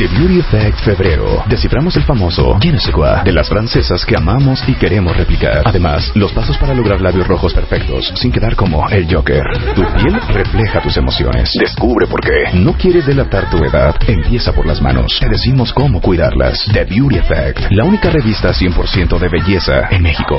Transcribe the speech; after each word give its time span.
The 0.00 0.08
Beauty 0.16 0.38
Effect 0.38 0.80
Febrero. 0.80 1.44
Desciframos 1.46 1.94
el 1.94 2.04
famoso 2.04 2.56
ne 2.58 2.78
sais 2.78 2.90
quoi 2.90 3.22
de 3.22 3.32
las 3.32 3.50
francesas 3.50 4.02
que 4.06 4.16
amamos 4.16 4.66
y 4.66 4.72
queremos 4.72 5.14
replicar. 5.14 5.60
Además, 5.66 6.10
los 6.14 6.32
pasos 6.32 6.56
para 6.56 6.72
lograr 6.72 7.02
labios 7.02 7.26
rojos 7.28 7.52
perfectos 7.52 8.10
sin 8.14 8.32
quedar 8.32 8.56
como 8.56 8.88
el 8.88 9.14
Joker. 9.14 9.42
Tu 9.74 9.82
piel 9.82 10.18
refleja 10.32 10.80
tus 10.80 10.96
emociones. 10.96 11.52
Descubre 11.60 12.06
por 12.06 12.22
qué. 12.22 12.44
No 12.54 12.72
quieres 12.72 13.04
delatar 13.04 13.50
tu 13.50 13.58
edad. 13.58 13.94
Empieza 14.06 14.54
por 14.54 14.64
las 14.64 14.80
manos. 14.80 15.18
Te 15.20 15.28
decimos 15.28 15.70
cómo 15.74 16.00
cuidarlas. 16.00 16.64
The 16.72 16.86
Beauty 16.86 17.18
Effect. 17.18 17.70
La 17.70 17.84
única 17.84 18.08
revista 18.08 18.54
100% 18.54 19.18
de 19.18 19.28
belleza 19.28 19.86
en 19.90 20.00
México. 20.02 20.38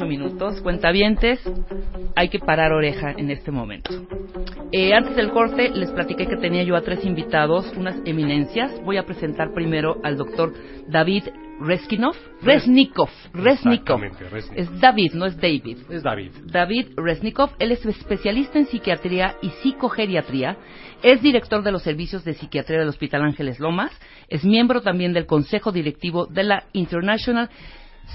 8 0.00 0.06
minutos. 0.06 0.60
Cuentavientes, 0.62 1.40
hay 2.16 2.28
que 2.30 2.38
parar 2.38 2.72
oreja 2.72 3.12
en 3.12 3.30
este 3.30 3.50
momento. 3.50 3.90
Eh, 4.72 4.94
antes 4.94 5.14
del 5.14 5.30
corte 5.30 5.68
les 5.68 5.90
platiqué 5.90 6.26
que 6.26 6.36
tenía 6.36 6.62
yo 6.62 6.74
a 6.76 6.80
tres 6.80 7.04
invitados, 7.04 7.70
unas 7.76 7.96
eminencias. 8.06 8.82
Voy 8.84 8.96
a 8.96 9.04
presentar 9.04 9.52
primero 9.52 9.98
al 10.02 10.16
doctor 10.16 10.54
David 10.88 11.24
Reskinov. 11.60 12.14
Resnikov. 12.40 13.10
Resnikov. 13.34 14.00
Es 14.56 14.80
David, 14.80 15.12
no 15.12 15.26
es 15.26 15.36
David. 15.36 15.78
Es 15.90 16.02
David. 16.02 16.30
David 16.46 16.86
Resnikov, 16.96 17.50
él 17.58 17.72
es 17.72 17.84
especialista 17.84 18.58
en 18.58 18.66
psiquiatría 18.66 19.36
y 19.42 19.50
psicogeriatría, 19.62 20.56
es 21.02 21.20
director 21.20 21.62
de 21.62 21.72
los 21.72 21.82
servicios 21.82 22.24
de 22.24 22.32
psiquiatría 22.32 22.78
del 22.78 22.88
Hospital 22.88 23.22
Ángeles 23.22 23.60
Lomas, 23.60 23.92
es 24.28 24.44
miembro 24.44 24.80
también 24.80 25.12
del 25.12 25.26
consejo 25.26 25.70
directivo 25.70 26.26
de 26.26 26.44
la 26.44 26.64
International 26.72 27.50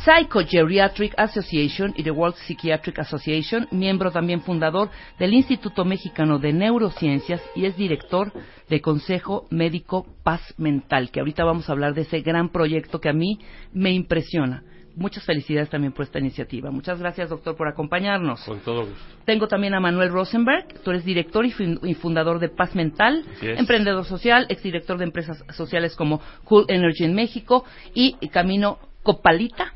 Psychogeriatric 0.04 1.14
Association 1.18 1.94
y 1.96 2.04
the 2.04 2.12
World 2.12 2.36
Psychiatric 2.36 3.00
Association, 3.00 3.68
miembro 3.72 4.12
también 4.12 4.42
fundador 4.42 4.90
del 5.18 5.34
Instituto 5.34 5.86
Mexicano 5.86 6.38
de 6.40 6.54
Neurociencias 6.54 7.42
y 7.56 7.66
es 7.66 7.76
director 7.78 8.32
de 8.70 8.82
Consejo 8.82 9.48
Médico 9.50 10.06
Paz 10.24 10.54
Mental, 10.58 11.12
que 11.12 11.20
ahorita 11.20 11.44
vamos 11.44 11.70
a 11.70 11.72
hablar 11.72 11.94
de 11.94 12.02
ese 12.02 12.22
gran 12.22 12.50
proyecto 12.50 13.00
que 13.00 13.10
a 13.10 13.14
mí 13.14 13.40
me 13.74 13.92
impresiona. 13.92 14.64
Muchas 14.96 15.26
felicidades 15.26 15.70
también 15.70 15.92
por 15.92 16.04
esta 16.06 16.20
iniciativa. 16.20 16.72
Muchas 16.72 17.00
gracias, 17.00 17.30
doctor, 17.30 17.58
por 17.58 17.68
acompañarnos. 17.68 18.42
Con 18.46 18.60
todo 18.62 18.86
gusto. 18.86 18.96
Tengo 19.26 19.48
también 19.48 19.74
a 19.74 19.82
Manuel 19.82 20.10
Rosenberg, 20.10 20.68
tú 20.84 20.92
eres 20.92 21.04
director 21.04 21.46
y 21.46 21.52
fun- 21.52 21.80
y 21.84 21.94
fundador 21.96 22.40
de 22.40 22.48
Paz 22.50 22.76
Mental, 22.76 23.24
emprendedor 23.42 24.06
social, 24.06 24.46
exdirector 24.50 24.98
de 24.98 25.04
empresas 25.04 25.44
sociales 25.54 25.96
como 25.96 26.22
Cool 26.46 26.66
Energy 26.70 27.04
en 27.04 27.14
México 27.14 27.66
y 27.94 28.14
Camino 28.30 28.80
Copalita, 29.04 29.74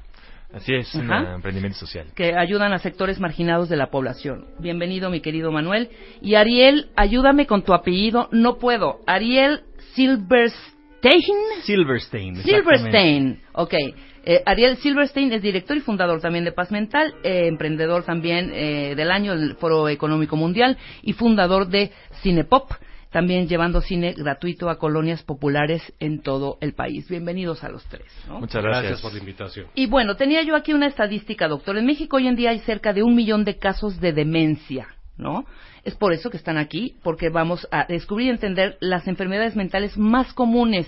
Así 0.52 0.73
es, 0.73 0.94
un 0.95 1.11
Ajá. 1.11 1.36
emprendimiento 1.36 1.78
social. 1.78 2.08
que 2.16 2.33
ayudan 2.36 2.73
a 2.73 2.80
sectores 2.80 3.19
marginados 3.19 3.69
de 3.69 3.78
la 3.78 3.92
población. 3.92 4.45
Bienvenido, 4.59 5.11
mi 5.11 5.22
querido 5.22 5.52
Manuel. 5.52 5.89
Y 6.22 6.36
Ariel, 6.36 6.89
ayúdame 6.95 7.45
con 7.45 7.61
tu 7.64 7.73
apellido. 7.73 8.30
No 8.31 8.58
puedo. 8.58 9.00
Ariel 9.06 9.61
Silverstein. 9.94 11.36
Silverstein. 11.64 12.36
Silverstein, 12.38 13.41
ok. 13.53 13.73
Eh, 14.25 14.41
Ariel 14.45 14.78
Silverstein 14.78 15.31
es 15.33 15.41
director 15.41 15.78
y 15.78 15.81
fundador 15.81 16.19
también 16.19 16.45
de 16.45 16.52
Paz 16.52 16.72
Mental, 16.72 17.13
eh, 17.23 17.47
emprendedor 17.47 18.03
también 18.03 18.52
eh, 18.53 18.95
del 18.95 19.11
año 19.11 19.38
del 19.38 19.56
Foro 19.56 19.88
Económico 19.88 20.35
Mundial 20.35 20.78
y 21.03 21.13
fundador 21.13 21.68
de 21.68 21.91
Cinepop, 22.22 22.72
también 23.12 23.47
llevando 23.47 23.81
cine 23.81 24.14
gratuito 24.14 24.70
a 24.70 24.78
colonias 24.78 25.24
populares 25.24 25.81
en 26.00 26.22
todo 26.22 26.58
el 26.62 26.74
país. 26.74 27.09
Bienvenidos 27.09 27.64
a 27.64 27.70
los 27.70 27.84
tres. 27.86 28.06
¿no? 28.28 28.40
Muchas 28.40 28.62
Gracias. 28.62 28.84
gracias. 28.84 29.02
por 29.02 29.14
la 29.14 29.20
invitación. 29.20 29.68
Y 29.75 29.88
bueno, 29.88 30.16
tenía 30.16 30.44
yo 30.44 30.56
aquí 30.56 30.74
una 30.74 30.88
estadística, 30.88 31.47
doctor. 31.47 31.78
En 31.78 31.86
México 31.86 32.18
hoy 32.18 32.28
en 32.28 32.36
día 32.36 32.52
hay 32.52 32.59
cerca 32.59 32.94
de 32.94 33.03
un 33.03 33.16
millón 33.16 33.46
de 33.46 33.58
casos 33.58 34.00
de 34.00 34.14
demencia, 34.14 34.88
¿no? 35.18 35.46
Es 35.84 35.96
por 35.96 36.14
eso 36.14 36.30
que 36.30 36.38
están 36.38 36.58
aquí, 36.58 36.96
porque 37.02 37.30
vamos 37.30 37.68
a 37.72 37.86
descubrir 37.86 38.28
y 38.28 38.31
entender 38.31 38.78
las 38.80 39.08
enfermedades 39.08 39.56
mentales 39.56 39.97
más 39.97 40.34
comunes. 40.34 40.88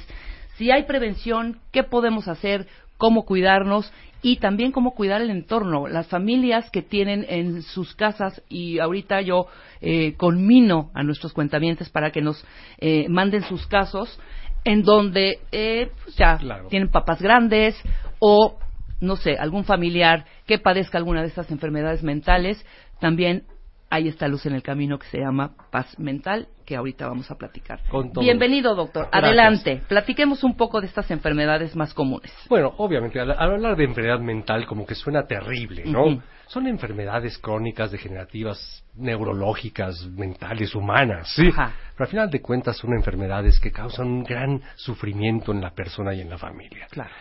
Si 0.57 0.69
hay 0.69 0.83
prevención, 0.83 1.59
¿qué 1.71 1.83
podemos 1.83 2.27
hacer? 2.27 2.67
¿Cómo 3.01 3.25
cuidarnos? 3.25 3.91
Y 4.21 4.37
también 4.37 4.71
cómo 4.71 4.93
cuidar 4.93 5.21
el 5.23 5.31
entorno. 5.31 5.87
Las 5.87 6.05
familias 6.05 6.69
que 6.69 6.83
tienen 6.83 7.25
en 7.27 7.63
sus 7.63 7.95
casas, 7.95 8.43
y 8.47 8.77
ahorita 8.77 9.21
yo 9.21 9.47
eh, 9.81 10.13
conmino 10.17 10.91
a 10.93 11.01
nuestros 11.01 11.33
cuentamientos 11.33 11.89
para 11.89 12.11
que 12.11 12.21
nos 12.21 12.45
eh, 12.77 13.09
manden 13.09 13.41
sus 13.41 13.65
casos, 13.65 14.19
en 14.65 14.83
donde 14.83 15.39
eh, 15.51 15.89
pues 16.03 16.15
ya 16.15 16.37
Claro. 16.37 16.67
tienen 16.67 16.91
papás 16.91 17.19
grandes 17.23 17.75
o 18.19 18.59
no 18.99 19.15
sé, 19.15 19.35
algún 19.35 19.63
familiar 19.63 20.25
que 20.45 20.59
padezca 20.59 20.99
alguna 20.99 21.21
de 21.21 21.29
estas 21.29 21.49
enfermedades 21.49 22.03
mentales, 22.03 22.63
también 22.99 23.45
hay 23.89 24.09
esta 24.09 24.27
luz 24.27 24.45
en 24.45 24.53
el 24.53 24.61
camino 24.61 24.99
que 24.99 25.07
se 25.07 25.17
llama 25.17 25.55
paz 25.71 25.97
mental, 25.97 26.49
que 26.71 26.77
ahorita 26.77 27.05
vamos 27.05 27.29
a 27.29 27.35
platicar. 27.35 27.81
Con 27.89 28.13
todo 28.13 28.23
Bienvenido, 28.23 28.73
doctor. 28.73 29.09
Gracias. 29.11 29.23
Adelante. 29.25 29.81
Platiquemos 29.89 30.41
un 30.45 30.55
poco 30.55 30.79
de 30.79 30.87
estas 30.87 31.11
enfermedades 31.11 31.75
más 31.75 31.93
comunes. 31.93 32.31
Bueno, 32.47 32.73
obviamente, 32.77 33.19
al, 33.19 33.31
al 33.31 33.51
hablar 33.55 33.75
de 33.75 33.83
enfermedad 33.83 34.21
mental 34.21 34.65
como 34.65 34.85
que 34.85 34.95
suena 34.95 35.27
terrible, 35.27 35.83
¿no? 35.83 36.23
Son 36.47 36.67
enfermedades 36.67 37.37
crónicas, 37.39 37.91
degenerativas, 37.91 38.85
neurológicas, 38.95 40.07
mentales, 40.15 40.73
humanas, 40.73 41.29
sí. 41.35 41.49
Ajá. 41.49 41.73
Pero 41.91 42.05
al 42.05 42.07
final 42.09 42.29
de 42.29 42.41
cuentas 42.41 42.77
son 42.77 42.93
enfermedades 42.93 43.59
que 43.59 43.69
causan 43.69 44.07
un 44.07 44.23
gran 44.23 44.61
sufrimiento 44.77 45.51
en 45.51 45.59
la 45.59 45.71
persona 45.71 46.13
y 46.13 46.21
en 46.21 46.29
la 46.29 46.37
familia. 46.37 46.87
Claro. 46.89 47.11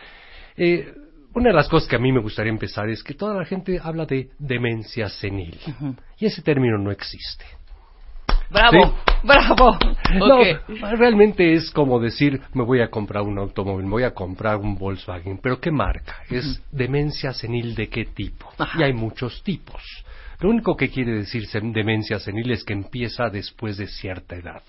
Eh, 0.55 0.93
una 1.33 1.49
de 1.49 1.55
las 1.55 1.67
cosas 1.67 1.89
que 1.89 1.97
a 1.97 1.99
mí 1.99 2.13
me 2.13 2.21
gustaría 2.21 2.53
empezar 2.53 2.89
es 2.89 3.03
que 3.03 3.15
toda 3.15 3.35
la 3.35 3.43
gente 3.43 3.81
habla 3.83 4.05
de 4.05 4.29
demencia 4.39 5.09
senil. 5.09 5.59
Y 6.17 6.25
ese 6.25 6.41
término 6.41 6.77
no 6.77 6.91
existe. 6.91 7.43
Bravo, 8.51 8.83
Sí. 8.83 9.11
bravo. 9.23 9.77
No, 10.15 10.95
realmente 10.97 11.53
es 11.53 11.71
como 11.71 11.99
decir, 11.99 12.41
me 12.53 12.63
voy 12.63 12.81
a 12.81 12.89
comprar 12.89 13.23
un 13.23 13.37
automóvil, 13.37 13.85
me 13.85 13.91
voy 13.91 14.03
a 14.03 14.11
comprar 14.13 14.57
un 14.57 14.75
Volkswagen, 14.75 15.39
pero 15.41 15.59
¿qué 15.59 15.71
marca? 15.71 16.17
Es 16.29 16.61
demencia 16.71 17.33
senil 17.33 17.75
de 17.75 17.87
qué 17.87 18.05
tipo. 18.05 18.51
Ajá. 18.57 18.79
Y 18.79 18.83
hay 18.83 18.93
muchos 18.93 19.41
tipos. 19.43 19.81
Lo 20.39 20.49
único 20.49 20.75
que 20.75 20.89
quiere 20.89 21.13
decir 21.13 21.47
demencia 21.51 22.19
senil 22.19 22.51
es 22.51 22.63
que 22.63 22.73
empieza 22.73 23.29
después 23.29 23.77
de 23.77 23.87
cierta 23.87 24.35
edad. 24.35 24.63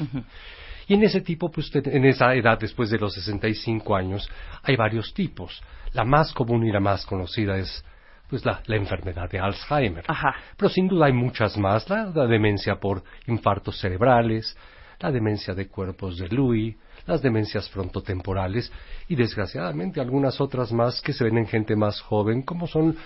Y 0.87 0.95
en 0.95 1.03
ese 1.05 1.21
tipo, 1.23 1.51
pues 1.51 1.67
usted- 1.67 1.89
en 1.95 2.05
esa 2.05 2.35
edad, 2.35 2.59
después 2.59 2.91
de 2.91 2.99
los 2.99 3.15
65 3.15 3.97
años, 3.97 4.29
hay 4.63 4.77
varios 4.77 5.15
tipos. 5.15 5.63
La 5.93 6.05
más 6.05 6.33
común 6.33 6.67
y 6.67 6.71
la 6.73 6.81
más 6.81 7.07
conocida 7.07 7.57
es 7.57 7.85
pues 8.33 8.47
la, 8.47 8.63
la 8.65 8.77
enfermedad 8.77 9.29
de 9.29 9.39
Alzheimer. 9.39 10.07
Ajá. 10.09 10.35
Pero 10.57 10.71
sin 10.71 10.89
duda 10.89 11.05
hay 11.05 11.13
muchas 11.13 11.59
más, 11.59 11.91
la, 11.91 12.07
la 12.07 12.27
demencia 12.27 12.77
por 12.77 13.03
infartos 13.27 13.79
cerebrales, 13.79 14.57
la 15.01 15.13
demencia 15.13 15.53
de 15.53 15.69
cuerpos 15.69 16.17
de 16.17 16.29
Lewy, 16.29 16.75
las 17.05 17.21
demencias 17.21 17.69
frontotemporales 17.69 18.73
y 19.07 19.17
desgraciadamente 19.17 20.01
algunas 20.01 20.41
otras 20.41 20.73
más 20.73 21.03
que 21.03 21.13
se 21.13 21.25
ven 21.25 21.37
en 21.37 21.47
gente 21.47 21.77
más 21.77 22.01
joven, 22.01 22.41
como 22.41 22.67
son 22.67 22.97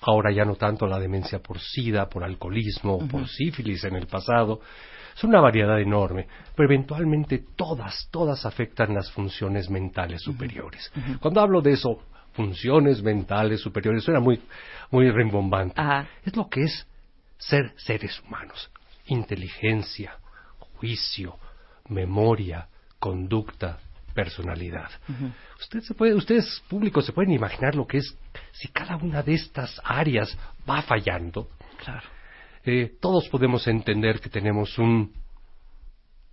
ahora 0.00 0.32
ya 0.32 0.46
no 0.46 0.54
tanto 0.54 0.86
la 0.86 0.98
demencia 0.98 1.40
por 1.40 1.60
sida, 1.60 2.08
por 2.08 2.24
alcoholismo, 2.24 3.06
por 3.06 3.28
sífilis 3.28 3.84
en 3.84 3.96
el 3.96 4.06
pasado. 4.06 4.60
Es 5.14 5.24
una 5.24 5.42
variedad 5.42 5.78
enorme, 5.78 6.26
pero 6.56 6.72
eventualmente 6.72 7.44
todas, 7.54 8.08
todas 8.10 8.46
afectan 8.46 8.94
las 8.94 9.12
funciones 9.12 9.68
mentales 9.68 10.22
superiores. 10.22 10.90
Cuando 11.20 11.42
hablo 11.42 11.60
de 11.60 11.72
eso, 11.72 11.98
funciones 12.34 13.02
mentales 13.02 13.60
superiores, 13.60 14.04
suena 14.04 14.20
muy, 14.20 14.40
muy 14.90 15.10
rimbombante. 15.10 15.80
Ajá. 15.80 16.08
Es 16.24 16.36
lo 16.36 16.48
que 16.48 16.62
es 16.62 16.86
ser 17.38 17.72
seres 17.76 18.20
humanos. 18.20 18.70
Inteligencia, 19.06 20.18
juicio, 20.58 21.38
memoria, 21.88 22.68
conducta, 22.98 23.78
personalidad. 24.14 24.90
Usted 25.60 25.80
se 25.80 25.94
puede, 25.94 26.14
ustedes 26.14 26.62
públicos 26.68 27.04
se 27.04 27.12
pueden 27.12 27.32
imaginar 27.32 27.74
lo 27.74 27.86
que 27.86 27.98
es 27.98 28.16
si 28.52 28.68
cada 28.68 28.96
una 28.96 29.22
de 29.22 29.34
estas 29.34 29.80
áreas 29.84 30.36
va 30.68 30.82
fallando. 30.82 31.48
Claro. 31.82 32.08
Eh, 32.64 32.96
todos 33.00 33.28
podemos 33.28 33.66
entender 33.66 34.20
que 34.20 34.30
tenemos 34.30 34.78
un 34.78 35.12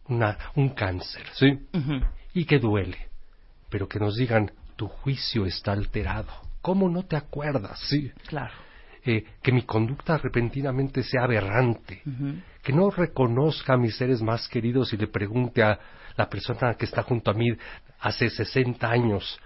una, 0.08 0.38
un 0.56 0.70
cáncer, 0.70 1.26
¿sí? 1.34 1.60
Y 2.34 2.46
que 2.46 2.60
duele, 2.60 3.10
pero 3.70 3.88
que 3.88 4.00
nos 4.00 4.16
digan 4.16 4.52
tu 4.76 4.88
juicio 4.88 5.46
está 5.46 5.72
alterado. 5.72 6.32
¿Cómo 6.62 6.90
no 6.90 7.04
te 7.04 7.16
acuerdas? 7.16 7.80
Sí. 7.90 8.12
Claro. 8.28 8.54
Eh, 9.04 9.26
que 9.42 9.52
mi 9.52 9.64
conducta 9.64 10.18
repentinamente 10.18 11.02
sea 11.02 11.24
aberrante, 11.24 12.04
que 12.62 12.72
no 12.72 12.92
reconozca 12.92 13.74
a 13.74 13.78
mis 13.78 13.96
seres 13.96 14.22
más 14.22 14.48
queridos 14.48 14.94
y 14.94 14.98
le 14.98 15.08
pregunte 15.08 15.64
a 15.64 15.80
la 16.16 16.30
persona 16.30 16.76
que 16.76 16.86
está 16.86 17.02
junto 17.02 17.32
a 17.32 17.34
mí 17.34 17.48
hace 18.00 18.30
60 18.30 18.88
años 18.88 19.40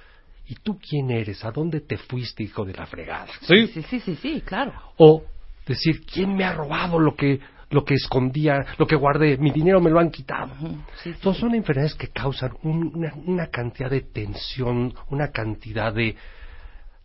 ¿y 0.47 0.55
tú 0.55 0.79
quién 0.79 1.11
eres? 1.11 1.43
¿A 1.43 1.51
dónde 1.51 1.81
te 1.81 1.97
fuiste, 1.97 2.43
hijo 2.43 2.65
de 2.65 2.73
la 2.73 2.85
fregada? 2.85 3.27
Sí, 3.41 3.67
sí, 3.67 3.81
sí, 3.83 3.99
sí, 3.99 4.15
sí, 4.15 4.41
claro. 4.41 4.73
O 4.97 5.23
decir, 5.65 6.05
¿quién 6.05 6.35
me 6.35 6.43
ha 6.43 6.53
robado 6.53 6.99
lo 6.99 7.15
que 7.15 7.39
lo 7.69 7.83
que 7.83 7.95
escondía, 7.95 8.65
lo 8.77 8.85
que 8.87 8.95
guardé, 8.95 9.37
mi 9.37 9.51
dinero 9.51 9.81
me 9.81 9.89
lo 9.89 9.99
han 9.99 10.11
quitado. 10.11 10.53
Sí, 10.59 10.77
sí. 11.03 11.09
Entonces 11.09 11.41
son 11.41 11.55
enfermedades 11.55 11.95
que 11.95 12.09
causan 12.09 12.51
un- 12.63 12.91
una, 12.95 13.13
una 13.25 13.47
cantidad 13.47 13.89
de 13.89 14.01
tensión, 14.01 14.93
una 15.09 15.29
cantidad 15.31 15.93
de, 15.93 16.15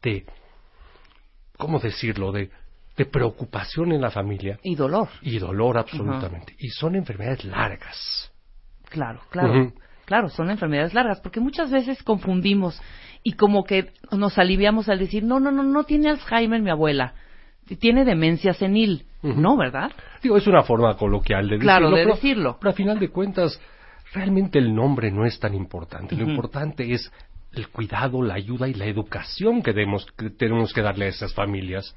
de 0.03 0.25
¿cómo 1.57 1.79
decirlo?, 1.79 2.33
de, 2.33 2.51
de 2.97 3.07
preocupación 3.07 3.93
en 3.93 4.01
la 4.01 4.11
familia 4.11 4.59
Y 4.63 4.75
dolor. 4.75 5.09
y 5.23 5.39
dolor 5.39 5.79
absolutamente. 5.79 6.55
Y 6.59 6.69
son 6.69 6.95
enfermedades 6.95 7.45
largas. 7.45 8.31
Claro, 8.89 9.21
claro. 9.31 9.73
Claro, 10.05 10.29
son 10.29 10.51
enfermedades 10.51 10.93
largas, 10.93 11.21
porque 11.21 11.39
muchas 11.39 11.71
veces 11.71 12.03
confundimos 12.03 12.81
y 13.23 13.35
como 13.35 13.63
que 13.63 13.93
nos 14.11 14.39
aliviamos 14.39 14.89
al 14.89 14.99
decir, 14.99 15.23
no, 15.23 15.39
no, 15.39 15.53
no, 15.53 15.63
no 15.63 15.85
tiene 15.85 16.11
Alzheimer 16.11 16.61
mi 16.61 16.71
abuela, 16.71 17.15
tiene 17.77 18.05
demencia 18.05 18.53
senil. 18.55 19.05
No, 19.23 19.57
¿verdad? 19.57 19.91
Digo, 20.23 20.37
es 20.37 20.47
una 20.47 20.63
forma 20.63 20.97
coloquial 20.97 21.45
de 21.49 21.57
decirlo. 21.57 21.65
Claro, 21.67 21.91
de 21.91 21.97
pero, 21.97 22.15
decirlo. 22.15 22.57
Pero 22.61 22.71
a 22.71 22.75
final 22.75 22.99
de 22.99 23.09
cuentas, 23.11 23.61
realmente 24.15 24.59
el 24.59 24.75
nombre 24.75 25.11
no 25.11 25.27
es 25.27 25.39
tan 25.39 25.55
importante. 25.55 26.17
Lo 26.17 26.25
importante 26.29 26.93
es 26.93 27.13
el 27.53 27.69
cuidado, 27.69 28.23
la 28.23 28.35
ayuda 28.35 28.69
y 28.69 28.75
la 28.75 28.87
educación 28.87 29.63
que, 29.63 29.75
demos- 29.75 30.07
que 30.17 30.31
tenemos 30.31 30.73
que 30.73 30.83
darle 30.83 31.07
a 31.07 31.09
esas 31.09 31.35
familias 31.35 31.95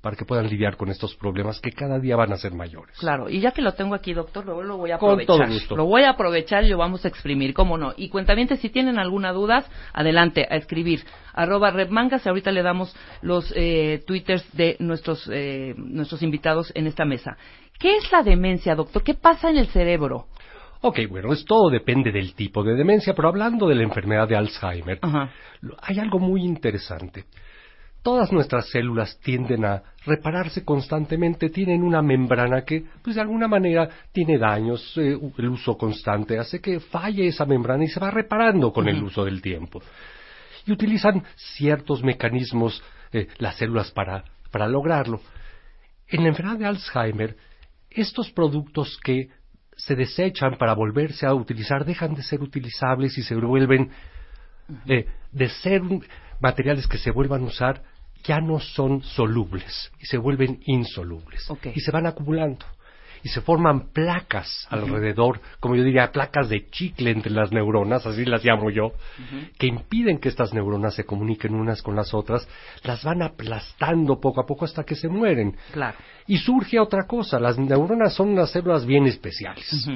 para 0.00 0.16
que 0.16 0.24
puedan 0.24 0.48
lidiar 0.48 0.76
con 0.76 0.88
estos 0.90 1.14
problemas 1.14 1.60
que 1.60 1.70
cada 1.70 2.00
día 2.00 2.16
van 2.16 2.32
a 2.32 2.36
ser 2.36 2.52
mayores. 2.54 2.98
Claro, 2.98 3.28
y 3.30 3.38
ya 3.40 3.52
que 3.52 3.62
lo 3.62 3.72
tengo 3.74 3.94
aquí, 3.94 4.12
doctor, 4.14 4.44
luego 4.44 4.62
lo 4.64 4.76
voy 4.76 4.90
a 4.90 4.98
Con 4.98 5.10
aprovechar. 5.10 5.36
todo 5.46 5.46
gusto. 5.54 5.76
Lo 5.76 5.84
voy 5.86 6.02
a 6.02 6.10
aprovechar 6.10 6.64
y 6.64 6.68
lo 6.70 6.78
vamos 6.78 7.04
a 7.04 7.08
exprimir, 7.08 7.54
cómo 7.54 7.78
no. 7.78 7.92
Y 7.96 8.08
cuentamientos, 8.08 8.58
si 8.58 8.68
tienen 8.68 8.98
alguna 8.98 9.30
duda, 9.32 9.64
adelante, 9.92 10.44
a 10.50 10.56
escribir. 10.56 11.04
Arroba 11.32 11.70
Repmangas, 11.70 12.26
ahorita 12.26 12.50
le 12.50 12.62
damos 12.62 12.94
los 13.22 13.52
eh, 13.56 14.02
twitters 14.06 14.44
de 14.56 14.76
nuestros, 14.80 15.28
eh, 15.32 15.74
nuestros 15.76 16.22
invitados 16.22 16.72
en 16.74 16.86
esta 16.86 17.04
mesa. 17.04 17.36
¿Qué 17.78 17.96
es 17.96 18.10
la 18.12 18.22
demencia, 18.22 18.74
doctor? 18.74 19.02
¿Qué 19.02 19.14
pasa 19.14 19.50
en 19.50 19.56
el 19.56 19.66
cerebro? 19.68 20.26
Ok, 20.82 20.98
bueno, 21.08 21.32
es 21.32 21.44
todo 21.44 21.70
depende 21.70 22.10
del 22.10 22.34
tipo 22.34 22.64
de 22.64 22.74
demencia, 22.74 23.14
pero 23.14 23.28
hablando 23.28 23.68
de 23.68 23.76
la 23.76 23.84
enfermedad 23.84 24.26
de 24.28 24.36
Alzheimer, 24.36 24.98
Ajá. 25.00 25.30
hay 25.80 25.98
algo 26.00 26.18
muy 26.18 26.42
interesante. 26.42 27.24
Todas 28.02 28.32
nuestras 28.32 28.68
células 28.68 29.16
tienden 29.20 29.64
a 29.64 29.80
repararse 30.04 30.64
constantemente, 30.64 31.50
tienen 31.50 31.84
una 31.84 32.02
membrana 32.02 32.62
que, 32.62 32.84
pues 33.00 33.14
de 33.14 33.22
alguna 33.22 33.46
manera, 33.46 33.88
tiene 34.10 34.38
daños, 34.38 34.96
eh, 34.96 35.16
el 35.38 35.48
uso 35.48 35.78
constante 35.78 36.36
hace 36.36 36.60
que 36.60 36.80
falle 36.80 37.28
esa 37.28 37.46
membrana 37.46 37.84
y 37.84 37.88
se 37.88 38.00
va 38.00 38.10
reparando 38.10 38.72
con 38.72 38.88
el 38.88 39.00
uso 39.00 39.24
del 39.24 39.40
tiempo. 39.40 39.80
Y 40.66 40.72
utilizan 40.72 41.24
ciertos 41.56 42.02
mecanismos 42.02 42.82
eh, 43.12 43.28
las 43.38 43.56
células 43.56 43.90
para, 43.90 44.24
para 44.50 44.68
lograrlo. 44.68 45.20
En 46.08 46.22
la 46.22 46.28
enfermedad 46.28 46.58
de 46.58 46.66
Alzheimer, 46.66 47.36
estos 47.90 48.30
productos 48.30 48.98
que 49.02 49.28
se 49.76 49.96
desechan 49.96 50.56
para 50.58 50.74
volverse 50.74 51.26
a 51.26 51.34
utilizar 51.34 51.84
dejan 51.84 52.14
de 52.14 52.22
ser 52.22 52.42
utilizables 52.42 53.16
y 53.18 53.22
se 53.22 53.34
vuelven 53.34 53.90
eh, 54.86 55.06
de 55.32 55.48
ser 55.48 55.82
materiales 56.40 56.86
que 56.86 56.98
se 56.98 57.10
vuelvan 57.10 57.42
a 57.42 57.46
usar 57.46 57.82
ya 58.24 58.40
no 58.40 58.60
son 58.60 59.02
solubles 59.02 59.90
y 59.98 60.06
se 60.06 60.18
vuelven 60.18 60.60
insolubles. 60.64 61.48
Y 61.74 61.80
se 61.80 61.90
van 61.90 62.06
acumulando 62.06 62.64
y 63.22 63.28
se 63.28 63.40
forman 63.40 63.92
placas 63.92 64.66
alrededor, 64.70 65.40
como 65.60 65.76
yo 65.76 65.84
diría, 65.84 66.10
placas 66.10 66.48
de 66.48 66.68
chicle 66.70 67.10
entre 67.10 67.32
las 67.32 67.52
neuronas, 67.52 68.04
así 68.06 68.24
las 68.24 68.44
llamo 68.44 68.70
yo, 68.70 68.92
que 69.58 69.66
impiden 69.66 70.18
que 70.18 70.28
estas 70.28 70.52
neuronas 70.52 70.94
se 70.94 71.04
comuniquen 71.04 71.54
unas 71.54 71.82
con 71.82 71.94
las 71.94 72.12
otras, 72.14 72.48
las 72.82 73.04
van 73.04 73.22
aplastando 73.22 74.20
poco 74.20 74.40
a 74.40 74.46
poco 74.46 74.64
hasta 74.64 74.84
que 74.84 74.94
se 74.94 75.08
mueren. 75.08 75.56
Claro. 75.72 75.96
Y 76.26 76.38
surge 76.38 76.78
otra 76.78 77.06
cosa, 77.06 77.38
las 77.38 77.58
neuronas 77.58 78.14
son 78.14 78.30
unas 78.30 78.50
células 78.50 78.84
bien 78.86 79.06
especiales. 79.06 79.88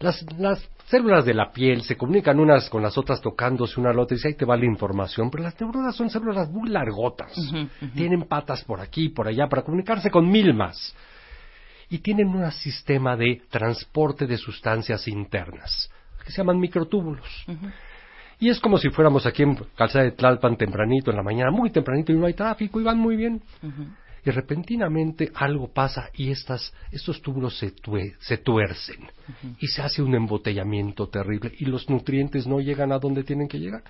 Las, 0.00 0.24
las 0.38 0.68
células 0.86 1.24
de 1.24 1.34
la 1.34 1.52
piel 1.52 1.82
se 1.82 1.96
comunican 1.96 2.40
unas 2.40 2.68
con 2.68 2.82
las 2.82 2.98
otras 2.98 3.20
tocándose 3.20 3.78
una 3.78 3.90
a 3.90 3.92
la 3.92 4.02
otra 4.02 4.14
y 4.14 4.18
dice, 4.18 4.28
ahí 4.28 4.34
te 4.34 4.44
va 4.44 4.56
la 4.56 4.64
información, 4.64 5.30
pero 5.30 5.44
las 5.44 5.58
neuronas 5.60 5.94
son 5.94 6.10
células 6.10 6.50
muy 6.50 6.68
largotas. 6.70 7.32
Tienen 7.94 8.22
patas 8.22 8.64
por 8.64 8.80
aquí 8.80 9.04
y 9.04 9.08
por 9.10 9.28
allá 9.28 9.48
para 9.48 9.62
comunicarse 9.62 10.10
con 10.10 10.30
mil 10.30 10.52
más. 10.54 10.94
Y 11.94 11.98
tienen 11.98 12.28
un 12.28 12.50
sistema 12.50 13.16
de 13.16 13.42
transporte 13.50 14.26
de 14.26 14.36
sustancias 14.36 15.06
internas, 15.06 15.90
que 16.24 16.30
se 16.32 16.38
llaman 16.38 16.58
microtúbulos. 16.58 17.44
Y 18.40 18.48
es 18.48 18.58
como 18.58 18.78
si 18.78 18.88
fuéramos 18.90 19.26
aquí 19.26 19.44
en 19.44 19.54
Calzada 19.76 20.04
de 20.04 20.10
Tlalpan 20.10 20.56
tempranito 20.56 21.10
en 21.12 21.16
la 21.16 21.22
mañana, 21.22 21.50
muy 21.52 21.70
tempranito 21.70 22.12
y 22.12 22.16
no 22.16 22.26
hay 22.26 22.34
tráfico 22.34 22.80
y 22.80 22.84
van 22.84 22.98
muy 22.98 23.16
bien. 23.16 23.40
Y 24.26 24.30
repentinamente 24.30 25.30
algo 25.34 25.68
pasa 25.72 26.08
y 26.14 26.30
estas, 26.30 26.72
estos 26.90 27.20
túbulos 27.22 27.58
se, 27.58 27.74
tue- 27.76 28.16
se 28.20 28.38
tuercen 28.38 29.00
y 29.60 29.66
se 29.68 29.82
hace 29.82 30.02
un 30.02 30.14
embotellamiento 30.14 31.08
terrible 31.08 31.52
y 31.58 31.66
los 31.66 31.88
nutrientes 31.90 32.46
no 32.46 32.58
llegan 32.58 32.90
a 32.90 32.98
donde 32.98 33.22
tienen 33.22 33.46
que 33.48 33.60
llegar. 33.60 33.82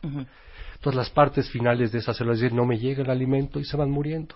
Entonces 0.74 0.96
las 0.96 1.08
partes 1.10 1.48
finales 1.50 1.92
de 1.92 2.00
esas 2.00 2.16
células 2.16 2.40
dicen 2.40 2.56
no 2.56 2.66
me 2.66 2.78
llega 2.78 3.02
el 3.02 3.10
alimento 3.10 3.60
y 3.60 3.64
se 3.64 3.76
van 3.76 3.90
muriendo. 3.90 4.34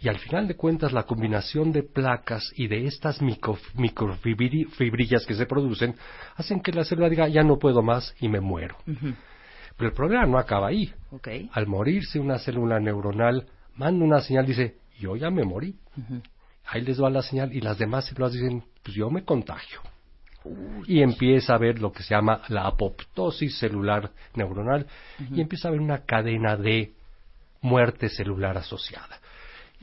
Y 0.00 0.08
al 0.08 0.18
final 0.18 0.46
de 0.48 0.54
cuentas 0.56 0.92
la 0.92 1.04
combinación 1.04 1.72
de 1.72 1.82
placas 1.82 2.52
y 2.56 2.66
de 2.66 2.86
estas 2.86 3.22
micro- 3.22 3.58
microfibrillas 3.74 5.24
que 5.26 5.34
se 5.34 5.46
producen 5.46 5.94
hacen 6.36 6.60
que 6.60 6.72
la 6.72 6.84
célula 6.84 7.08
diga 7.08 7.28
ya 7.28 7.42
no 7.42 7.58
puedo 7.58 7.82
más 7.82 8.14
y 8.20 8.28
me 8.28 8.40
muero. 8.40 8.76
Pero 9.76 9.88
el 9.90 9.94
problema 9.94 10.26
no 10.26 10.38
acaba 10.38 10.68
ahí. 10.68 10.92
Ok. 11.10 11.28
Al 11.52 11.66
morirse 11.66 12.18
una 12.18 12.38
célula 12.38 12.78
neuronal 12.80 13.46
manda 13.76 14.04
una 14.04 14.20
señal, 14.20 14.46
dice 14.46 14.76
yo 14.98 15.16
ya 15.16 15.30
me 15.30 15.44
morí. 15.44 15.76
Ahí 16.66 16.82
les 16.82 17.00
va 17.02 17.10
la 17.10 17.22
señal 17.22 17.52
y 17.52 17.60
las 17.60 17.78
demás 17.78 18.06
células 18.06 18.32
dicen, 18.32 18.62
pues 18.82 18.96
yo 18.96 19.10
me 19.10 19.24
contagio. 19.24 19.80
Y 20.86 21.00
empieza 21.00 21.54
a 21.54 21.58
ver 21.58 21.80
lo 21.80 21.90
que 21.92 22.02
se 22.02 22.14
llama 22.14 22.42
la 22.48 22.66
apoptosis 22.66 23.58
celular 23.58 24.10
neuronal 24.34 24.86
y 25.30 25.40
empieza 25.40 25.68
a 25.68 25.70
haber 25.70 25.80
una 25.80 26.04
cadena 26.04 26.56
de 26.56 26.92
muerte 27.62 28.08
celular 28.10 28.58
asociada. 28.58 29.18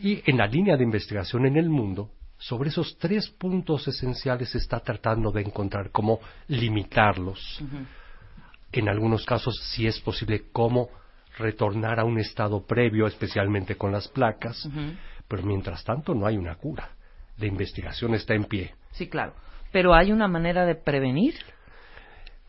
Y 0.01 0.21
en 0.25 0.37
la 0.37 0.47
línea 0.47 0.77
de 0.77 0.83
investigación 0.83 1.45
en 1.45 1.57
el 1.57 1.69
mundo, 1.69 2.09
sobre 2.37 2.69
esos 2.69 2.97
tres 2.97 3.29
puntos 3.29 3.87
esenciales 3.87 4.49
se 4.49 4.57
está 4.57 4.79
tratando 4.79 5.31
de 5.31 5.41
encontrar 5.41 5.91
cómo 5.91 6.19
limitarlos. 6.47 7.61
En 8.71 8.89
algunos 8.89 9.25
casos, 9.25 9.59
si 9.75 9.85
es 9.85 9.99
posible, 9.99 10.45
cómo 10.51 10.89
retornar 11.37 11.99
a 11.99 12.03
un 12.03 12.19
estado 12.19 12.65
previo, 12.65 13.05
especialmente 13.05 13.75
con 13.75 13.91
las 13.91 14.07
placas. 14.07 14.67
Pero 15.27 15.43
mientras 15.43 15.83
tanto 15.83 16.15
no 16.15 16.25
hay 16.25 16.35
una 16.37 16.55
cura. 16.55 16.89
La 17.37 17.45
investigación 17.45 18.15
está 18.15 18.33
en 18.33 18.45
pie. 18.45 18.73
Sí, 18.91 19.07
claro. 19.07 19.33
Pero 19.71 19.93
hay 19.93 20.11
una 20.11 20.27
manera 20.27 20.65
de 20.65 20.75
prevenir. 20.75 21.35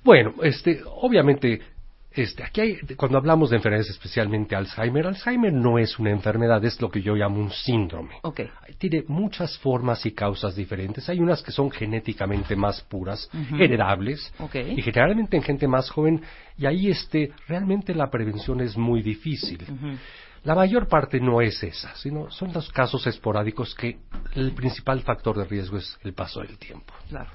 Bueno, 0.02 0.34
este, 0.42 0.82
obviamente, 0.86 1.60
este, 2.14 2.44
aquí 2.44 2.60
hay, 2.60 2.76
cuando 2.96 3.18
hablamos 3.18 3.50
de 3.50 3.56
enfermedades, 3.56 3.90
especialmente 3.90 4.54
Alzheimer, 4.56 5.06
Alzheimer 5.06 5.52
no 5.52 5.78
es 5.78 5.98
una 5.98 6.10
enfermedad, 6.10 6.64
es 6.64 6.80
lo 6.80 6.90
que 6.90 7.02
yo 7.02 7.14
llamo 7.14 7.40
un 7.40 7.50
síndrome. 7.50 8.16
Ok. 8.22 8.40
Tiene 8.78 9.04
muchas 9.08 9.58
formas 9.58 10.04
y 10.06 10.12
causas 10.12 10.54
diferentes. 10.56 11.08
Hay 11.08 11.20
unas 11.20 11.42
que 11.42 11.52
son 11.52 11.70
genéticamente 11.70 12.56
más 12.56 12.80
puras, 12.82 13.28
Ujú. 13.32 13.56
heredables, 13.62 14.32
Ok. 14.38 14.56
y 14.76 14.82
generalmente 14.82 15.36
en 15.36 15.42
gente 15.42 15.66
más 15.68 15.90
joven, 15.90 16.22
y 16.58 16.66
ahí 16.66 16.88
este, 16.88 17.32
realmente 17.48 17.94
la 17.94 18.10
prevención 18.10 18.60
es 18.60 18.76
muy 18.76 19.02
difícil. 19.02 19.58
La 20.44 20.56
mayor 20.56 20.88
parte 20.88 21.20
no 21.20 21.40
es 21.40 21.62
esa, 21.62 21.94
sino 21.94 22.28
son 22.30 22.52
los 22.52 22.68
casos 22.72 23.06
esporádicos 23.06 23.74
que 23.76 23.98
el 24.34 24.52
principal 24.52 25.00
factor 25.02 25.38
de 25.38 25.44
riesgo 25.44 25.76
es 25.78 25.96
el 26.02 26.14
paso 26.14 26.40
del 26.40 26.58
tiempo. 26.58 26.92
Claro. 27.08 27.30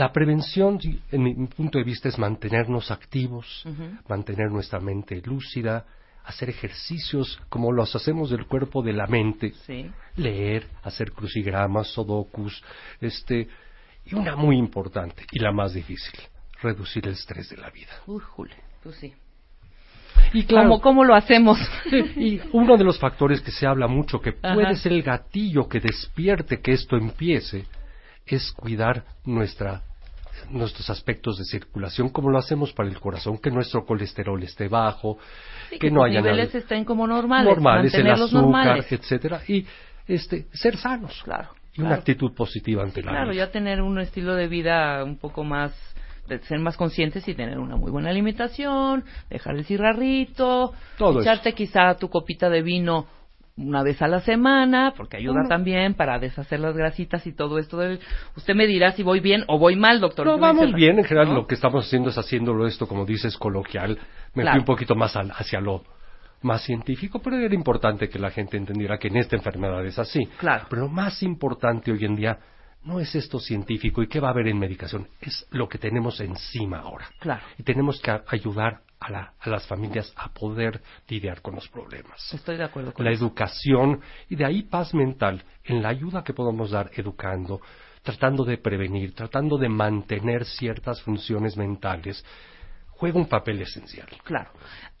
La 0.00 0.12
prevención, 0.12 0.78
en 1.12 1.22
mi 1.22 1.34
punto 1.48 1.76
de 1.76 1.84
vista, 1.84 2.08
es 2.08 2.18
mantenernos 2.18 2.90
activos, 2.90 3.66
mantener 4.08 4.50
nuestra 4.50 4.80
mente 4.80 5.20
lúcida, 5.22 5.84
hacer 6.24 6.48
ejercicios 6.48 7.38
como 7.50 7.70
los 7.70 7.94
hacemos 7.94 8.30
del 8.30 8.46
cuerpo 8.46 8.82
de 8.82 8.94
la 8.94 9.06
mente, 9.06 9.52
Sí. 9.66 9.90
leer, 10.16 10.66
hacer 10.84 11.12
crucigramas, 11.12 11.88
sudokus, 11.88 12.64
este, 13.02 13.46
y 14.06 14.14
una 14.14 14.36
muy 14.36 14.56
importante 14.56 15.26
y 15.32 15.38
la 15.38 15.52
más 15.52 15.74
difícil, 15.74 16.18
reducir 16.62 17.06
el 17.06 17.12
estrés 17.12 17.50
de 17.50 17.58
la 17.58 17.68
vida. 17.68 17.92
Uy, 18.06 18.22
Jule, 18.22 18.56
pues 18.82 18.96
sí. 18.96 19.12
Y 20.32 20.44
¿Cómo, 20.44 20.80
¿Cómo 20.80 21.04
lo 21.04 21.14
hacemos? 21.14 21.58
y 22.16 22.40
uno 22.52 22.78
de 22.78 22.84
los 22.84 22.98
factores 22.98 23.42
que 23.42 23.50
se 23.50 23.66
habla 23.66 23.86
mucho 23.86 24.18
que 24.18 24.30
Ajá. 24.42 24.54
puede 24.54 24.76
ser 24.76 24.92
el 24.92 25.02
gatillo 25.02 25.68
que 25.68 25.78
despierte 25.78 26.62
que 26.62 26.72
esto 26.72 26.96
empiece 26.96 27.66
es 28.24 28.50
cuidar 28.52 29.04
nuestra 29.26 29.82
nuestros 30.50 30.88
aspectos 30.90 31.36
de 31.38 31.44
circulación 31.44 32.08
como 32.08 32.30
lo 32.30 32.38
hacemos 32.38 32.72
para 32.72 32.88
el 32.88 32.98
corazón 33.00 33.38
que 33.38 33.50
nuestro 33.50 33.84
colesterol 33.84 34.42
esté 34.42 34.68
bajo 34.68 35.18
Sí, 35.70 35.78
que 35.78 35.90
no 35.90 36.02
haya 36.02 36.20
niveles 36.20 36.48
nada- 36.48 36.58
estén 36.58 36.84
como 36.84 37.06
normales. 37.06 37.46
normales 37.52 37.94
el 37.94 38.06
azúcar 38.10 38.32
normales. 38.42 38.90
etcétera 38.92 39.40
y 39.46 39.66
este 40.06 40.46
ser 40.52 40.76
sanos 40.76 41.20
Claro. 41.24 41.50
y 41.74 41.82
una 41.82 41.94
actitud 41.96 42.32
positiva 42.34 42.82
ante 42.82 43.02
la 43.02 43.10
Claro, 43.12 43.30
vida 43.32 43.46
ya 43.46 43.50
tener 43.52 43.80
un 43.82 43.98
estilo 44.00 44.34
de 44.34 44.48
vida 44.48 45.04
un 45.04 45.18
poco 45.18 45.44
más 45.44 45.72
de 46.26 46.38
ser 46.40 46.60
más 46.60 46.76
conscientes 46.76 47.26
y 47.26 47.34
tener 47.34 47.58
una 47.58 47.74
muy 47.76 47.90
buena 47.90 48.10
alimentación, 48.10 49.04
dejar 49.28 49.56
el 49.56 49.64
cigarrito, 49.64 50.72
Todo 50.96 51.20
echarte 51.22 51.52
quizá 51.54 51.94
tu 51.96 52.08
copita 52.08 52.48
de 52.48 52.62
vino 52.62 53.06
una 53.60 53.82
vez 53.82 54.00
a 54.02 54.08
la 54.08 54.20
semana, 54.20 54.94
porque 54.96 55.16
ayuda 55.18 55.46
también 55.48 55.94
para 55.94 56.18
deshacer 56.18 56.60
las 56.60 56.76
grasitas 56.76 57.26
y 57.26 57.32
todo 57.32 57.58
esto. 57.58 57.78
Usted 58.36 58.54
me 58.54 58.66
dirá 58.66 58.92
si 58.92 59.02
voy 59.02 59.20
bien 59.20 59.44
o 59.48 59.58
voy 59.58 59.76
mal, 59.76 60.00
doctor. 60.00 60.26
No, 60.26 60.38
vamos 60.38 60.66
dice- 60.66 60.76
bien. 60.76 60.98
En 60.98 61.04
general, 61.04 61.28
¿no? 61.28 61.34
lo 61.34 61.46
que 61.46 61.54
estamos 61.54 61.86
haciendo 61.86 62.10
es 62.10 62.18
haciéndolo 62.18 62.66
esto, 62.66 62.86
como 62.88 63.04
dices, 63.04 63.36
coloquial. 63.36 63.98
Me 64.34 64.42
Claro. 64.42 64.54
fui 64.56 64.58
un 64.60 64.64
poquito 64.66 64.94
más 64.94 65.14
al- 65.16 65.30
hacia 65.32 65.60
lo 65.60 65.82
más 66.42 66.62
científico, 66.62 67.20
pero 67.20 67.36
era 67.36 67.54
importante 67.54 68.08
que 68.08 68.18
la 68.18 68.30
gente 68.30 68.56
entendiera 68.56 68.98
que 68.98 69.08
en 69.08 69.16
esta 69.18 69.36
enfermedad 69.36 69.84
es 69.84 69.98
así. 69.98 70.24
Claro. 70.38 70.64
Pero 70.70 70.82
lo 70.82 70.88
más 70.88 71.22
importante 71.22 71.92
hoy 71.92 72.04
en 72.04 72.16
día 72.16 72.38
no 72.84 72.98
es 72.98 73.14
esto 73.14 73.38
científico 73.38 74.02
y 74.02 74.08
qué 74.08 74.20
va 74.20 74.28
a 74.28 74.30
haber 74.30 74.48
en 74.48 74.58
medicación, 74.58 75.06
es 75.20 75.46
lo 75.50 75.68
que 75.68 75.76
tenemos 75.76 76.18
encima 76.20 76.78
ahora. 76.78 77.06
Claro. 77.18 77.42
Y 77.58 77.62
tenemos 77.62 78.00
que 78.00 78.18
ayudar 78.28 78.80
a, 79.00 79.10
la- 79.10 79.32
a 79.40 79.48
las 79.48 79.66
familias 79.66 80.12
a 80.16 80.28
poder 80.28 80.80
lidiar 81.08 81.40
con 81.40 81.54
los 81.54 81.66
problemas. 81.68 82.32
Estoy 82.34 82.56
de 82.56 82.64
acuerdo 82.64 82.92
con 82.92 83.04
La 83.04 83.10
eso. 83.10 83.24
educación 83.24 84.00
y 84.28 84.36
de 84.36 84.44
ahí 84.44 84.62
paz 84.62 84.92
mental 84.94 85.42
en 85.64 85.82
la 85.82 85.88
ayuda 85.88 86.22
que 86.22 86.34
podemos 86.34 86.70
dar 86.70 86.90
educando, 86.94 87.60
tratando 88.02 88.44
de 88.44 88.58
prevenir, 88.58 89.14
tratando 89.14 89.56
de 89.58 89.68
mantener 89.68 90.44
ciertas 90.44 91.00
funciones 91.02 91.56
mentales, 91.56 92.24
juega 92.90 93.18
un 93.18 93.26
papel 93.28 93.62
esencial. 93.62 94.06
Claro. 94.24 94.50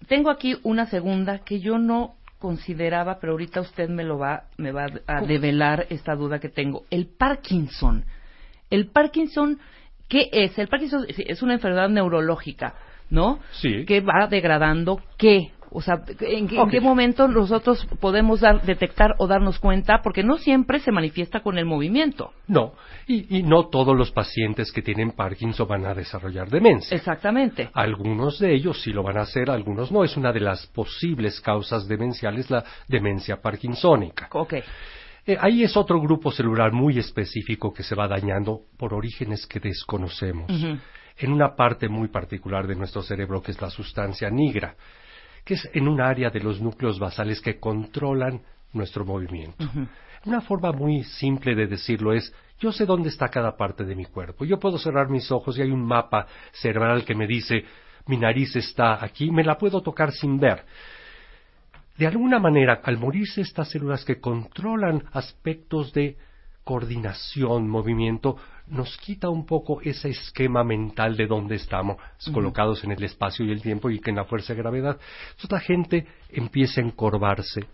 Tengo 0.08 0.30
aquí 0.30 0.58
una 0.62 0.86
segunda 0.86 1.40
que 1.40 1.60
yo 1.60 1.78
no 1.78 2.14
consideraba, 2.38 3.18
pero 3.20 3.32
ahorita 3.32 3.60
usted 3.60 3.90
me 3.90 4.02
lo 4.02 4.16
va, 4.18 4.44
me 4.56 4.72
va 4.72 4.86
a 5.06 5.20
develar 5.20 5.86
esta 5.90 6.14
duda 6.14 6.38
que 6.40 6.48
tengo. 6.48 6.84
El 6.88 7.06
Parkinson. 7.06 8.06
El 8.70 8.86
Parkinson, 8.86 9.58
¿qué 10.08 10.30
es? 10.32 10.58
El 10.58 10.68
Parkinson 10.68 11.04
es 11.08 11.42
una 11.42 11.52
enfermedad 11.52 11.90
neurológica, 11.90 12.74
¿no? 13.10 13.40
Sí. 13.52 13.84
Que 13.84 14.00
va 14.00 14.26
degradando 14.28 15.00
qué? 15.16 15.52
O 15.72 15.80
sea, 15.80 16.02
¿en 16.20 16.48
qué, 16.48 16.56
en 16.56 16.68
qué 16.68 16.80
momento 16.80 17.28
nosotros 17.28 17.86
podemos 18.00 18.40
dar, 18.40 18.62
detectar 18.62 19.14
o 19.18 19.28
darnos 19.28 19.60
cuenta? 19.60 20.00
Porque 20.02 20.24
no 20.24 20.36
siempre 20.36 20.80
se 20.80 20.90
manifiesta 20.90 21.40
con 21.40 21.58
el 21.58 21.64
movimiento. 21.64 22.32
No, 22.48 22.72
y, 23.06 23.38
y 23.38 23.44
no 23.44 23.68
todos 23.68 23.96
los 23.96 24.10
pacientes 24.10 24.72
que 24.72 24.82
tienen 24.82 25.12
Parkinson 25.12 25.68
van 25.68 25.86
a 25.86 25.94
desarrollar 25.94 26.50
demencia. 26.50 26.96
Exactamente. 26.96 27.70
Algunos 27.72 28.40
de 28.40 28.52
ellos 28.52 28.82
sí 28.82 28.92
lo 28.92 29.04
van 29.04 29.18
a 29.18 29.22
hacer, 29.22 29.48
algunos 29.48 29.92
no. 29.92 30.02
Es 30.02 30.16
una 30.16 30.32
de 30.32 30.40
las 30.40 30.66
posibles 30.66 31.40
causas 31.40 31.86
demenciales 31.86 32.50
la 32.50 32.64
demencia 32.88 33.40
parkinsónica. 33.40 34.28
Ok. 34.32 34.54
Eh, 35.26 35.36
ahí 35.38 35.62
es 35.62 35.76
otro 35.76 36.00
grupo 36.00 36.32
celular 36.32 36.72
muy 36.72 36.98
específico 36.98 37.72
que 37.72 37.84
se 37.84 37.94
va 37.94 38.08
dañando 38.08 38.62
por 38.76 38.92
orígenes 38.92 39.46
que 39.46 39.60
desconocemos. 39.60 40.50
En 41.20 41.32
una 41.32 41.54
parte 41.54 41.88
muy 41.88 42.08
particular 42.08 42.66
de 42.66 42.74
nuestro 42.74 43.02
cerebro 43.02 43.42
que 43.42 43.52
es 43.52 43.60
la 43.60 43.70
sustancia 43.70 44.30
nigra, 44.30 44.74
que 45.44 45.54
es 45.54 45.68
en 45.74 45.86
un 45.86 46.00
área 46.00 46.30
de 46.30 46.40
los 46.40 46.60
núcleos 46.60 46.98
basales 46.98 47.40
que 47.40 47.60
controlan 47.60 48.40
nuestro 48.72 49.04
movimiento. 49.04 49.64
Una 50.24 50.40
forma 50.40 50.72
muy 50.72 51.02
simple 51.04 51.54
de 51.54 51.66
decirlo 51.66 52.12
es, 52.12 52.34
yo 52.58 52.72
sé 52.72 52.86
dónde 52.86 53.08
está 53.08 53.28
cada 53.28 53.56
parte 53.56 53.84
de 53.84 53.94
mi 53.94 54.06
cuerpo. 54.06 54.44
Yo 54.44 54.58
puedo 54.58 54.78
cerrar 54.78 55.08
mis 55.08 55.30
ojos 55.30 55.58
y 55.58 55.62
hay 55.62 55.70
un 55.70 55.84
mapa 55.84 56.26
cerebral 56.52 57.04
que 57.04 57.14
me 57.14 57.26
dice, 57.26 57.64
mi 58.06 58.16
nariz 58.16 58.56
está 58.56 59.04
aquí, 59.04 59.30
me 59.30 59.44
la 59.44 59.56
puedo 59.56 59.82
tocar 59.82 60.12
sin 60.12 60.38
ver. 60.38 60.64
De 61.96 62.06
alguna 62.06 62.38
manera, 62.38 62.80
al 62.82 62.96
morirse 62.98 63.42
estas 63.42 63.70
células 63.70 64.04
que 64.04 64.20
controlan 64.20 65.04
aspectos 65.12 65.92
de 65.92 66.16
coordinación, 66.64 67.68
movimiento, 67.68 68.36
nos 68.70 68.96
quita 68.98 69.28
un 69.28 69.44
poco 69.44 69.80
ese 69.82 70.10
esquema 70.10 70.64
mental 70.64 71.16
de 71.16 71.26
dónde 71.26 71.56
estamos 71.56 71.96
colocados 72.32 72.84
en 72.84 72.92
el 72.92 73.02
espacio 73.02 73.44
y 73.44 73.50
el 73.50 73.62
tiempo 73.62 73.90
y 73.90 73.98
que 73.98 74.10
en 74.10 74.16
la 74.16 74.24
fuerza 74.24 74.54
de 74.54 74.60
gravedad. 74.60 74.98
Entonces 75.30 75.50
la 75.50 75.60
gente 75.60 76.06
empieza 76.30 76.80
a 76.80 76.84
encorvarse, 76.84 77.66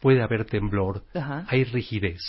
puede 0.00 0.22
haber 0.22 0.44
temblor, 0.44 1.02
hay 1.48 1.64
rigidez 1.64 2.22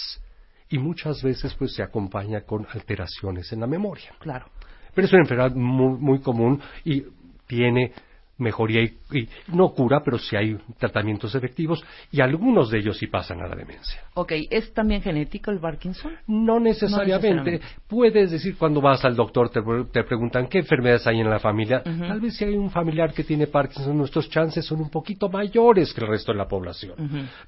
y 0.69 0.79
muchas 0.79 1.21
veces 1.21 1.53
pues 1.53 1.73
se 1.75 1.83
acompaña 1.83 2.41
con 2.41 2.65
alteraciones 2.71 3.51
en 3.53 3.59
la 3.59 3.67
memoria. 3.67 4.11
Claro. 4.19 4.47
Pero 4.93 5.05
es 5.07 5.13
una 5.13 5.21
enfermedad 5.21 5.55
muy, 5.55 5.97
muy 5.99 6.19
común 6.19 6.59
y 6.83 7.03
tiene 7.47 7.93
mejoría 8.37 8.81
y, 8.81 8.97
y 9.11 9.29
no 9.49 9.69
cura, 9.69 10.01
pero 10.03 10.17
sí 10.17 10.35
hay 10.35 10.57
tratamientos 10.79 11.35
efectivos 11.35 11.83
y 12.11 12.19
algunos 12.21 12.69
de 12.71 12.79
ellos 12.79 12.97
sí 12.97 13.07
pasan 13.07 13.41
a 13.41 13.47
la 13.47 13.55
demencia. 13.55 14.01
Ok, 14.15 14.31
¿es 14.49 14.73
también 14.73 15.01
genético 15.01 15.51
el 15.51 15.59
Parkinson? 15.59 16.13
No 16.27 16.59
necesariamente. 16.59 17.29
necesariamente. 17.29 17.65
Puedes 17.87 18.31
decir 18.31 18.57
cuando 18.57 18.81
vas 18.81 19.05
al 19.05 19.15
doctor, 19.15 19.49
te, 19.49 19.61
te 19.91 20.03
preguntan 20.03 20.47
qué 20.47 20.59
enfermedades 20.59 21.05
hay 21.07 21.19
en 21.19 21.29
la 21.29 21.39
familia. 21.39 21.83
Tal 21.83 22.19
vez 22.19 22.35
si 22.35 22.43
hay 22.45 22.55
un 22.55 22.71
familiar 22.71 23.13
que 23.13 23.23
tiene 23.23 23.47
Parkinson, 23.47 23.97
nuestros 23.97 24.29
chances 24.29 24.65
son 24.65 24.81
un 24.81 24.89
poquito 24.89 25.29
mayores 25.29 25.93
que 25.93 26.01
el 26.01 26.07
resto 26.07 26.31
de 26.31 26.37
la 26.39 26.47
población. 26.47 26.95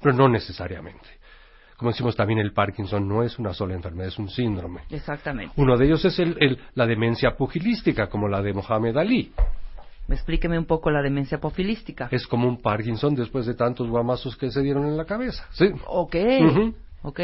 Pero 0.00 0.14
no 0.14 0.28
necesariamente. 0.28 1.06
Como 1.76 1.90
decimos 1.90 2.16
también, 2.16 2.38
el 2.38 2.52
Parkinson 2.52 3.06
no 3.06 3.22
es 3.22 3.38
una 3.38 3.52
sola 3.52 3.74
enfermedad, 3.74 4.08
es 4.08 4.18
un 4.18 4.30
síndrome. 4.30 4.80
Exactamente. 4.88 5.52
Uno 5.56 5.76
de 5.76 5.84
ellos 5.84 6.02
es 6.06 6.18
el- 6.18 6.36
el- 6.40 6.58
la 6.74 6.86
demencia 6.86 7.36
pugilística, 7.36 8.06
como 8.06 8.28
la 8.28 8.40
de 8.40 8.54
Mohamed 8.54 8.96
Ali. 8.96 9.32
Explíqueme 10.08 10.58
un 10.58 10.66
poco 10.66 10.90
la 10.90 11.02
demencia 11.02 11.38
pofilística. 11.38 12.08
Es 12.12 12.26
como 12.26 12.48
un 12.48 12.60
Parkinson 12.62 13.14
después 13.14 13.44
de 13.46 13.54
tantos 13.54 13.88
guamazos 13.88 14.36
que 14.36 14.50
se 14.50 14.62
dieron 14.62 14.86
en 14.86 14.96
la 14.96 15.04
cabeza. 15.04 15.46
¿sí? 15.52 15.66
Ok, 15.86 16.16
Ujú. 16.50 16.74
ok. 17.02 17.20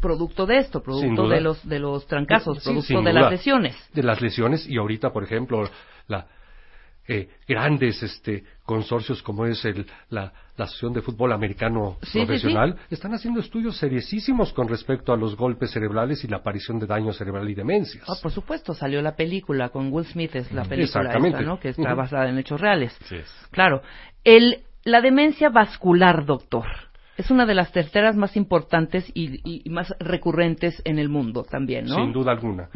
Producto 0.00 0.44
de 0.46 0.58
esto, 0.58 0.82
producto 0.82 1.26
de 1.28 1.40
los, 1.40 1.66
de 1.66 1.78
los 1.78 2.06
trancazos, 2.06 2.58
Sí, 2.62 2.64
producto 2.70 2.94
de 3.02 3.10
duda. 3.10 3.12
las 3.22 3.30
lesiones. 3.30 3.76
De 3.94 4.02
las 4.02 4.20
lesiones 4.20 4.66
y 4.68 4.76
ahorita, 4.76 5.10
por 5.10 5.24
ejemplo, 5.24 5.64
la 6.08 6.26
eh, 7.08 7.28
grandes 7.46 8.02
este, 8.02 8.44
consorcios 8.64 9.22
como 9.22 9.46
es 9.46 9.64
el, 9.64 9.86
la, 10.10 10.32
la 10.56 10.64
Asociación 10.64 10.92
de 10.92 11.02
Fútbol 11.02 11.32
Americano 11.32 11.98
Sí, 12.02 12.10
sí, 12.10 12.18
Profesional 12.26 12.76
están 12.90 13.14
haciendo 13.14 13.40
estudios 13.40 13.76
seriosísimos 13.76 14.52
con 14.52 14.68
respecto 14.68 15.12
a 15.12 15.16
los 15.16 15.36
golpes 15.36 15.70
cerebrales 15.70 16.24
y 16.24 16.28
la 16.28 16.38
aparición 16.38 16.78
de 16.78 16.86
daño 16.86 17.12
cerebral 17.12 17.48
y 17.48 17.54
demencias. 17.54 18.04
Ah, 18.08 18.14
por 18.20 18.32
supuesto, 18.32 18.74
salió 18.74 19.00
la 19.02 19.14
película 19.16 19.68
con 19.68 19.92
Will 19.92 20.06
Smith, 20.06 20.34
es 20.34 20.52
la 20.52 20.64
película 20.64 21.02
Exactamente. 21.02 21.38
esta, 21.38 21.48
¿no? 21.48 21.60
Que 21.60 21.68
está 21.70 21.94
basada 21.94 22.28
en 22.28 22.38
hechos 22.38 22.60
reales. 22.60 22.96
Claro. 23.50 23.82
El, 24.24 24.64
la 24.84 25.00
demencia 25.00 25.50
vascular, 25.50 26.24
doctor, 26.24 26.66
es 27.16 27.30
una 27.30 27.46
de 27.46 27.54
las 27.54 27.72
terceras 27.72 28.16
más 28.16 28.36
importantes 28.36 29.10
y, 29.14 29.40
y 29.64 29.70
más 29.70 29.94
recurrentes 29.98 30.80
en 30.84 30.98
el 30.98 31.08
mundo 31.08 31.44
también, 31.44 31.86
¿no? 31.86 31.96
Sin 31.96 32.12
duda 32.12 32.32
alguna. 32.32 32.68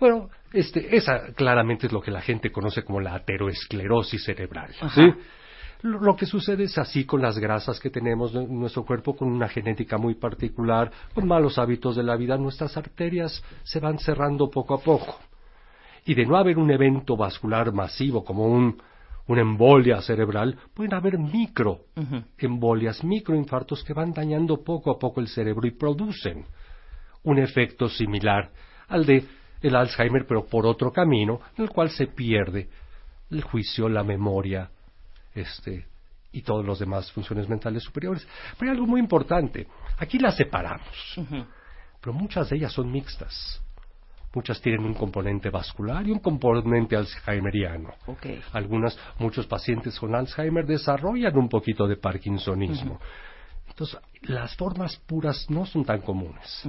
Bueno, 0.00 0.28
este, 0.52 0.96
esa 0.96 1.32
claramente 1.34 1.86
es 1.86 1.92
lo 1.92 2.00
que 2.00 2.10
la 2.10 2.20
gente 2.20 2.50
conoce 2.50 2.82
como 2.84 3.00
la 3.00 3.14
ateroesclerosis 3.14 4.24
cerebral. 4.24 4.70
¿sí? 4.94 5.12
Lo, 5.82 6.00
lo 6.00 6.16
que 6.16 6.26
sucede 6.26 6.64
es 6.64 6.78
así 6.78 7.04
con 7.04 7.20
las 7.20 7.38
grasas 7.38 7.80
que 7.80 7.90
tenemos 7.90 8.34
en 8.34 8.58
nuestro 8.58 8.84
cuerpo, 8.84 9.14
con 9.14 9.28
una 9.28 9.48
genética 9.48 9.98
muy 9.98 10.14
particular, 10.14 10.90
con 11.14 11.26
malos 11.26 11.58
hábitos 11.58 11.96
de 11.96 12.02
la 12.02 12.16
vida, 12.16 12.38
nuestras 12.38 12.76
arterias 12.76 13.42
se 13.62 13.80
van 13.80 13.98
cerrando 13.98 14.48
poco 14.48 14.74
a 14.74 14.80
poco. 14.80 15.18
Y 16.04 16.14
de 16.14 16.26
no 16.26 16.36
haber 16.36 16.58
un 16.58 16.70
evento 16.70 17.16
vascular 17.16 17.72
masivo 17.72 18.24
como 18.24 18.46
un, 18.46 18.82
una 19.26 19.42
embolia 19.42 20.00
cerebral, 20.00 20.58
pueden 20.74 20.94
haber 20.94 21.18
micro 21.18 21.80
Ujú. 21.96 22.22
embolias, 22.38 23.04
microinfartos 23.04 23.84
que 23.84 23.92
van 23.92 24.12
dañando 24.12 24.62
poco 24.62 24.90
a 24.90 24.98
poco 24.98 25.20
el 25.20 25.28
cerebro 25.28 25.66
y 25.66 25.72
producen 25.72 26.44
un 27.22 27.38
efecto 27.38 27.88
similar 27.88 28.50
al 28.88 29.06
de 29.06 29.24
el 29.60 29.76
Alzheimer, 29.76 30.26
pero 30.26 30.44
por 30.44 30.66
otro 30.66 30.90
camino, 30.92 31.40
en 31.56 31.64
el 31.64 31.70
cual 31.70 31.88
se 31.90 32.08
pierde 32.08 32.68
el 33.30 33.42
juicio, 33.42 33.88
la 33.88 34.02
memoria, 34.02 34.70
este 35.34 35.86
y 36.32 36.42
todas 36.42 36.66
las 36.66 36.78
demás 36.78 37.12
funciones 37.12 37.48
mentales 37.48 37.82
superiores. 37.82 38.26
Pero 38.58 38.70
hay 38.70 38.76
algo 38.76 38.86
muy 38.86 39.00
importante. 39.00 39.66
Aquí 39.98 40.18
las 40.18 40.36
separamos, 40.36 41.20
pero 42.00 42.12
muchas 42.12 42.50
de 42.50 42.56
ellas 42.56 42.72
son 42.72 42.90
mixtas. 42.90 43.62
Muchas 44.34 44.60
tienen 44.60 44.84
un 44.86 44.94
componente 44.94 45.50
vascular 45.50 46.06
y 46.06 46.10
un 46.10 46.18
componente 46.18 46.96
alzheimeriano. 46.96 47.90
Ok. 48.06 48.26
Algunas, 48.52 48.98
muchos 49.18 49.46
pacientes 49.46 49.98
con 49.98 50.14
Alzheimer 50.14 50.64
desarrollan 50.64 51.36
un 51.36 51.48
poquito 51.48 51.86
de 51.86 51.96
Parkinsonismo. 51.96 52.98
Entonces, 53.68 53.98
las 54.22 54.56
formas 54.56 54.96
puras 55.06 55.46
no 55.50 55.66
son 55.66 55.84
tan 55.84 56.00
comunes, 56.00 56.62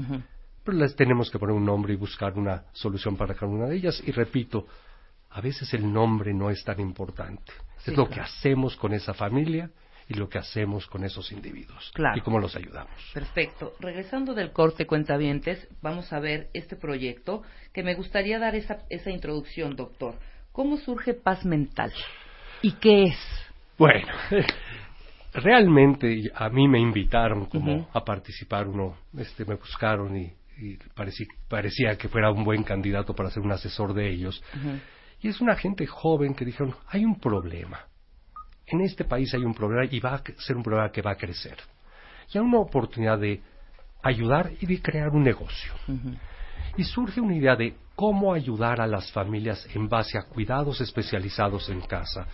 pero 0.63 0.77
les 0.77 0.96
tenemos 0.96 1.32
que 1.32 1.39
poner 1.39 1.55
un 1.55 1.65
nombre 1.65 1.93
y 1.93 1.98
buscar 1.98 2.38
una 2.38 2.63
solución 2.74 3.15
para 3.15 3.34
cada 3.34 3.51
una 3.51 3.67
de 3.67 3.75
ellas. 3.75 4.01
Y 4.05 4.12
repito, 4.12 4.67
a 5.29 5.41
veces 5.41 5.74
el 5.74 5.91
nombre 5.91 6.34
no 6.34 6.50
es 6.50 6.63
tan 6.63 6.79
importante. 6.79 7.51
Sí, 7.79 7.91
es 7.91 7.98
lo 7.98 8.08
claro. 8.08 8.10
que 8.10 8.22
hacemos 8.22 8.75
con 8.75 8.93
esa 8.93 9.13
familia 9.13 9.70
y 10.10 10.13
lo 10.15 10.27
que 10.29 10.38
hacemos 10.38 10.88
con 10.88 11.03
esos 11.03 11.31
individuos. 11.31 11.91
Claro. 11.93 12.17
Y 12.17 12.22
cómo 12.22 12.39
los 12.39 12.55
ayudamos. 12.55 12.91
Perfecto. 13.13 13.74
Regresando 13.79 14.33
del 14.33 14.51
corte 14.51 14.86
cuentavientes, 14.86 15.67
vamos 15.81 16.12
a 16.13 16.19
ver 16.19 16.50
este 16.53 16.75
proyecto 16.75 17.43
que 17.74 17.83
me 17.83 17.95
gustaría 17.95 18.39
dar 18.39 18.55
esa, 18.55 18.79
esa 18.89 19.10
introducción, 19.12 19.75
doctor. 19.75 20.15
¿Cómo 20.51 20.77
surge 20.77 21.13
paz 21.13 21.45
mental? 21.45 21.91
¿Y 22.62 22.74
qué 22.74 23.03
es? 23.05 23.17
Bueno, 23.77 24.07
realmente 25.33 26.31
a 26.36 26.50
mí 26.50 26.67
me 26.67 26.79
invitaron 26.79 27.45
como 27.48 27.89
a 27.93 28.03
participar, 28.03 28.67
uno, 28.67 28.95
este, 29.17 29.45
me 29.45 29.55
buscaron 29.55 30.15
y, 30.15 30.31
y 30.60 30.77
pareci- 30.95 31.27
parecía 31.48 31.98
que 31.98 32.07
fuera 32.07 32.31
un 32.31 32.43
buen 32.43 32.63
candidato 32.63 33.15
para 33.15 33.29
ser 33.31 33.41
un 33.43 33.51
asesor 33.51 33.93
de 33.93 34.10
ellos. 34.12 34.43
Y 35.22 35.29
es 35.29 35.41
una 35.41 35.55
gente 35.55 35.88
joven 35.88 36.36
que 36.36 36.45
dijeron, 36.45 36.75
hay 36.88 37.05
un 37.05 37.19
problema. 37.19 37.79
En 38.67 38.82
este 38.82 39.03
país 39.03 39.34
hay 39.34 39.43
un 39.43 39.53
problema 39.53 39.86
y 39.89 40.00
va 40.00 40.15
a 40.15 40.24
ser 40.38 40.55
un 40.55 40.63
problema 40.63 40.91
que 40.91 41.01
va 41.01 41.12
a 41.12 41.15
crecer. 41.15 41.58
Y 42.34 42.38
hay 42.38 42.43
una 42.43 42.60
oportunidad 42.60 43.20
de 43.20 43.41
ayudar 44.01 44.51
y 44.60 44.65
de 44.65 44.82
crear 44.82 45.10
un 45.10 45.24
negocio. 45.24 45.74
Y 46.77 46.84
surge 46.84 47.22
una 47.22 47.36
idea 47.36 47.55
de 47.55 47.75
cómo 47.96 48.34
ayudar 48.34 48.82
a 48.82 48.88
las 48.88 49.12
familias 49.12 49.67
en 49.74 49.88
base 49.88 50.17
a 50.17 50.24
cuidados 50.24 50.82
especializados 50.82 51.70
en 51.70 51.82
casa, 51.82 52.27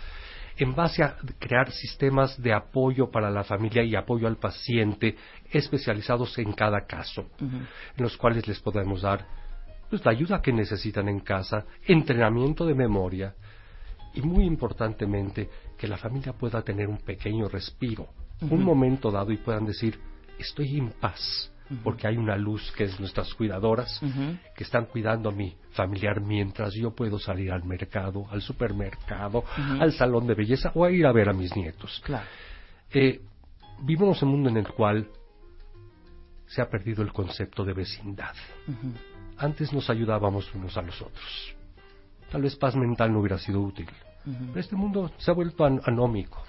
en 0.57 0.75
base 0.75 1.03
a 1.03 1.15
crear 1.37 1.71
sistemas 1.71 2.41
de 2.41 2.53
apoyo 2.53 3.09
para 3.09 3.29
la 3.29 3.43
familia 3.43 3.83
y 3.83 3.95
apoyo 3.95 4.27
al 4.27 4.37
paciente 4.37 5.15
especializados 5.51 6.37
en 6.37 6.53
cada 6.53 6.85
caso, 6.85 7.29
en 7.39 8.03
los 8.03 8.17
cuales 8.17 8.47
les 8.47 8.59
podemos 8.59 9.01
dar 9.01 9.25
pues, 9.89 10.03
la 10.05 10.11
ayuda 10.11 10.41
que 10.41 10.53
necesitan 10.53 11.07
en 11.07 11.19
casa, 11.19 11.65
entrenamiento 11.85 12.65
de 12.65 12.75
memoria 12.75 13.33
y 14.13 14.21
muy 14.21 14.45
importantemente 14.45 15.49
que 15.79 15.87
la 15.87 15.97
familia 15.97 16.33
pueda 16.33 16.61
tener 16.61 16.87
un 16.87 16.97
pequeño 16.97 17.47
respiro, 17.47 18.09
un 18.41 18.63
momento 18.63 19.09
dado 19.09 19.31
y 19.31 19.37
puedan 19.37 19.65
decir 19.65 19.99
estoy 20.37 20.77
en 20.77 20.89
paz 20.91 21.51
porque 21.83 22.07
hay 22.07 22.17
una 22.17 22.35
luz 22.35 22.71
que 22.75 22.85
es 22.85 22.99
nuestras 22.99 23.33
cuidadoras 23.33 24.01
que 24.55 24.63
están 24.63 24.85
cuidando 24.85 25.29
a 25.29 25.31
mi 25.31 25.55
familiar 25.71 26.19
mientras 26.19 26.73
yo 26.73 26.91
puedo 26.91 27.19
salir 27.19 27.51
al 27.51 27.63
mercado, 27.63 28.25
al 28.29 28.41
supermercado, 28.41 29.43
al 29.79 29.93
salón 29.93 30.27
de 30.27 30.33
belleza 30.33 30.71
o 30.73 30.83
a 30.83 30.91
ir 30.91 31.05
a 31.05 31.11
ver 31.11 31.29
a 31.29 31.33
mis 31.33 31.55
nietos. 31.55 32.01
Claro. 32.03 32.25
Eh, 32.91 33.21
vivimos 33.83 34.21
en 34.21 34.29
un 34.29 34.35
mundo 34.35 34.49
en 34.49 34.57
el 34.57 34.67
cual 34.67 35.07
se 36.47 36.61
ha 36.61 36.69
perdido 36.69 37.03
el 37.03 37.13
concepto 37.13 37.63
de 37.63 37.73
vecindad. 37.73 38.33
Antes 39.37 39.71
nos 39.71 39.89
ayudábamos 39.89 40.53
unos 40.55 40.75
a 40.75 40.81
los 40.81 40.99
otros. 41.01 41.55
Tal 42.31 42.41
vez 42.41 42.55
paz 42.55 42.75
mental 42.75 43.13
no 43.13 43.19
hubiera 43.19 43.37
sido 43.37 43.61
útil. 43.61 43.87
Pero 44.25 44.59
este 44.59 44.75
mundo 44.75 45.11
se 45.17 45.31
ha 45.31 45.33
vuelto 45.33 45.65
an 45.65 45.81
anómico. 45.85 46.43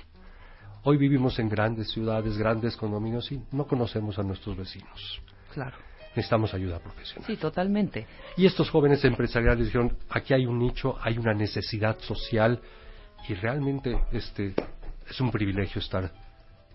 Hoy 0.82 0.96
vivimos 0.96 1.38
en 1.38 1.48
grandes 1.48 1.90
ciudades, 1.90 2.36
grandes 2.38 2.76
condominios 2.76 3.30
y 3.32 3.42
no 3.52 3.66
conocemos 3.66 4.18
a 4.18 4.22
nuestros 4.22 4.56
vecinos. 4.56 5.20
Claro. 5.52 5.76
Necesitamos 6.10 6.52
ayuda 6.54 6.78
profesional. 6.80 7.26
Sí, 7.26 7.36
totalmente. 7.36 8.06
Y 8.36 8.46
estos 8.46 8.68
jóvenes 8.70 9.04
empresariales 9.04 9.66
dijeron, 9.66 9.96
aquí 10.08 10.34
hay 10.34 10.46
un 10.46 10.58
nicho, 10.58 10.96
hay 11.00 11.18
una 11.18 11.34
necesidad 11.34 11.98
social 12.00 12.60
y 13.28 13.34
realmente 13.34 13.96
este 14.10 14.54
es 15.08 15.20
un 15.20 15.30
privilegio 15.30 15.80
estar 15.80 16.10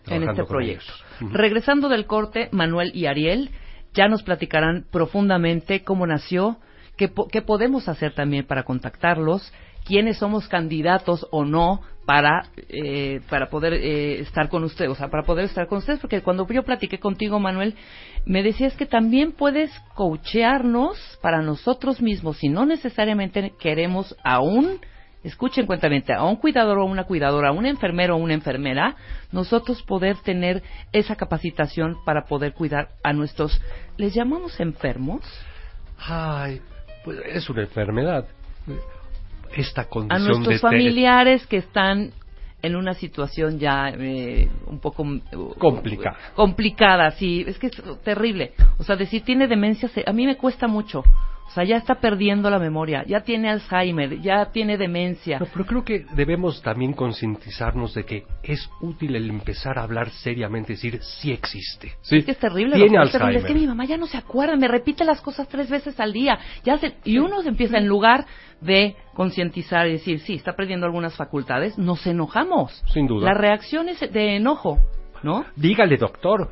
en 0.07 0.23
este 0.23 0.35
con 0.43 0.47
proyecto. 0.47 0.85
ellos. 1.19 1.33
Regresando 1.33 1.89
del 1.89 2.05
corte, 2.05 2.47
Manuel 2.51 2.91
y 2.95 3.07
Ariel 3.07 3.49
ya 3.93 4.07
nos 4.07 4.23
platicarán 4.23 4.85
profundamente 4.91 5.83
cómo 5.83 6.05
nació, 6.05 6.57
qué, 6.95 7.07
po- 7.09 7.27
qué 7.27 7.41
podemos 7.41 7.89
hacer 7.89 8.13
también 8.13 8.45
para 8.45 8.63
contactarlos, 8.63 9.51
quiénes 9.85 10.17
somos 10.17 10.47
candidatos 10.47 11.25
o 11.31 11.45
no 11.45 11.81
para 12.05 12.49
eh, 12.69 13.21
para 13.29 13.49
poder 13.49 13.73
eh, 13.73 14.19
estar 14.19 14.49
con 14.49 14.63
ustedes, 14.63 14.91
o 14.91 14.95
sea, 14.95 15.09
para 15.09 15.23
poder 15.23 15.45
estar 15.45 15.67
con 15.67 15.79
ustedes, 15.79 15.99
porque 15.99 16.21
cuando 16.21 16.47
yo 16.47 16.63
platiqué 16.63 16.99
contigo, 16.99 17.39
Manuel, 17.39 17.75
me 18.25 18.43
decías 18.43 18.75
que 18.75 18.85
también 18.85 19.31
puedes 19.31 19.71
coachearnos 19.95 20.97
para 21.21 21.41
nosotros 21.41 22.01
mismos, 22.01 22.37
si 22.37 22.49
no 22.49 22.65
necesariamente 22.65 23.53
queremos 23.59 24.15
a 24.23 24.39
un 24.39 24.79
escuchen 25.23 25.65
cuentamente, 25.65 26.13
a 26.13 26.23
un 26.23 26.35
cuidador 26.35 26.77
o 26.77 26.85
una 26.85 27.05
cuidadora, 27.05 27.49
a 27.49 27.51
un 27.51 27.65
enfermero 27.65 28.15
o 28.15 28.19
una 28.19 28.35
enfermera, 28.35 28.95
nosotros 29.31 29.81
poder 29.81 30.17
tener 30.17 30.61
esa 30.91 31.15
capacitación 31.15 31.97
para 32.05 32.25
poder 32.25 32.53
cuidar 32.53 32.89
a 33.03 33.11
nuestros, 33.11 33.59
¿les 33.97 34.13
llamamos 34.13 34.59
enfermos? 34.59 35.23
Ay, 35.97 36.61
pues 37.03 37.19
es 37.25 37.49
una 37.49 37.63
enfermedad. 37.63 38.27
Esta 39.55 39.81
A 39.83 39.85
condición 39.89 40.25
nuestros 40.25 40.53
de 40.55 40.59
familiares 40.59 41.45
que 41.47 41.57
están 41.57 42.11
en 42.61 42.75
una 42.75 42.93
situación 42.93 43.59
ya 43.59 43.89
eh, 43.89 44.49
un 44.67 44.79
poco 44.79 45.03
uh, 45.03 45.53
Complicada. 45.57 46.17
complicada, 46.35 47.11
sí, 47.11 47.43
es 47.47 47.57
que 47.59 47.67
es 47.67 47.81
terrible. 48.03 48.53
O 48.79 48.83
sea, 48.83 48.95
decir 48.95 49.23
tiene 49.23 49.47
demencia, 49.47 49.87
se- 49.89 50.03
a 50.05 50.11
mí 50.13 50.25
me 50.25 50.35
cuesta 50.37 50.67
mucho. 50.67 51.03
O 51.47 51.51
sea, 51.55 51.63
ya 51.63 51.77
está 51.77 51.95
perdiendo 51.95 52.49
la 52.49 52.59
memoria, 52.59 53.03
ya 53.07 53.21
tiene 53.21 53.49
Alzheimer, 53.49 54.19
ya 54.19 54.51
tiene 54.51 54.77
demencia. 54.77 55.39
No, 55.39 55.45
pero 55.53 55.65
creo 55.65 55.83
que 55.85 56.05
debemos 56.13 56.61
también 56.61 56.91
concientizarnos 56.93 57.93
de 57.93 58.03
que 58.03 58.25
es 58.43 58.69
útil 58.81 59.15
el 59.15 59.29
empezar 59.29 59.77
a 59.79 59.83
hablar 59.83 60.09
seriamente, 60.09 60.73
decir, 60.73 60.99
sí 61.01 61.31
existe. 61.31 61.93
Sí, 62.01 62.17
Es 62.17 62.25
que 62.25 62.31
es 62.31 62.39
terrible, 62.39 62.75
Tiene 62.75 63.01
es 63.03 63.11
terrible. 63.11 63.37
Es 63.37 63.43
que 63.43 63.47
Alzheimer. 63.53 63.61
mi 63.61 63.67
mamá 63.67 63.85
ya 63.85 63.95
no 63.97 64.07
se 64.07 64.17
acuerda, 64.17 64.55
me 64.57 64.67
repite 64.67 65.05
las 65.05 65.21
cosas 65.21 65.47
tres 65.47 65.69
veces 65.69 65.97
al 65.99 66.11
día. 66.11 66.37
Ya 66.65 66.77
se- 66.77 66.95
y 67.05 67.19
uno 67.19 67.41
se 67.41 67.49
empieza, 67.49 67.77
en 67.77 67.87
lugar 67.87 68.25
de 68.59 68.95
concientizar 69.13 69.87
y 69.87 69.93
decir, 69.93 70.19
sí, 70.21 70.33
está 70.35 70.53
perdiendo 70.57 70.85
algunas 70.85 71.15
facultades, 71.15 71.77
nos 71.77 72.05
enojamos. 72.07 72.83
Sin 72.91 73.07
duda. 73.07 73.27
La 73.27 73.33
reacción 73.33 73.87
es 73.87 73.99
de 74.11 74.35
enojo, 74.37 74.79
¿no? 75.23 75.45
Dígale, 75.55 75.95
doctor, 75.97 76.49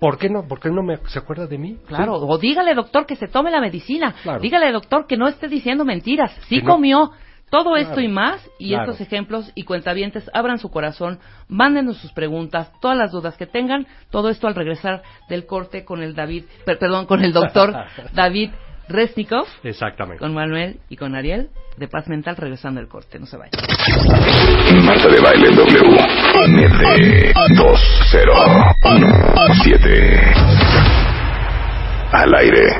¿Por 0.00 0.18
qué 0.18 0.30
no, 0.30 0.48
por 0.48 0.60
qué 0.60 0.70
no 0.70 0.82
me, 0.82 0.96
se 1.08 1.18
acuerda 1.18 1.46
de 1.46 1.58
mí? 1.58 1.76
Claro, 1.86 2.14
o 2.14 2.38
dígale, 2.38 2.74
doctor, 2.74 3.04
que 3.04 3.16
se 3.16 3.28
tome 3.28 3.50
la 3.50 3.60
medicina. 3.60 4.14
Claro. 4.22 4.40
Dígale, 4.40 4.72
doctor, 4.72 5.06
que 5.06 5.18
no 5.18 5.28
esté 5.28 5.46
diciendo 5.46 5.84
mentiras. 5.84 6.32
Sí 6.48 6.62
comió. 6.62 7.10
Todo 7.50 7.76
esto 7.76 8.00
y 8.00 8.06
más, 8.06 8.48
y 8.60 8.74
estos 8.74 9.00
ejemplos 9.00 9.50
y 9.56 9.64
cuentavientes, 9.64 10.30
abran 10.32 10.60
su 10.60 10.70
corazón, 10.70 11.18
mándenos 11.48 11.96
sus 11.96 12.12
preguntas, 12.12 12.70
todas 12.80 12.96
las 12.96 13.10
dudas 13.10 13.36
que 13.36 13.46
tengan, 13.46 13.88
todo 14.10 14.28
esto 14.28 14.46
al 14.46 14.54
regresar 14.54 15.02
del 15.28 15.46
corte 15.46 15.84
con 15.84 16.00
el 16.00 16.14
David, 16.14 16.44
per, 16.64 16.78
perdón, 16.78 17.06
con 17.06 17.24
el 17.24 17.32
doctor 17.32 17.74
David 18.14 18.50
Resnikov. 18.88 19.46
Exactamente. 19.64 20.20
Con 20.20 20.32
Manuel 20.32 20.78
y 20.88 20.96
con 20.96 21.16
Ariel, 21.16 21.50
de 21.76 21.88
Paz 21.88 22.06
Mental, 22.06 22.36
regresando 22.36 22.80
del 22.80 22.88
corte, 22.88 23.18
no 23.18 23.26
se 23.26 23.36
vayan. 23.36 23.50
Marta 24.84 25.08
de 25.08 25.20
Baile 25.20 25.50
W, 25.50 25.96
201. 27.56 29.19
Eh, 32.42 32.70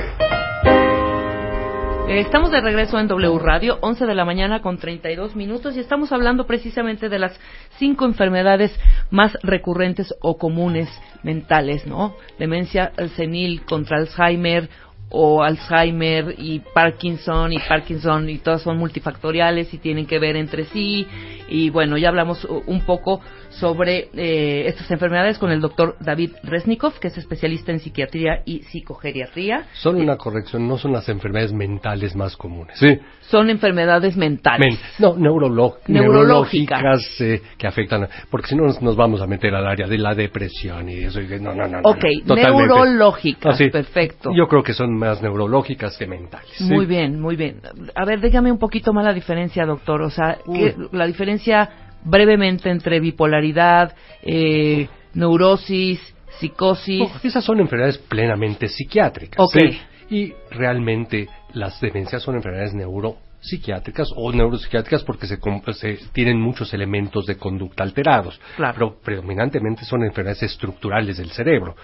Estamos 2.20 2.50
de 2.50 2.62
regreso 2.62 2.98
en 2.98 3.08
W 3.08 3.38
Radio, 3.38 3.78
11 3.82 4.06
de 4.06 4.14
la 4.14 4.24
mañana 4.24 4.62
con 4.62 4.78
32 4.78 5.36
minutos 5.36 5.76
y 5.76 5.80
estamos 5.80 6.12
hablando 6.12 6.46
precisamente 6.46 7.10
de 7.10 7.18
las 7.18 7.38
cinco 7.76 8.06
enfermedades 8.06 8.74
más 9.10 9.36
recurrentes 9.42 10.14
o 10.22 10.38
comunes 10.38 10.88
mentales, 11.22 11.86
¿no? 11.86 12.16
Demencia 12.38 12.92
senil 13.16 13.62
contra 13.66 13.98
Alzheimer 13.98 14.70
o 15.10 15.42
Alzheimer 15.42 16.34
y 16.38 16.60
Parkinson 16.60 17.52
y 17.52 17.58
Parkinson 17.58 18.30
y 18.30 18.38
todas 18.38 18.62
son 18.62 18.78
multifactoriales 18.78 19.74
y 19.74 19.78
tienen 19.78 20.06
que 20.06 20.18
ver 20.18 20.36
entre 20.36 20.64
sí 20.64 21.06
y 21.48 21.68
bueno, 21.70 21.98
ya 21.98 22.08
hablamos 22.08 22.44
un 22.44 22.80
poco 22.82 23.20
sobre 23.50 24.08
eh, 24.14 24.66
estas 24.68 24.90
enfermedades 24.90 25.38
con 25.38 25.50
el 25.50 25.60
doctor 25.60 25.96
David 26.00 26.30
Resnikov, 26.44 26.98
que 27.00 27.08
es 27.08 27.18
especialista 27.18 27.72
en 27.72 27.80
psiquiatría 27.80 28.42
y 28.44 28.62
psicogeriatría. 28.62 29.66
Son 29.74 29.96
una 29.96 30.16
corrección, 30.16 30.68
no 30.68 30.78
son 30.78 30.92
las 30.92 31.08
enfermedades 31.08 31.52
mentales 31.52 32.14
más 32.14 32.36
comunes. 32.36 32.78
Sí. 32.78 32.98
Son 33.30 33.48
enfermedades 33.48 34.16
mentales. 34.16 34.74
Men- 34.74 34.78
no, 34.98 35.16
Neurológicas. 35.16 35.88
neurológicas 35.88 37.20
eh, 37.20 37.40
que 37.56 37.66
afectan, 37.66 38.08
porque 38.30 38.48
si 38.48 38.56
no 38.56 38.64
nos, 38.64 38.82
nos 38.82 38.96
vamos 38.96 39.20
a 39.22 39.26
meter 39.26 39.54
al 39.54 39.66
área 39.66 39.86
de 39.86 39.98
la 39.98 40.14
depresión 40.14 40.88
y 40.88 40.94
eso. 41.04 41.20
y 41.20 41.26
no, 41.40 41.54
no, 41.54 41.68
no, 41.68 41.78
Ok, 41.84 42.04
no, 42.24 42.34
neurológicas, 42.34 43.54
Ah, 43.54 43.56
sí. 43.56 43.70
perfecto. 43.70 44.30
Yo 44.34 44.48
creo 44.48 44.62
que 44.62 44.72
son 44.74 44.96
más 44.96 45.22
neurológicas 45.22 45.96
que 45.96 46.06
mentales. 46.06 46.48
sí. 46.56 46.64
Muy 46.64 46.86
bien, 46.86 47.20
muy 47.20 47.36
bien. 47.36 47.60
A 47.94 48.04
ver, 48.04 48.20
dígame 48.20 48.50
un 48.50 48.58
poquito 48.58 48.92
más 48.92 49.04
la 49.04 49.12
diferencia, 49.12 49.64
doctor. 49.64 50.02
O 50.02 50.10
sea, 50.10 50.38
¿qué- 50.52 50.74
la 50.92 51.06
diferencia 51.06 51.70
brevemente 52.04 52.70
entre 52.70 52.98
bipolaridad, 52.98 53.94
eh, 54.22 54.88
neurosis, 55.14 56.00
psicosis. 56.38 57.00
No, 57.00 57.10
esas 57.22 57.44
son 57.44 57.60
enfermedades 57.60 57.98
plenamente 57.98 58.68
psiquiátricas. 58.68 59.44
¿sí? 59.52 59.78
Y 60.10 60.34
realmente 60.50 61.28
las 61.54 61.80
demencias 61.80 62.22
son 62.22 62.34
enfermedades 62.36 62.74
neuropsiquiátricas 62.74 64.08
o 64.16 64.32
neuropsiquiátricas 64.32 65.04
porque 65.04 65.26
se, 65.26 65.38
se- 65.74 65.98
tienen 66.12 66.40
muchos 66.40 66.74
elementos 66.74 67.26
de 67.26 67.36
conducta 67.36 67.84
alterados. 67.84 68.40
Claro. 68.56 68.74
Pero 68.74 69.00
predominantemente 69.00 69.84
son 69.84 70.02
enfermedades 70.04 70.42
estructurales 70.42 71.18
del 71.18 71.30
cerebro. 71.30 71.76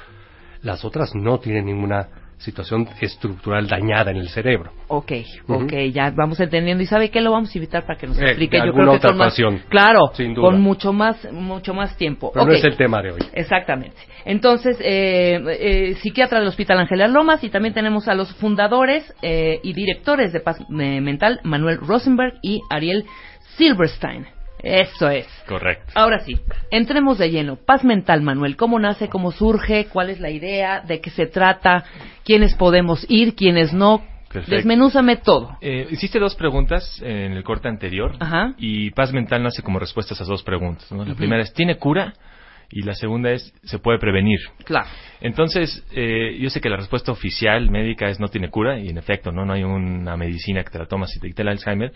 Las 0.62 0.84
otras 0.84 1.14
no 1.14 1.38
tienen 1.38 1.66
ninguna 1.66 2.08
situación 2.38 2.87
estructural 3.01 3.66
dañada 3.66 4.11
en 4.11 4.18
el 4.18 4.29
cerebro. 4.29 4.70
Ok, 4.88 5.12
ok, 5.49 5.72
ya 5.92 6.11
vamos 6.11 6.38
entendiendo. 6.40 6.83
¿Y 6.83 6.87
sabe 6.87 7.11
qué? 7.11 7.20
Lo 7.20 7.33
vamos 7.33 7.55
a 7.55 7.59
invitar 7.59 7.87
para 7.87 7.99
que 7.99 8.07
nos 8.07 8.18
Eh, 8.18 8.25
explique. 8.27 8.57
Yo 8.59 8.64
alguna 8.64 8.85
creo 8.85 8.92
que 8.92 8.96
otra 8.99 9.11
con 9.11 9.18
más, 9.55 9.64
claro, 9.68 10.01
Sin 10.14 10.35
duda. 10.35 10.51
con 10.51 10.61
mucho 10.61 10.92
más, 10.92 11.33
mucho 11.33 11.75
más 11.75 11.96
tiempo. 11.96 12.31
Pero 12.33 12.46
no 12.46 12.53
es 12.53 12.64
el 12.64 12.77
tema 12.77 13.01
de 13.03 13.12
hoy. 13.12 13.20
Exactamente. 13.33 13.96
Entonces, 14.25 14.77
eh, 14.81 15.40
eh, 15.61 15.94
psiquiatra 16.03 16.38
del 16.38 16.49
Hospital 16.49 16.79
Ángeles 16.81 17.11
Lomas 17.11 17.42
y 17.42 17.49
también 17.49 17.75
tenemos 17.75 18.07
a 18.09 18.14
los 18.14 18.33
fundadores 18.37 19.12
eh, 19.22 19.61
y 19.62 19.72
directores 19.72 20.33
de 20.33 20.40
Paz 20.40 20.61
eh, 20.61 21.01
Mental, 21.01 21.40
Manuel 21.42 21.79
Rosenberg 21.79 22.35
y 22.42 22.61
Ariel 22.70 23.05
Silverstein. 23.57 24.27
Eso 24.62 25.09
es. 25.09 25.27
Correcto. 25.47 25.92
Ahora 25.95 26.21
sí, 26.21 26.40
entremos 26.71 27.19
de 27.19 27.31
lleno. 27.31 27.57
Paz 27.57 27.85
mental, 27.85 28.23
Manuel. 28.23 28.57
¿Cómo 28.57 28.79
nace? 28.79 29.09
¿Cómo 29.09 29.33
surge? 29.33 29.87
¿Cuál 29.87 30.11
es 30.11 30.21
la 30.21 30.31
idea? 30.31 30.81
¿De 30.81 31.01
qué 31.01 31.11
se 31.11 31.27
trata? 31.27 31.85
¿Quiénes 32.25 32.55
podemos 32.55 33.07
ir? 33.09 33.35
¿Quiénes 33.35 33.73
no? 33.73 34.03
Perfecto. 34.29 34.57
Desmenúzame 34.57 35.16
todo. 35.16 35.57
Eh, 35.61 35.87
hiciste 35.90 36.19
dos 36.19 36.35
preguntas 36.35 37.01
en 37.03 37.33
el 37.33 37.42
corte 37.45 37.69
anterior 37.69 38.16
Ajá. 38.19 38.55
y 38.59 38.90
paz 38.90 39.12
mental 39.12 39.42
nace 39.42 39.62
como 39.62 39.79
respuesta 39.79 40.14
a 40.14 40.16
esas 40.16 40.29
dos 40.29 40.42
preguntas. 40.42 40.90
¿no? 40.90 41.05
La 41.05 41.14
primera 41.14 41.42
es, 41.42 41.53
¿tiene 41.53 41.77
cura? 41.77 42.12
Y 42.70 42.83
la 42.83 42.94
segunda 42.94 43.31
es, 43.31 43.55
¿se 43.64 43.79
puede 43.79 43.98
prevenir? 43.98 44.40
Claro. 44.64 44.88
Entonces, 45.20 45.87
eh, 45.92 46.37
yo 46.40 46.50
sé 46.50 46.61
que 46.61 46.68
la 46.68 46.76
respuesta 46.76 47.12
oficial 47.12 47.70
médica 47.70 48.09
es 48.09 48.18
no 48.18 48.29
tiene 48.29 48.50
cura, 48.50 48.79
y 48.79 48.88
en 48.88 48.98
efecto, 48.98 49.31
no, 49.31 49.44
no 49.44 49.52
hay 49.52 49.62
una 49.62 50.16
medicina 50.16 50.64
que 50.64 50.70
te 50.70 50.79
la 50.79 50.87
tomas 50.87 51.14
y 51.16 51.20
te 51.20 51.29
quita 51.29 51.42
el 51.42 51.48
Alzheimer, 51.48 51.92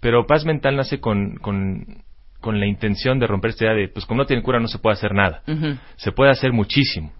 pero 0.00 0.26
paz 0.26 0.44
mental 0.44 0.76
nace 0.76 1.00
con, 1.00 1.36
con, 1.36 2.02
con 2.40 2.60
la 2.60 2.66
intención 2.66 3.18
de 3.18 3.26
romper 3.26 3.50
esta 3.50 3.64
idea 3.64 3.74
de, 3.74 3.88
pues 3.88 4.06
como 4.06 4.18
no 4.22 4.26
tiene 4.26 4.42
cura 4.42 4.60
no 4.60 4.68
se 4.68 4.78
puede 4.78 4.94
hacer 4.94 5.14
nada. 5.14 5.42
Se 5.96 6.12
puede 6.12 6.30
hacer 6.30 6.52
muchísimo. 6.52 7.12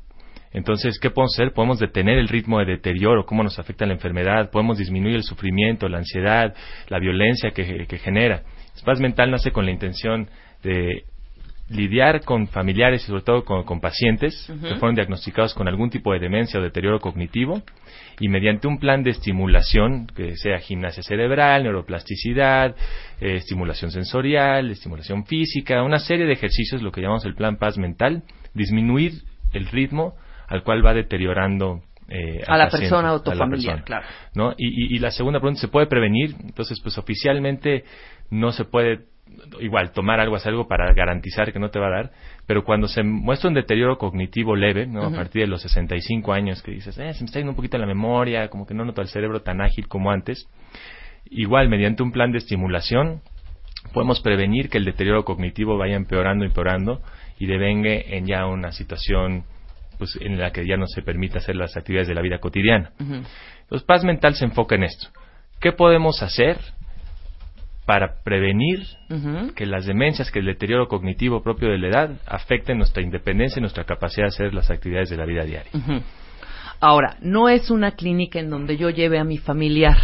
Entonces, 0.53 0.99
¿qué 0.99 1.11
podemos 1.11 1.33
hacer? 1.35 1.53
Podemos 1.53 1.79
detener 1.79 2.19
el 2.19 2.27
ritmo 2.27 2.59
de 2.59 2.65
deterioro, 2.65 3.25
cómo 3.25 3.45
nos 3.45 3.59
afecta 3.59 3.87
la 3.87 3.93
enfermedad, 3.93 4.51
podemos 4.51 4.79
disminuir 4.79 5.15
el 5.15 5.23
sufrimiento, 5.23 5.89
la 5.89 5.99
ansiedad, 5.99 6.55
la 6.89 6.99
violencia 6.99 7.53
que, 7.53 7.87
que 7.87 7.99
genera. 7.99 8.43
Paz 8.85 8.99
mental 8.99 9.31
nace 9.31 9.53
con 9.53 9.65
la 9.65 9.71
intención 9.73 10.29
de 10.63 11.05
lidiar 11.71 12.23
con 12.25 12.49
familiares 12.49 13.05
y 13.05 13.07
sobre 13.07 13.23
todo 13.23 13.45
con, 13.45 13.63
con 13.65 13.81
pacientes 13.81 14.47
que 14.61 14.75
fueron 14.77 14.95
diagnosticados 14.97 15.55
con 15.55 15.69
algún 15.69 15.89
tipo 15.89 16.13
de 16.13 16.19
demencia 16.19 16.59
o 16.59 16.63
deterioro 16.63 16.99
cognitivo 17.01 17.63
y 18.19 18.29
mediante 18.29 18.67
un 18.67 18.79
plan 18.79 19.03
de 19.05 19.11
estimulación 19.11 20.07
que 20.09 20.37
sea 20.37 20.59
gimnasia 20.59 21.03
cerebral, 21.03 21.63
neuroplasticidad, 21.63 22.75
eh, 23.21 23.37
estimulación 23.37 23.91
sensorial, 23.93 24.71
estimulación 24.71 25.25
física, 25.27 25.83
una 25.83 26.01
serie 26.01 26.27
de 26.27 26.33
ejercicios, 26.33 26.83
lo 26.83 26.91
que 26.93 27.01
llamamos 27.03 27.25
el 27.25 27.35
plan 27.35 27.57
paz 27.57 27.79
mental, 27.79 28.25
disminuir 28.53 29.13
el 29.53 29.67
ritmo 29.67 30.15
al 30.49 30.63
cual 30.65 30.85
va 30.85 30.93
deteriorando 30.93 31.83
eh, 32.09 32.43
A 32.49 32.57
la 32.57 32.65
paciente, 32.65 32.89
persona 32.91 33.13
o 33.15 33.23
a 33.31 33.35
la 33.35 33.47
persona. 33.49 33.85
claro. 33.85 34.07
¿no? 34.35 34.53
Y, 34.59 34.67
y- 34.67 34.97
y 34.97 34.99
la 34.99 35.13
segunda 35.13 35.39
pregunta, 35.39 35.61
¿se 35.61 35.69
puede 35.69 35.87
prevenir? 35.87 36.35
Entonces, 36.43 36.81
pues 36.83 36.99
oficialmente 36.99 37.85
no 38.31 38.51
se 38.51 38.65
puede, 38.65 39.03
igual, 39.61 39.93
tomar 39.93 40.21
algo, 40.21 40.37
hacer 40.37 40.51
algo 40.51 40.67
para 40.67 40.93
garantizar 40.93 41.53
que 41.53 41.59
no 41.59 41.71
te 41.71 41.79
va 41.79 41.89
a 41.89 41.91
dar, 41.91 42.11
pero 42.47 42.65
cuando 42.65 42.89
se 42.89 43.03
muestra 43.03 43.49
un 43.49 43.55
deterioro 43.55 43.99
cognitivo 43.99 44.57
leve, 44.57 44.87
¿no? 44.87 45.05
A 45.05 45.11
partir 45.11 45.43
de 45.43 45.49
los 45.49 45.63
65 45.63 46.33
años, 46.33 46.63
que 46.63 46.73
dices, 46.73 46.97
eh, 46.99 47.15
se 47.15 47.21
me 47.21 47.27
está 47.27 47.39
yendo 47.39 47.53
un 47.53 47.57
poquito 47.57 47.79
la 47.79 47.87
memoria, 47.87 48.49
como 48.49 48.67
que 48.67 48.75
no 48.75 48.85
noto 48.85 49.03
el 49.03 49.09
cerebro 49.09 49.43
tan 49.43 49.61
ágil 49.61 49.89
como 49.89 50.11
antes, 50.11 50.49
igual, 51.27 51.69
mediante 51.69 52.03
un 52.03 52.13
plan 52.13 52.33
de 52.33 52.39
estimulación, 52.39 53.23
podemos 53.93 54.21
prevenir 54.21 54.69
que 54.69 54.79
el 54.79 54.85
deterioro 54.85 55.25
cognitivo 55.25 55.77
vaya 55.79 55.97
empeorando, 55.97 56.45
empeorando, 56.45 57.01
y 57.39 57.47
devengue 57.47 58.17
en 58.17 58.27
ya 58.27 58.47
una 58.47 58.73
situación 58.73 59.45
pues 59.99 60.17
en 60.21 60.39
la 60.39 60.51
que 60.51 60.67
ya 60.67 60.79
no 60.79 60.87
se 60.87 61.03
permite 61.03 61.39
hacer 61.39 61.57
las 61.57 61.77
actividades 61.77 62.09
de 62.09 62.15
la 62.15 62.23
vida 62.23 62.39
cotidiana. 62.39 62.93
Ujú. 62.99 63.23
Entonces, 63.63 63.87
paz 63.87 64.03
mental 64.03 64.35
se 64.35 64.47
enfoca 64.47 64.75
en 64.75 64.85
esto. 64.85 65.09
¿Qué 65.61 65.73
podemos 65.73 66.23
hacer 66.23 66.59
para 67.91 68.23
prevenir 68.23 68.87
que 69.57 69.67
las 69.67 69.85
demencias, 69.85 70.31
que 70.31 70.39
el 70.39 70.47
deterioro 70.47 70.87
cognitivo 70.87 71.43
propio 71.43 71.71
de 71.71 71.79
la 71.79 71.89
edad 71.89 72.11
afecten 72.25 72.79
nuestra 72.79 73.03
independencia 73.03 73.59
y 73.59 73.63
nuestra 73.63 73.83
capacidad 73.83 74.27
de 74.27 74.29
hacer 74.29 74.55
las 74.55 74.71
actividades 74.71 75.11
de 75.11 75.17
la 75.17 75.27
vida 75.27 75.43
diaria? 75.43 75.73
Ahora, 76.79 77.17
no 77.21 77.49
es 77.49 77.69
una 77.69 77.97
clínica 77.97 78.39
en 78.39 78.49
donde 78.49 78.77
yo 78.77 78.91
lleve 78.91 79.19
a 79.19 79.25
mi 79.25 79.39
familiar. 79.39 79.97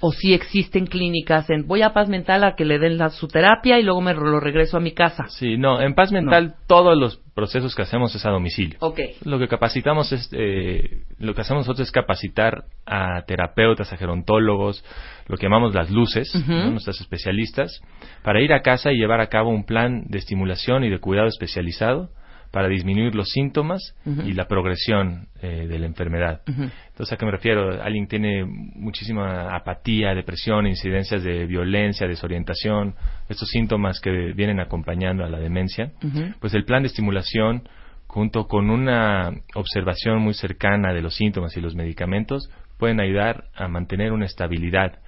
O 0.00 0.12
si 0.12 0.32
existen 0.32 0.86
clínicas 0.86 1.50
en 1.50 1.66
voy 1.66 1.82
a 1.82 1.92
paz 1.92 2.08
mental 2.08 2.44
a 2.44 2.54
que 2.54 2.64
le 2.64 2.78
den 2.78 2.98
la, 2.98 3.10
su 3.10 3.28
terapia 3.28 3.78
y 3.78 3.82
luego 3.82 4.00
me 4.00 4.14
lo 4.14 4.40
regreso 4.40 4.76
a 4.76 4.80
mi 4.80 4.92
casa. 4.92 5.26
Sí, 5.28 5.56
no, 5.56 5.80
en 5.80 5.94
paz 5.94 6.10
mental 6.10 6.54
todos 6.66 6.96
los 6.96 7.18
procesos 7.34 7.74
que 7.74 7.82
hacemos 7.82 8.14
es 8.14 8.24
a 8.24 8.30
domicilio. 8.30 8.78
Ok. 8.80 9.00
Lo 9.24 9.38
que 9.38 9.48
capacitamos 9.48 10.12
es, 10.12 10.30
eh, 10.32 11.04
lo 11.18 11.34
que 11.34 11.42
hacemos 11.42 11.66
nosotros 11.66 11.88
es 11.88 11.92
capacitar 11.92 12.64
a 12.86 13.22
terapeutas, 13.26 13.92
a 13.92 13.96
gerontólogos, 13.96 14.84
lo 15.26 15.36
que 15.36 15.46
llamamos 15.46 15.74
las 15.74 15.90
luces. 15.90 16.34
¿no? 16.46 16.70
nuestras 16.70 17.00
especialistas, 17.00 17.80
para 18.22 18.40
ir 18.40 18.52
a 18.52 18.62
casa 18.62 18.92
y 18.92 18.96
llevar 18.96 19.20
a 19.20 19.28
cabo 19.28 19.50
un 19.50 19.64
plan 19.64 20.04
de 20.08 20.18
estimulación 20.18 20.84
y 20.84 20.90
de 20.90 20.98
cuidado 20.98 21.28
especializado 21.28 22.10
para 22.50 22.68
disminuir 22.68 23.14
los 23.14 23.30
síntomas 23.30 23.94
y 24.04 24.32
la 24.32 24.48
progresión 24.48 25.28
eh, 25.40 25.66
de 25.68 25.78
la 25.78 25.86
enfermedad. 25.86 26.42
Ujú. 26.48 26.64
Entonces, 26.88 27.12
¿a 27.12 27.16
qué 27.16 27.24
me 27.24 27.30
refiero? 27.30 27.82
Alguien 27.82 28.08
tiene 28.08 28.44
muchísima 28.44 29.54
apatía, 29.54 30.14
depresión, 30.14 30.66
incidencias 30.66 31.22
de 31.22 31.46
violencia, 31.46 32.08
desorientación, 32.08 32.94
estos 33.28 33.48
síntomas 33.48 34.00
que 34.00 34.10
vienen 34.34 34.58
acompañando 34.58 35.24
a 35.24 35.28
la 35.28 35.38
demencia 35.38 35.92
pues 36.40 36.54
el 36.54 36.64
plan 36.64 36.82
de 36.82 36.88
estimulación 36.88 37.68
junto 38.06 38.46
con 38.46 38.70
una 38.70 39.30
observación 39.54 40.20
muy 40.20 40.34
cercana 40.34 40.92
de 40.92 41.00
los 41.00 41.14
síntomas 41.14 41.56
y 41.56 41.60
los 41.60 41.74
medicamentos 41.74 42.50
pueden 42.78 43.00
ayudar 43.00 43.44
a 43.54 43.68
mantener 43.68 44.12
una 44.12 44.26
estabilidad 44.26 44.98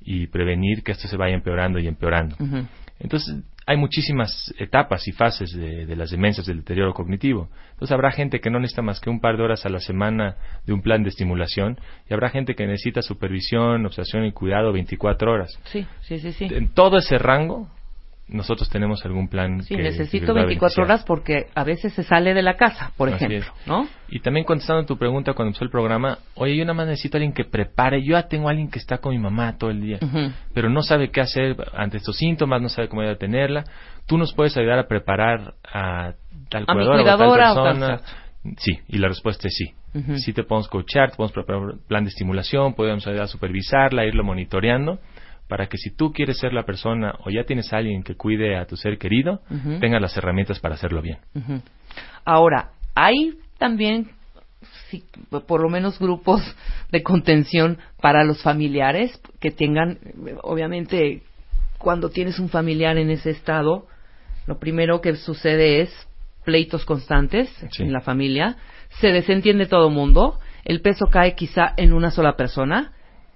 y 0.00 0.26
prevenir 0.26 0.82
que 0.82 0.92
esto 0.92 1.08
se 1.08 1.16
vaya 1.16 1.34
empeorando 1.34 1.78
y 1.78 1.86
empeorando. 1.86 2.36
Entonces, 2.98 3.42
hay 3.66 3.76
muchísimas 3.76 4.52
etapas 4.58 5.06
y 5.08 5.12
fases 5.12 5.52
de, 5.52 5.86
de 5.86 5.96
las 5.96 6.10
demencias 6.10 6.46
del 6.46 6.58
deterioro 6.58 6.92
cognitivo. 6.92 7.48
Entonces, 7.72 7.92
habrá 7.92 8.10
gente 8.10 8.40
que 8.40 8.50
no 8.50 8.60
necesita 8.60 8.82
más 8.82 9.00
que 9.00 9.10
un 9.10 9.20
par 9.20 9.36
de 9.36 9.42
horas 9.42 9.64
a 9.64 9.68
la 9.68 9.80
semana 9.80 10.36
de 10.66 10.72
un 10.72 10.82
plan 10.82 11.02
de 11.02 11.08
estimulación 11.08 11.78
y 12.08 12.14
habrá 12.14 12.28
gente 12.30 12.54
que 12.54 12.66
necesita 12.66 13.02
supervisión, 13.02 13.86
observación 13.86 14.24
y 14.26 14.32
cuidado 14.32 14.72
24 14.72 15.32
horas. 15.32 15.58
Sí, 15.64 15.86
sí, 16.02 16.18
sí, 16.18 16.32
sí. 16.32 16.48
En 16.50 16.72
todo 16.74 16.98
ese 16.98 17.18
rango, 17.18 17.68
nosotros 18.26 18.70
tenemos 18.70 19.04
algún 19.04 19.28
plan 19.28 19.62
Sí, 19.62 19.76
que- 19.76 19.82
necesito 19.82 20.34
va 20.34 20.40
a 20.40 20.46
24 20.46 20.82
beneficiar. 20.82 20.84
horas 20.86 21.04
porque 21.04 21.46
a 21.54 21.62
veces 21.64 21.92
se 21.92 22.02
sale 22.02 22.32
de 22.32 22.42
la 22.42 22.56
casa, 22.56 22.92
por 22.96 23.08
Así 23.12 23.24
ejemplo, 23.24 23.52
es. 23.60 23.66
¿no? 23.66 23.86
Y 24.08 24.20
también 24.20 24.44
contestando 24.46 24.82
a 24.82 24.86
tu 24.86 24.96
pregunta 24.96 25.34
cuando 25.34 25.48
empezó 25.50 25.64
el 25.64 25.70
programa, 25.70 26.18
oye, 26.34 26.56
yo 26.56 26.64
nada 26.64 26.74
más 26.74 26.86
necesito 26.86 27.16
a 27.16 27.18
alguien 27.18 27.32
que 27.34 27.44
prepare, 27.44 28.02
yo 28.02 28.12
ya 28.12 28.26
tengo 28.28 28.48
a 28.48 28.50
alguien 28.52 28.70
que 28.70 28.78
está 28.78 28.98
con 28.98 29.12
mi 29.12 29.18
mamá 29.18 29.58
todo 29.58 29.70
el 29.70 29.80
día, 29.82 29.98
pero 30.54 30.70
no 30.70 30.82
sabe 30.82 31.10
qué 31.10 31.20
hacer 31.20 31.56
ante 31.74 31.98
estos 31.98 32.16
síntomas, 32.16 32.62
no 32.62 32.68
sabe 32.70 32.88
cómo 32.88 33.02
ir 33.02 33.10
a 33.10 33.16
tenerla. 33.16 33.64
Tú 34.06 34.16
nos 34.18 34.32
puedes 34.32 34.56
ayudar 34.56 34.78
a 34.78 34.86
preparar 34.88 35.54
a 35.64 36.12
tal 36.48 36.64
A 36.66 36.74
mi 36.74 36.86
cuidadora 36.86 37.52
o 37.52 37.54
tal 37.56 37.64
persona. 37.78 38.00
Sí, 38.58 38.78
y 38.88 38.98
la 38.98 39.08
respuesta 39.08 39.48
es 39.48 39.54
sí. 39.56 39.74
Sí 40.16 40.32
te 40.32 40.42
podemos 40.42 40.66
coachar, 40.68 41.10
te 41.10 41.16
podemos 41.16 41.32
preparar 41.32 41.62
un 41.62 41.78
plan 41.86 42.02
de 42.04 42.08
estimulación, 42.08 42.74
podemos 42.74 43.06
ayudar 43.06 43.24
a 43.24 43.28
supervisarla, 43.28 44.04
irlo 44.04 44.24
monitoreando, 44.24 44.98
para 45.48 45.66
que 45.66 45.76
si 45.76 45.90
tú 45.94 46.12
quieres 46.12 46.38
ser 46.38 46.52
la 46.52 46.64
persona 46.64 47.14
o 47.24 47.30
ya 47.30 47.44
tienes 47.44 47.72
a 47.72 47.78
alguien 47.78 48.02
que 48.02 48.14
cuide 48.16 48.56
a 48.56 48.66
tu 48.66 48.76
ser 48.76 48.98
querido, 48.98 49.40
Ujú. 49.50 49.78
tengas 49.80 50.00
las 50.00 50.16
herramientas 50.16 50.58
para 50.60 50.74
hacerlo 50.74 51.02
bien. 51.02 51.18
Ahora, 52.24 52.70
hay 52.94 53.34
también, 53.58 54.10
sí, 54.90 55.04
por 55.46 55.62
lo 55.62 55.68
menos, 55.68 55.98
grupos 55.98 56.40
de 56.90 57.02
contención 57.02 57.78
para 58.00 58.24
los 58.24 58.42
familiares 58.42 59.20
que 59.40 59.50
tengan, 59.50 59.98
obviamente, 60.42 61.22
cuando 61.78 62.08
tienes 62.08 62.38
un 62.38 62.48
familiar 62.48 62.96
en 62.96 63.10
ese 63.10 63.30
estado, 63.30 63.86
lo 64.46 64.58
primero 64.58 65.00
que 65.00 65.16
sucede 65.16 65.82
es 65.82 66.08
pleitos 66.44 66.84
constantes 66.84 67.48
Sí. 67.70 67.82
en 67.82 67.92
la 67.92 68.00
familia, 68.00 68.56
se 69.00 69.08
desentiende 69.08 69.66
todo 69.66 69.88
el 69.88 69.94
mundo, 69.94 70.38
el 70.64 70.80
peso 70.80 71.06
cae 71.06 71.34
quizá 71.34 71.74
en 71.76 71.92
una 71.92 72.10
sola 72.10 72.36
persona, 72.36 72.92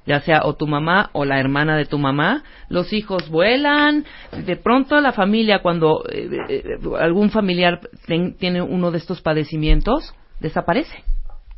ya 0.09 0.21
sea 0.23 0.41
o 0.45 0.55
tu 0.57 0.67
mamá 0.67 1.11
o 1.13 1.25
la 1.25 1.39
hermana 1.39 1.77
de 1.77 1.85
tu 1.85 1.99
mamá, 1.99 2.43
los 2.71 2.93
hijos 2.93 3.29
vuelan, 3.29 4.05
de 4.47 4.57
pronto 4.57 5.01
la 5.01 5.13
familia 5.13 5.61
cuando 5.61 6.03
eh, 6.11 6.29
eh, 6.49 6.63
algún 6.99 7.31
familiar 7.31 7.81
ten- 8.07 8.35
tiene 8.39 8.63
uno 8.63 8.91
de 8.91 8.99
estos 8.99 9.21
padecimientos, 9.21 10.15
desaparece, 10.41 11.05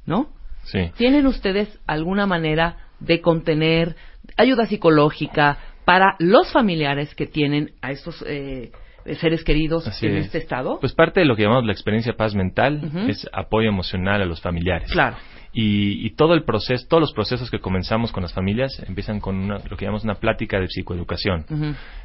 ¿no? 0.05 0.29
Sí. 0.65 0.91
¿Tienen 0.97 1.27
ustedes 1.27 1.79
alguna 1.87 2.27
manera 2.27 2.77
de 2.99 3.21
contener 3.21 3.95
ayuda 4.37 4.67
psicológica 4.67 5.57
para 5.85 6.17
los 6.19 6.53
familiares 6.53 7.15
que 7.15 7.27
tienen 7.27 7.71
a 7.83 7.93
estos 7.93 8.23
eh, 8.27 8.73
seres 9.21 9.43
queridos 9.45 9.87
Así 9.87 10.07
en 10.07 10.17
es. 10.19 10.27
este 10.27 10.39
estado? 10.39 10.79
Pues 10.81 10.93
parte 10.93 11.21
de 11.21 11.27
lo 11.27 11.35
que 11.37 11.43
llamamos 11.45 11.65
la 11.67 11.73
experiencia 11.73 12.13
paz 12.15 12.35
mental 12.35 12.91
es 13.09 13.27
apoyo 13.33 13.69
emocional 13.69 14.21
a 14.21 14.27
los 14.27 14.41
familiares. 14.41 14.91
claro. 14.93 15.17
Y, 15.53 16.07
y 16.07 16.11
todo 16.11 16.35
el 16.35 16.45
proceso, 16.45 16.87
todos 16.89 17.01
los 17.01 17.13
procesos 17.13 17.51
que 17.51 17.59
comenzamos 17.59 18.13
con 18.13 18.23
las 18.23 18.33
familias 18.33 18.81
empiezan 18.87 19.19
con 19.19 19.37
una, 19.37 19.59
lo 19.69 19.77
que 19.77 19.85
llamamos 19.85 20.05
una 20.05 20.15
plática 20.15 20.61
de 20.61 20.69
psicoeducación. 20.69 21.45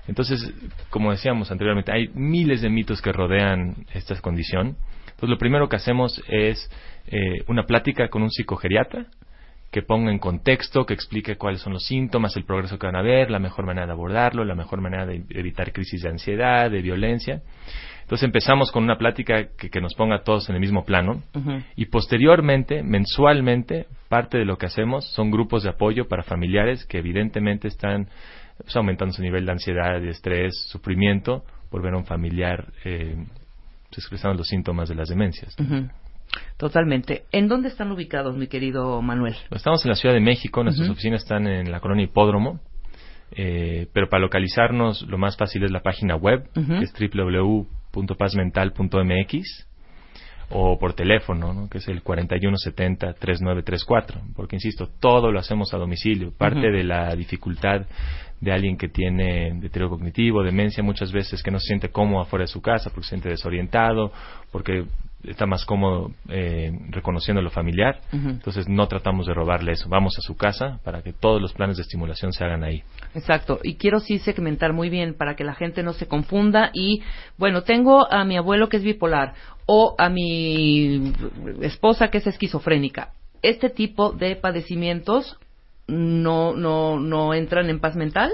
Entonces, 0.08 0.52
como 0.90 1.12
decíamos 1.12 1.52
anteriormente, 1.52 1.92
hay 1.92 2.10
miles 2.16 2.62
de 2.62 2.70
mitos 2.70 3.02
que 3.02 3.12
rodean 3.12 3.86
esta 3.94 4.20
condición. 4.22 4.78
Entonces, 5.06 5.30
lo 5.30 5.38
primero 5.38 5.70
que 5.70 5.76
hacemos 5.76 6.22
es 6.28 6.70
eh, 7.08 7.44
una 7.48 7.66
plática 7.66 8.10
con 8.10 8.24
un 8.24 8.32
psicogeriatra 8.32 9.08
que 9.72 9.82
ponga 9.82 10.10
en 10.10 10.20
contexto, 10.20 10.86
que 10.86 10.94
explique 10.94 11.36
cuáles 11.36 11.62
son 11.62 11.74
los 11.74 11.86
síntomas, 11.86 12.36
el 12.38 12.46
progreso 12.46 12.80
que 12.80 12.88
van 12.88 12.96
a 12.96 13.02
ver, 13.02 13.30
la 13.30 13.40
mejor 13.40 13.66
manera 13.66 13.86
de 13.86 13.92
abordarlo, 13.92 14.46
la 14.46 14.56
mejor 14.56 14.80
manera 14.80 15.06
de 15.06 15.26
evitar 15.32 15.74
crisis 15.74 16.02
de 16.02 16.10
ansiedad, 16.10 16.72
de 16.72 16.82
violencia. 16.82 17.42
Entonces 18.06 18.28
empezamos 18.28 18.72
con 18.72 18.84
una 18.84 19.00
plática 19.00 19.48
que, 19.58 19.72
que 19.72 19.82
nos 19.82 19.96
ponga 19.96 20.18
a 20.18 20.24
todos 20.24 20.48
en 20.48 20.54
el 20.54 20.62
mismo 20.62 20.86
plano 20.86 21.24
y 21.76 21.88
posteriormente, 21.88 22.84
mensualmente, 22.84 23.88
parte 24.10 24.38
de 24.38 24.46
lo 24.46 24.60
que 24.60 24.68
hacemos 24.68 25.12
son 25.14 25.32
grupos 25.32 25.64
de 25.64 25.70
apoyo 25.70 26.08
para 26.08 26.22
familiares 26.22 26.86
que 26.86 27.00
evidentemente 27.00 27.68
están 27.68 28.08
pues, 28.60 28.76
aumentando 28.76 29.12
su 29.12 29.24
nivel 29.24 29.48
de 29.48 29.54
ansiedad, 29.54 30.00
de 30.00 30.10
estrés, 30.10 30.54
sufrimiento 30.68 31.46
por 31.72 31.82
ver 31.82 31.96
a 31.96 31.98
un 31.98 32.06
familiar 32.06 32.68
eh, 32.84 33.16
pues, 33.90 33.98
expresando 33.98 34.38
los 34.38 34.48
síntomas 34.50 34.88
de 34.88 34.94
las 34.94 35.10
demencias. 35.10 35.56
Ujú. 35.60 35.90
Totalmente. 36.58 37.24
¿En 37.32 37.48
dónde 37.48 37.70
están 37.70 37.92
ubicados, 37.92 38.38
mi 38.38 38.46
querido 38.46 39.02
Manuel? 39.02 39.36
Estamos 39.50 39.84
en 39.84 39.90
la 39.90 39.96
Ciudad 39.96 40.14
de 40.14 40.22
México, 40.22 40.64
nuestras 40.64 40.90
oficinas 40.90 41.24
están 41.24 41.48
en 41.48 41.72
la 41.72 41.80
colonia 41.80 42.06
Hipódromo, 42.06 42.60
eh, 43.32 43.88
pero 43.94 44.10
para 44.10 44.22
localizarnos 44.22 45.02
lo 45.08 45.18
más 45.18 45.38
fácil 45.38 45.64
es 45.64 45.72
la 45.72 45.82
página 45.82 46.16
web, 46.16 46.48
que 46.54 46.84
es 46.84 46.94
www.pazmental.mx 47.96 49.68
o 50.50 50.78
por 50.78 50.94
teléfono, 50.94 51.54
¿no? 51.54 51.70
que 51.70 51.78
es 51.80 51.88
el 51.88 52.04
4170-3934, 52.04 54.34
porque 54.36 54.58
insisto, 54.58 54.90
todo 55.00 55.32
lo 55.32 55.40
hacemos 55.40 55.74
a 55.74 55.78
domicilio. 55.78 56.32
Parte 56.38 56.70
de 56.72 56.84
la 56.84 57.16
dificultad 57.16 57.88
de 58.42 58.52
alguien 58.52 58.78
que 58.78 58.90
tiene 58.90 59.54
deterioro 59.56 59.96
cognitivo, 59.96 60.44
demencia, 60.44 60.84
muchas 60.84 61.12
veces 61.12 61.42
que 61.42 61.50
no 61.50 61.60
se 61.60 61.66
siente 61.68 61.90
cómodo 61.90 62.22
afuera 62.22 62.44
de 62.44 62.48
su 62.48 62.62
casa 62.62 62.92
porque 62.92 63.06
se 63.06 63.10
siente 63.10 63.30
desorientado, 63.30 64.12
porque 64.52 64.86
está 65.28 65.46
más 65.46 65.66
cómodo 65.66 66.12
eh, 66.30 66.72
reconociendo 66.90 67.42
lo 67.42 67.50
familiar. 67.50 68.02
Entonces 68.12 68.68
no 68.68 68.88
tratamos 68.88 69.28
de 69.28 69.34
robarle 69.34 69.74
eso. 69.74 69.90
Vamos 69.90 70.18
a 70.18 70.22
su 70.22 70.36
casa 70.36 70.80
para 70.84 71.02
que 71.02 71.14
todos 71.14 71.42
los 71.42 71.54
planes 71.54 71.78
de 71.78 71.84
estimulación 71.84 72.34
se 72.34 72.44
hagan 72.44 72.64
ahí. 72.64 72.84
Exacto. 73.14 73.60
Y 73.64 73.76
quiero 73.76 74.00
sí 74.00 74.20
segmentar 74.20 74.74
muy 74.74 74.90
bien 74.90 75.14
para 75.14 75.36
que 75.36 75.44
la 75.44 75.54
gente 75.54 75.84
no 75.84 75.94
se 75.94 76.08
confunda. 76.08 76.72
Y 76.74 77.02
bueno, 77.38 77.64
tengo 77.64 78.12
a 78.12 78.24
mi 78.26 78.38
abuelo 78.38 78.70
que 78.70 78.78
es 78.78 78.84
bipolar 78.84 79.34
o 79.66 79.96
a 79.98 80.10
mi 80.10 81.14
esposa 81.62 82.10
que 82.10 82.20
es 82.20 82.28
esquizofrénica. 82.28 83.10
Este 83.42 83.70
tipo 83.70 84.12
de 84.12 84.36
padecimientos 84.36 85.38
no, 85.88 86.54
no, 86.54 87.00
no 87.00 87.34
entran 87.34 87.70
en 87.70 87.80
paz 87.80 87.96
mental. 87.96 88.32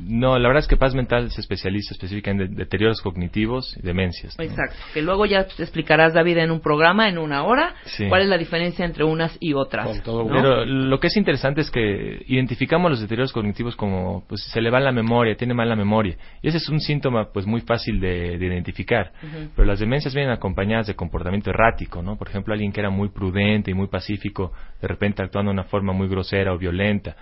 No, 0.00 0.38
la 0.38 0.48
verdad 0.48 0.62
es 0.62 0.68
que 0.68 0.76
paz 0.76 0.94
mental 0.94 1.30
se 1.30 1.40
especializa 1.40 1.94
específicamente 1.94 2.44
en 2.44 2.56
deterioros 2.56 3.00
cognitivos 3.00 3.76
y 3.76 3.82
demencias. 3.82 4.38
Exacto, 4.38 4.76
que 4.92 5.02
luego 5.02 5.26
ya 5.26 5.46
te 5.46 5.62
explicarás, 5.62 6.14
David, 6.14 6.38
en 6.38 6.50
un 6.50 6.60
programa, 6.60 7.08
en 7.08 7.18
una 7.18 7.44
hora, 7.44 7.74
cuál 8.08 8.22
es 8.22 8.28
la 8.28 8.38
diferencia 8.38 8.84
entre 8.84 9.04
unas 9.04 9.36
y 9.40 9.54
otras. 9.54 10.02
Pero 10.04 10.64
lo 10.64 11.00
que 11.00 11.06
es 11.08 11.16
interesante 11.16 11.60
es 11.60 11.70
que 11.70 12.22
identificamos 12.26 12.90
los 12.90 13.00
deterioros 13.00 13.32
cognitivos 13.32 13.76
como, 13.76 14.24
pues, 14.28 14.42
se 14.42 14.60
le 14.60 14.70
va 14.70 14.80
la 14.80 14.92
memoria, 14.92 15.36
tiene 15.36 15.54
mala 15.54 15.76
memoria. 15.76 16.16
Y 16.42 16.48
ese 16.48 16.58
es 16.58 16.68
un 16.68 16.80
síntoma, 16.80 17.32
pues, 17.32 17.46
muy 17.46 17.60
fácil 17.62 18.00
de, 18.00 18.34
identificar. 18.36 19.12
Pero 19.54 19.66
las 19.66 19.80
demencias 19.80 20.14
vienen 20.14 20.32
acompañadas 20.32 20.86
de 20.86 20.94
comportamiento 20.94 21.50
errático, 21.50 22.02
¿no? 22.02 22.16
Por 22.16 22.28
ejemplo, 22.28 22.52
alguien 22.52 22.72
que 22.72 22.80
era 22.80 22.90
muy 22.90 23.08
prudente 23.08 23.70
y 23.70 23.74
muy 23.74 23.88
pacífico, 23.88 24.52
de 24.80 24.88
repente 24.88 25.22
actuando 25.22 25.50
de 25.50 25.54
una 25.54 25.64
forma 25.64 25.92
muy 25.92 26.08
grosera 26.08 26.52
o 26.52 26.58
violenta 26.58 27.16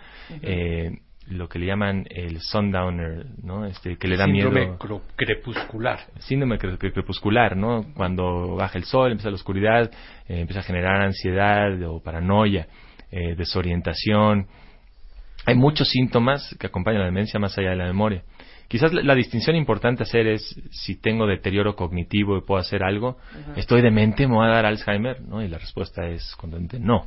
lo 1.28 1.48
que 1.48 1.58
le 1.58 1.66
llaman 1.66 2.06
el 2.10 2.40
sundowner, 2.40 3.26
¿no? 3.42 3.64
Este, 3.66 3.96
que 3.96 4.08
le 4.08 4.16
da 4.16 4.26
miedo. 4.26 4.50
Síndrome 4.50 4.76
crepuscular. 5.16 6.00
Síndrome 6.18 6.58
crepuscular, 6.58 7.56
¿no? 7.56 7.86
Cuando 7.94 8.56
baja 8.56 8.78
el 8.78 8.84
sol, 8.84 9.12
empieza 9.12 9.30
la 9.30 9.36
oscuridad, 9.36 9.90
eh, 10.28 10.40
empieza 10.40 10.60
a 10.60 10.64
generar 10.64 11.02
ansiedad 11.02 11.82
o 11.84 12.02
paranoia, 12.02 12.68
eh, 13.10 13.34
desorientación. 13.36 14.48
Hay 15.46 15.54
muchos 15.54 15.88
síntomas 15.88 16.54
que 16.58 16.66
acompañan 16.66 17.00
la 17.00 17.06
demencia 17.06 17.40
más 17.40 17.56
allá 17.58 17.70
de 17.70 17.76
la 17.76 17.86
memoria. 17.86 18.22
Quizás 18.68 18.92
la, 18.92 19.14
distinción 19.14 19.56
importante 19.56 20.02
hacer 20.02 20.26
es 20.26 20.60
si 20.70 20.96
tengo 20.96 21.26
deterioro 21.26 21.76
cognitivo 21.76 22.36
y 22.36 22.40
puedo 22.40 22.60
hacer 22.60 22.82
algo, 22.82 23.18
estoy 23.56 23.82
demente, 23.82 24.26
me 24.26 24.34
voy 24.34 24.46
a 24.46 24.50
dar 24.50 24.66
Alzheimer, 24.66 25.20
¿no? 25.22 25.42
Y 25.42 25.48
la 25.48 25.58
respuesta 25.58 26.06
es 26.08 26.34
contundente, 26.36 26.78
no. 26.78 27.06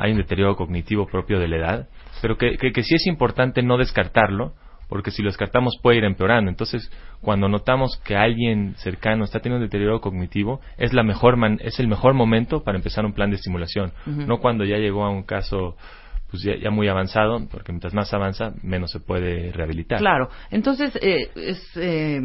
Hay 0.00 0.12
un 0.12 0.18
deterioro 0.18 0.56
cognitivo 0.56 1.06
propio 1.06 1.38
de 1.38 1.48
la 1.48 1.56
edad 1.56 1.88
pero 2.24 2.38
que, 2.38 2.56
que, 2.56 2.82
sí 2.82 2.94
es 2.94 3.06
importante 3.06 3.62
no 3.62 3.76
descartarlo, 3.76 4.54
porque 4.88 5.10
si 5.10 5.22
lo 5.22 5.28
descartamos 5.28 5.78
puede 5.82 5.98
ir 5.98 6.04
empeorando. 6.04 6.50
Entonces, 6.50 6.90
cuando 7.20 7.50
notamos 7.50 8.00
que 8.04 8.16
alguien 8.16 8.74
cercano 8.76 9.24
está 9.24 9.40
teniendo 9.40 9.62
un 9.62 9.68
deterioro 9.68 10.00
cognitivo, 10.00 10.62
es, 10.78 10.94
la 10.94 11.02
mejor 11.02 11.36
es 11.60 11.78
el 11.80 11.86
mejor 11.86 12.14
momento 12.14 12.64
para 12.64 12.78
empezar 12.78 13.04
un 13.04 13.12
plan 13.12 13.28
de 13.28 13.36
estimulación, 13.36 13.92
no 14.06 14.38
cuando 14.38 14.64
ya 14.64 14.78
llegó 14.78 15.04
a 15.04 15.10
un 15.10 15.22
caso 15.24 15.76
pues 16.34 16.60
ya, 16.60 16.70
muy 16.70 16.88
avanzado, 16.88 17.46
porque 17.48 17.70
mientras 17.70 17.94
más 17.94 18.12
avanza, 18.12 18.54
menos 18.60 18.90
se 18.90 18.98
puede 18.98 19.52
rehabilitar. 19.52 20.00
Claro. 20.00 20.30
Entonces, 20.50 20.96
eh, 20.96 21.30
eh, 21.36 22.20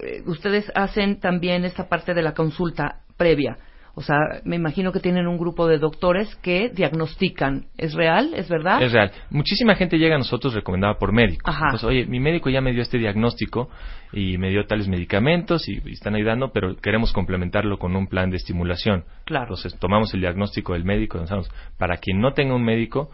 eh, 0.00 0.22
ustedes 0.24 0.72
hacen 0.74 1.20
también 1.20 1.66
esta 1.66 1.90
parte 1.90 2.14
de 2.14 2.22
la 2.22 2.32
consulta 2.32 3.00
previa 3.18 3.58
o 3.98 4.00
sea, 4.00 4.40
me 4.44 4.54
imagino 4.54 4.92
que 4.92 5.00
tienen 5.00 5.26
un 5.26 5.38
grupo 5.38 5.66
de 5.66 5.78
doctores 5.78 6.32
que 6.36 6.68
diagnostican. 6.68 7.66
¿Es 7.76 7.94
real? 7.94 8.32
¿Es 8.32 8.48
verdad? 8.48 8.80
Es 8.80 8.92
real. 8.92 9.10
Muchísima 9.28 9.74
gente 9.74 9.98
llega 9.98 10.14
a 10.14 10.18
nosotros 10.18 10.54
recomendada 10.54 10.98
por 11.00 11.12
médicos. 11.12 11.52
Entonces, 11.52 11.82
oye, 11.82 12.06
mi 12.06 12.20
médico 12.20 12.48
ya 12.48 12.60
me 12.60 12.70
dio 12.70 12.80
este 12.80 12.96
diagnóstico 12.96 13.68
y 14.12 14.38
me 14.38 14.50
dio 14.50 14.66
tales 14.66 14.86
medicamentos 14.86 15.68
y, 15.68 15.82
están 15.90 16.14
ayudando, 16.14 16.52
pero 16.52 16.76
queremos 16.76 17.12
complementarlo 17.12 17.80
con 17.80 17.96
un 17.96 18.06
plan 18.06 18.30
de 18.30 18.36
estimulación. 18.36 19.02
Claro. 19.24 19.46
Entonces, 19.46 19.76
tomamos 19.80 20.14
el 20.14 20.20
diagnóstico 20.20 20.74
del 20.74 20.84
médico 20.84 21.18
pensamos, 21.18 21.50
para 21.76 21.96
quien 21.96 22.20
no 22.20 22.34
tenga 22.34 22.54
un 22.54 22.64
médico, 22.64 23.10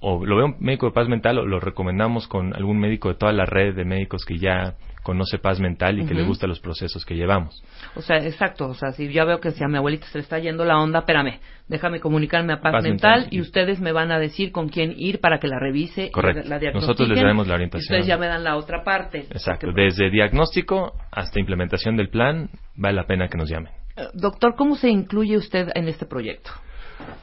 o 0.00 0.24
lo 0.24 0.36
ve 0.36 0.44
un 0.44 0.56
médico 0.58 0.86
de 0.86 0.92
paz 0.92 1.06
mental 1.06 1.38
o 1.38 1.44
lo 1.44 1.60
recomendamos 1.60 2.28
con 2.28 2.54
algún 2.54 2.78
médico 2.78 3.10
de 3.10 3.16
toda 3.16 3.32
la 3.32 3.44
red 3.44 3.74
de 3.74 3.84
médicos 3.84 4.24
que 4.24 4.38
ya 4.38 4.74
conoce 5.04 5.38
paz 5.38 5.60
mental 5.60 6.00
y 6.00 6.06
que 6.06 6.14
le 6.14 6.24
gusta 6.24 6.48
los 6.48 6.58
procesos 6.58 7.04
que 7.04 7.14
llevamos. 7.14 7.62
O 7.94 8.00
sea, 8.00 8.16
exacto. 8.16 8.66
O 8.66 8.74
sea, 8.74 8.90
si 8.92 9.12
yo 9.12 9.24
veo 9.26 9.38
que 9.38 9.52
si 9.52 9.62
a 9.62 9.68
mi 9.68 9.76
abuelita 9.76 10.06
se 10.08 10.18
le 10.18 10.22
está 10.22 10.38
yendo 10.38 10.64
la 10.64 10.78
onda, 10.78 11.00
espérame, 11.00 11.38
déjame 11.68 12.00
comunicarme 12.00 12.54
a 12.54 12.60
paz, 12.60 12.82
mental, 12.82 13.28
y 13.30 13.40
ustedes 13.40 13.80
me 13.80 13.92
van 13.92 14.10
a 14.10 14.18
decir 14.18 14.50
con 14.50 14.68
quién 14.68 14.94
ir 14.96 15.20
para 15.20 15.38
que 15.38 15.46
la 15.46 15.58
revise 15.60 16.10
Correcto. 16.10 16.48
la, 16.48 16.58
la 16.58 16.72
Nosotros 16.72 17.08
les 17.08 17.20
daremos 17.20 17.46
la 17.46 17.54
orientación. 17.54 17.84
ustedes 17.84 18.06
ya 18.06 18.16
me 18.16 18.26
dan 18.26 18.42
la 18.42 18.56
otra 18.56 18.82
parte. 18.82 19.26
Exacto. 19.30 19.70
Desde 19.72 20.10
diagnóstico 20.10 20.94
hasta 21.12 21.38
implementación 21.38 21.96
del 21.96 22.08
plan, 22.08 22.48
vale 22.74 22.96
la 22.96 23.06
pena 23.06 23.28
que 23.28 23.36
nos 23.36 23.48
llamen. 23.48 23.72
Eh, 23.96 24.08
doctor, 24.14 24.54
¿cómo 24.56 24.74
se 24.74 24.88
incluye 24.88 25.36
usted 25.36 25.68
en 25.74 25.86
este 25.86 26.06
proyecto? 26.06 26.50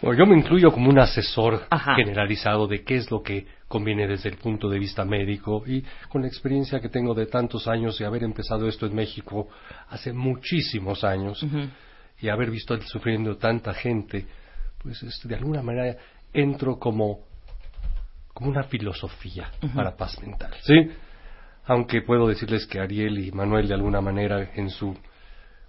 Bueno, 0.01 0.17
yo 0.17 0.25
me 0.25 0.37
incluyo 0.37 0.71
como 0.71 0.89
un 0.89 0.99
asesor 0.99 1.67
generalizado 1.95 2.67
de 2.67 2.83
qué 2.83 2.95
es 2.95 3.11
lo 3.11 3.21
que 3.21 3.45
conviene 3.67 4.07
desde 4.07 4.29
el 4.29 4.37
punto 4.37 4.67
de 4.67 4.79
vista 4.79 5.05
médico 5.05 5.63
y 5.65 5.83
con 6.09 6.23
la 6.23 6.27
experiencia 6.27 6.79
que 6.79 6.89
tengo 6.89 7.13
de 7.13 7.27
tantos 7.27 7.67
años 7.67 7.99
y 8.01 8.03
haber 8.03 8.23
empezado 8.23 8.67
esto 8.67 8.85
en 8.85 8.95
México 8.95 9.47
hace 9.89 10.11
muchísimos 10.11 11.03
años 11.03 11.45
y 12.19 12.29
haber 12.29 12.49
visto 12.49 12.79
sufriendo 12.81 13.37
tanta 13.37 13.73
gente, 13.73 14.25
pues 14.81 15.01
este, 15.03 15.27
de 15.27 15.35
alguna 15.35 15.61
manera 15.61 15.95
entro 16.33 16.77
como, 16.77 17.19
como 18.33 18.49
una 18.49 18.63
filosofía 18.63 19.51
para 19.75 19.95
paz 19.95 20.19
mental. 20.21 20.53
¿sí? 20.61 20.91
Aunque 21.65 22.01
puedo 22.01 22.27
decirles 22.27 22.65
que 22.65 22.79
Ariel 22.79 23.19
y 23.19 23.31
Manuel 23.31 23.67
de 23.67 23.75
alguna 23.75 24.01
manera 24.01 24.51
en 24.55 24.69
su 24.69 24.97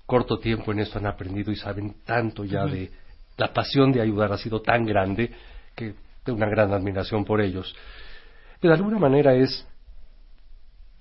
corto 0.07 0.39
tiempo 0.39 0.73
en 0.73 0.81
esto 0.81 0.99
han 0.99 1.07
aprendido 1.07 1.53
y 1.53 1.57
saben 1.57 1.97
tanto 2.05 2.45
ya 2.45 2.65
de 2.65 2.91
la 3.37 3.53
pasión 3.53 3.93
de 3.93 4.01
ayudar 4.01 4.33
ha 4.33 4.39
sido 4.39 4.61
tan 4.61 4.85
grande 4.85 5.31
que 5.75 5.95
tengo 6.25 6.37
una 6.37 6.49
gran 6.49 6.73
admiración 6.73 7.25
por 7.25 7.41
ellos. 7.41 7.75
Pero 8.61 8.75
de 8.75 8.79
alguna 8.79 8.99
manera 8.99 9.35
es 9.35 9.67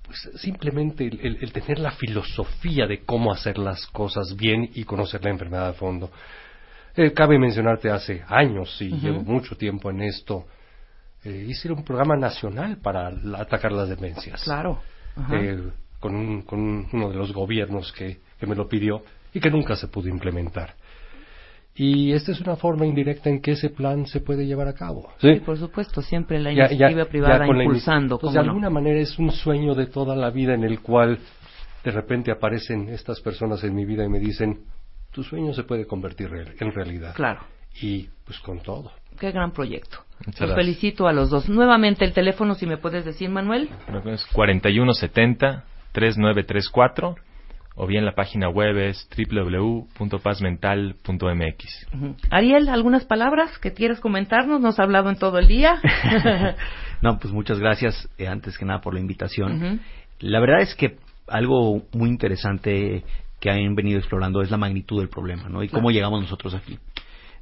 pues, 0.04 0.42
simplemente 0.42 1.06
el, 1.06 1.54
tener 1.54 1.80
la 1.80 1.92
filosofía 1.92 2.88
de 2.88 3.04
cómo 3.04 3.32
hacer 3.32 3.58
las 3.58 3.86
cosas 3.88 4.36
bien 4.36 4.70
y 4.74 4.84
conocer 4.84 5.24
la 5.24 5.30
enfermedad 5.30 5.70
a 5.70 5.74
fondo. 5.74 6.12
Eh, 6.96 7.14
cabe 7.14 7.40
mencionarte 7.40 7.90
hace 7.90 8.24
años, 8.28 8.76
y 8.82 8.90
llevo 8.90 9.22
mucho 9.22 9.56
tiempo 9.56 9.90
en 9.90 10.02
esto, 10.02 10.46
eh, 11.24 11.46
hice 11.48 11.72
un 11.72 11.86
programa 11.86 12.18
nacional 12.18 12.78
para 12.82 13.10
atacar 13.38 13.72
las 13.72 13.88
demencias. 13.88 14.44
Claro. 14.44 14.82
Eh, 15.32 15.72
con, 16.00 16.42
con, 16.42 16.88
uno 16.92 17.10
de 17.10 17.16
los 17.16 17.32
gobiernos 17.32 17.94
que 17.94 18.20
me 18.42 18.56
lo 18.56 18.68
pidió 18.68 19.04
y 19.34 19.40
que 19.40 19.50
nunca 19.50 19.76
se 19.76 19.88
pudo 19.88 20.10
implementar. 20.10 20.76
Y 21.84 22.14
esta 22.14 22.32
es 22.32 22.40
una 22.42 22.56
forma 22.56 22.86
indirecta 22.86 23.28
en 23.32 23.42
que 23.42 23.54
ese 23.54 23.72
plan 23.72 24.06
se 24.06 24.20
puede 24.20 24.46
llevar 24.46 24.68
a 24.68 24.74
cabo. 24.74 25.10
Sí, 25.18 25.42
por 25.44 25.58
supuesto, 25.58 26.04
siempre 26.04 26.40
la 26.40 26.52
iniciativa 26.52 27.06
privada 27.06 27.48
impulsando. 27.48 28.20
de 28.20 28.38
alguna 28.38 28.70
manera 28.70 29.00
es 29.00 29.18
un 29.18 29.32
sueño 29.32 29.74
de 29.74 29.88
toda 29.88 30.16
la 30.16 30.30
vida 30.30 30.54
en 30.54 30.64
el 30.64 30.80
cual 30.82 31.18
de 31.84 31.90
repente 31.90 32.32
aparecen 32.32 32.88
estas 32.90 33.20
personas 33.22 33.64
en 33.64 33.74
mi 33.74 33.84
vida 33.86 34.06
y 34.06 34.10
me 34.10 34.20
dicen, 34.20 34.60
tu 35.10 35.24
sueño 35.24 35.56
se 35.56 35.64
puede 35.64 35.88
convertir 35.88 36.30
en 36.60 36.72
realidad. 36.72 37.16
Claro. 37.16 37.42
Y 37.82 38.10
pues 38.26 38.40
con 38.42 38.60
todo. 38.60 38.92
Qué 39.20 39.32
gran 39.32 39.52
proyecto. 39.52 39.98
Los 40.40 40.54
felicito 40.54 41.08
a 41.08 41.14
los 41.14 41.32
dos. 41.32 41.50
Nuevamente 41.50 42.06
el 42.06 42.14
teléfono, 42.14 42.54
si 42.54 42.68
me 42.68 42.78
puedes 42.78 43.06
decir, 43.06 43.28
Manuel. 43.28 43.70
Es 44.06 44.28
4170 44.28 45.64
3934 45.94 47.16
o 47.76 47.88
bien 47.88 48.06
la 48.06 48.14
página 48.14 48.50
web 48.50 48.78
es 48.78 49.10
www.pazmental.mx. 49.18 51.88
Ariel, 52.30 52.70
¿algunas 52.70 53.06
palabras 53.06 53.58
que 53.60 53.74
quieras 53.74 54.00
comentarnos? 54.00 54.62
Nos 54.62 54.80
ha 54.80 54.84
hablado 54.84 55.10
en 55.10 55.18
todo 55.18 55.40
el 55.40 55.48
día. 55.48 55.82
no, 57.02 57.20
pues 57.20 57.34
muchas 57.34 57.60
gracias, 57.60 58.10
eh, 58.18 58.28
antes 58.28 58.58
que 58.58 58.66
nada, 58.66 58.82
por 58.82 58.94
la 58.94 59.00
invitación. 59.00 59.82
La 60.20 60.40
verdad 60.40 60.62
es 60.62 60.76
que 60.76 60.98
algo 61.28 61.84
muy 61.94 62.10
interesante 62.10 63.04
que 63.40 63.50
han 63.50 63.74
venido 63.74 63.98
explorando 63.98 64.42
es 64.42 64.52
la 64.52 64.58
magnitud 64.58 65.00
del 65.00 65.10
problema, 65.10 65.50
¿no? 65.50 65.64
Y 65.64 65.70
cómo 65.70 65.90
llegamos 65.90 66.22
nosotros 66.22 66.54
aquí. 66.54 66.78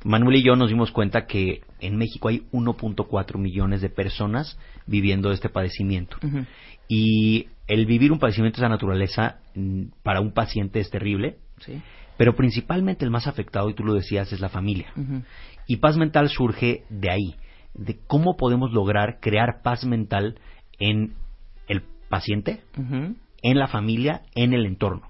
Manuel 0.04 0.38
y 0.38 0.44
yo 0.44 0.56
nos 0.56 0.70
dimos 0.70 0.92
cuenta 0.92 1.26
que 1.26 1.62
en 1.80 1.98
México 1.98 2.30
hay 2.30 2.44
1.4 2.52 3.38
millones 3.38 3.82
de 3.82 3.90
personas 3.90 4.58
viviendo 4.86 5.32
este 5.32 5.50
padecimiento. 5.50 6.18
Y 6.88 7.48
el 7.68 7.86
vivir 7.86 8.12
un 8.12 8.20
padecimiento 8.20 8.58
de 8.58 8.66
esa 8.66 8.70
naturaleza 8.70 9.40
mm, 9.56 9.88
para 10.04 10.22
un 10.22 10.34
paciente 10.34 10.80
es 10.80 10.90
terrible, 10.90 11.38
Sí. 11.60 11.82
Pero 12.20 12.36
principalmente 12.36 13.06
el 13.06 13.12
más 13.12 13.28
afectado, 13.28 13.70
y 13.70 13.74
tú 13.74 13.86
lo 13.86 13.94
decías, 13.94 14.34
es 14.34 14.42
la 14.42 14.50
familia. 14.50 14.92
Y 15.68 15.78
paz 15.78 15.96
mental 15.96 16.28
surge 16.28 16.84
de 16.90 17.10
ahí, 17.10 17.36
de 17.74 17.98
cómo 18.08 18.36
podemos 18.36 18.74
lograr 18.74 19.20
crear 19.22 19.62
paz 19.64 19.86
mental 19.86 20.38
en 20.80 21.14
el 21.70 21.84
paciente, 22.10 22.62
en 23.42 23.58
la 23.58 23.70
familia, 23.70 24.24
en 24.36 24.54
el 24.54 24.66
entorno. 24.66 25.10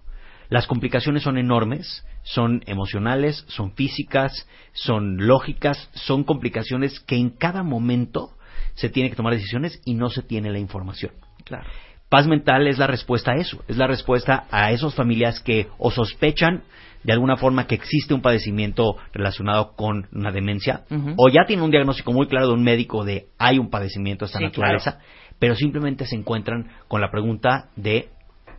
Las 0.49 0.67
complicaciones 0.67 1.23
son 1.23 1.39
enormes, 1.39 2.05
son 2.23 2.63
emocionales, 2.65 3.45
son 3.47 3.73
físicas, 3.73 4.47
son 4.73 5.17
lógicas, 5.27 5.89
son 5.93 6.23
complicaciones 6.23 6.99
que 6.99 7.15
en 7.15 7.29
cada 7.29 7.63
momento 7.63 8.31
se 8.75 8.89
tiene 8.89 9.09
que 9.09 9.15
tomar 9.15 9.33
decisiones 9.33 9.81
y 9.85 9.95
no 9.95 10.09
se 10.09 10.21
tiene 10.21 10.51
la 10.51 10.59
información. 10.59 11.11
Claro. 11.43 11.67
Paz 12.09 12.27
mental 12.27 12.67
es 12.67 12.77
la 12.79 12.87
respuesta 12.87 13.31
a 13.31 13.35
eso, 13.35 13.63
es 13.67 13.77
la 13.77 13.85
respuesta 13.85 14.45
a 14.49 14.71
esas 14.71 14.95
familias 14.95 15.39
que 15.39 15.67
o 15.77 15.91
sospechan 15.91 16.63
de 17.03 17.13
alguna 17.13 17.37
forma 17.37 17.67
que 17.67 17.75
existe 17.75 18.13
un 18.13 18.21
padecimiento 18.21 18.97
relacionado 19.13 19.73
con 19.75 20.07
una 20.11 20.31
demencia 20.31 20.83
o 21.17 21.29
ya 21.29 21.45
tienen 21.45 21.63
un 21.63 21.71
diagnóstico 21.71 22.11
muy 22.11 22.27
claro 22.27 22.47
de 22.47 22.53
un 22.53 22.63
médico 22.63 23.05
de 23.05 23.27
hay 23.37 23.57
un 23.59 23.69
padecimiento 23.69 24.25
de 24.25 24.27
esta 24.27 24.39
Sí, 24.39 24.45
naturaleza, 24.45 24.99
pero 25.37 25.55
simplemente 25.55 26.05
se 26.05 26.15
encuentran 26.15 26.69
con 26.87 26.99
la 26.99 27.11
pregunta 27.11 27.69
de 27.75 28.09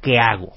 ¿qué 0.01 0.19
hago? 0.19 0.53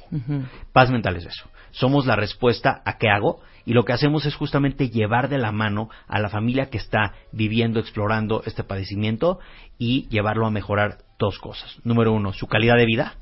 Paz 0.71 0.89
mental 0.91 1.17
es 1.17 1.25
eso. 1.25 1.49
Somos 1.73 2.05
la 2.05 2.15
respuesta 2.15 2.81
a 2.85 2.97
qué 2.97 3.09
hago 3.09 3.41
y 3.65 3.73
lo 3.73 3.83
que 3.83 3.93
hacemos 3.93 4.25
es 4.25 4.35
justamente 4.35 4.89
llevar 4.89 5.27
de 5.27 5.39
la 5.39 5.51
mano 5.51 5.89
a 6.07 6.19
la 6.19 6.29
familia 6.29 6.69
que 6.69 6.77
está 6.77 7.13
viviendo, 7.31 7.79
explorando 7.79 8.43
este 8.45 8.63
padecimiento 8.63 9.39
y 9.77 10.07
llevarlo 10.09 10.45
a 10.45 10.51
mejorar 10.51 10.99
dos 11.17 11.39
cosas. 11.39 11.79
Número 11.83 12.13
uno, 12.13 12.31
su 12.31 12.47
calidad 12.47 12.77
de 12.77 12.85
vida 12.85 13.15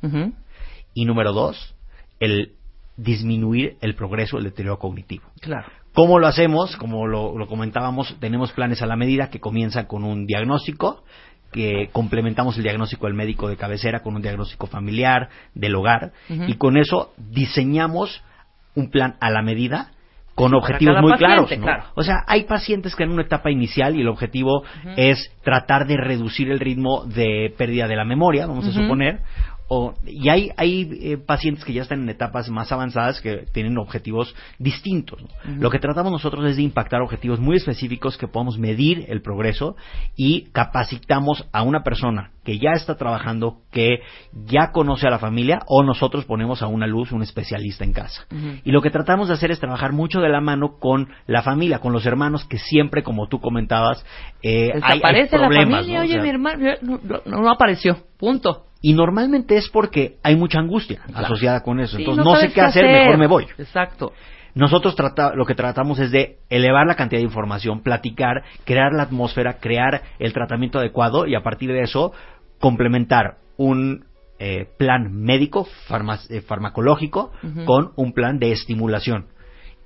y 0.94 1.06
número 1.06 1.32
dos, 1.32 1.76
el 2.20 2.54
disminuir 2.98 3.78
el 3.82 3.96
progreso, 3.96 4.38
el 4.38 4.44
deterioro 4.44 4.80
cognitivo. 4.80 5.24
Claro. 5.40 5.68
¿Cómo 5.94 6.20
lo 6.20 6.28
hacemos? 6.28 6.76
Como 6.76 7.08
lo, 7.08 7.38
lo 7.38 7.48
comentábamos, 7.48 8.18
tenemos 8.20 8.52
planes 8.52 8.82
a 8.82 8.86
la 8.86 8.98
medida 8.98 9.30
que 9.30 9.40
comienzan 9.40 9.86
con 9.86 10.04
un 10.04 10.26
diagnóstico, 10.26 11.04
que 11.54 11.90
complementamos 11.92 12.58
el 12.58 12.64
diagnóstico 12.64 13.08
del 13.08 13.16
médico 13.16 13.48
de 13.48 13.58
cabecera 13.58 14.02
con 14.02 14.16
un 14.16 14.22
diagnóstico 14.22 14.68
familiar, 14.68 15.30
del 15.54 15.76
hogar, 15.76 16.14
y 16.30 16.56
con 16.56 16.78
eso 16.78 17.14
diseñamos 17.18 18.24
un 18.76 18.90
plan 18.90 19.16
a 19.20 19.30
la 19.30 19.42
medida 19.42 19.92
con 20.36 20.54
objetivos 20.56 21.02
muy 21.02 21.12
paciente, 21.12 21.28
claros. 21.28 21.52
¿no? 21.58 21.64
claro. 21.64 21.84
O 21.96 22.04
sea, 22.04 22.24
hay 22.26 22.46
pacientes 22.46 22.96
que 22.96 23.04
en 23.04 23.12
una 23.12 23.24
etapa 23.24 23.52
inicial 23.52 23.96
y 23.96 24.02
el 24.02 24.08
objetivo 24.08 24.64
es 24.96 25.32
tratar 25.44 25.86
de 25.86 25.98
reducir 25.98 26.50
el 26.50 26.60
ritmo 26.60 27.06
de 27.06 27.54
pérdida 27.58 27.88
de 27.88 27.96
la 27.96 28.06
memoria, 28.06 28.48
vamos 28.48 28.66
a 28.66 28.72
suponer, 28.72 29.20
o, 29.74 29.94
y 30.06 30.28
hay, 30.28 30.50
hay 30.58 30.90
eh, 31.02 31.18
pacientes 31.18 31.64
que 31.64 31.72
ya 31.72 31.84
están 31.84 32.02
en 32.02 32.10
etapas 32.10 32.50
más 32.50 32.74
avanzadas 32.74 33.22
que 33.22 33.46
tienen 33.54 33.78
objetivos 33.78 34.36
distintos. 34.60 35.22
¿no? 35.22 35.30
Lo 35.62 35.70
que 35.70 35.80
tratamos 35.80 36.12
nosotros 36.12 36.46
es 36.50 36.58
de 36.58 36.64
impactar 36.64 37.02
objetivos 37.02 37.40
muy 37.40 37.56
específicos 37.56 38.18
que 38.18 38.28
podamos 38.28 38.58
medir 38.58 39.06
el 39.08 39.22
progreso 39.22 39.78
y 40.18 40.50
capacitamos 40.52 41.48
a 41.54 41.64
una 41.64 41.84
persona 41.84 42.32
que 42.44 42.58
ya 42.58 42.72
está 42.72 42.96
trabajando, 42.96 43.58
que 43.72 44.00
ya 44.46 44.72
conoce 44.72 45.06
a 45.08 45.12
la 45.12 45.20
familia, 45.20 45.60
o 45.68 45.84
nosotros 45.84 46.26
ponemos 46.26 46.62
a 46.64 46.68
una 46.68 46.88
luz 46.88 47.12
un 47.12 47.22
especialista 47.22 47.84
en 47.84 47.94
casa. 47.94 48.26
Y 48.64 48.72
lo 48.72 48.82
que 48.82 48.90
tratamos 48.90 49.28
de 49.28 49.36
hacer 49.36 49.52
es 49.52 49.60
trabajar 49.60 49.92
mucho 49.94 50.22
de 50.22 50.30
la 50.30 50.42
mano 50.42 50.78
con 50.80 51.10
la 51.28 51.44
familia, 51.44 51.80
con 51.80 51.94
los 51.94 52.06
hermanos 52.06 52.46
que 52.46 52.58
siempre, 52.58 53.04
como 53.04 53.28
tú 53.28 53.40
comentabas, 53.40 54.04
eh, 54.42 54.72
hay, 54.74 54.82
hay 54.82 55.00
Desaparece 55.00 55.38
la 55.38 55.48
problemas. 55.48 55.76
familia, 55.82 55.94
¿no? 55.98 56.02
O 56.02 56.04
oye, 56.06 56.14
sea, 56.14 56.22
mi 56.24 56.30
hermano 56.30 56.64
no, 56.82 57.00
no- 57.04 57.42
no 57.42 57.50
apareció, 57.52 57.98
punto. 58.18 58.66
y 58.82 58.94
normalmente 58.94 59.58
es 59.58 59.70
porque 59.70 60.18
hay 60.24 60.36
mucha 60.36 60.58
angustia 60.60 61.02
Claro. 61.06 61.26
asociada 61.28 61.62
con 61.62 61.80
eso. 61.80 61.98
Sí, 61.98 62.02
Entonces 62.04 62.26
no, 62.26 62.36
sé 62.38 62.52
qué 62.52 62.62
hacer, 62.62 62.84
mejor 62.86 63.18
me 63.20 63.28
voy. 63.28 63.46
Exacto. 63.60 64.14
Nosotros 64.56 64.96
trata- 64.96 65.34
lo 65.36 65.46
que 65.46 65.56
tratamos 65.56 66.00
es 66.00 66.12
de 66.12 66.38
elevar 66.50 66.86
la 66.88 66.96
cantidad 66.96 67.20
de 67.20 67.26
información, 67.26 67.82
platicar, 67.82 68.44
crear 68.66 68.92
la 68.94 69.04
atmósfera, 69.04 69.58
crear 69.60 70.02
el 70.20 70.34
tratamiento 70.34 70.80
adecuado 70.80 71.26
y 71.28 71.36
a 71.36 71.42
partir 71.44 71.72
de 71.72 71.82
eso 71.82 72.12
complementar 72.60 73.38
un 73.58 74.06
eh, 74.44 74.68
plan 74.78 75.12
médico, 75.14 75.68
eh, 76.30 76.42
farmacológico, 76.42 77.32
con 77.66 77.92
un 77.96 78.12
plan 78.14 78.40
de 78.40 78.52
estimulación. 78.52 79.28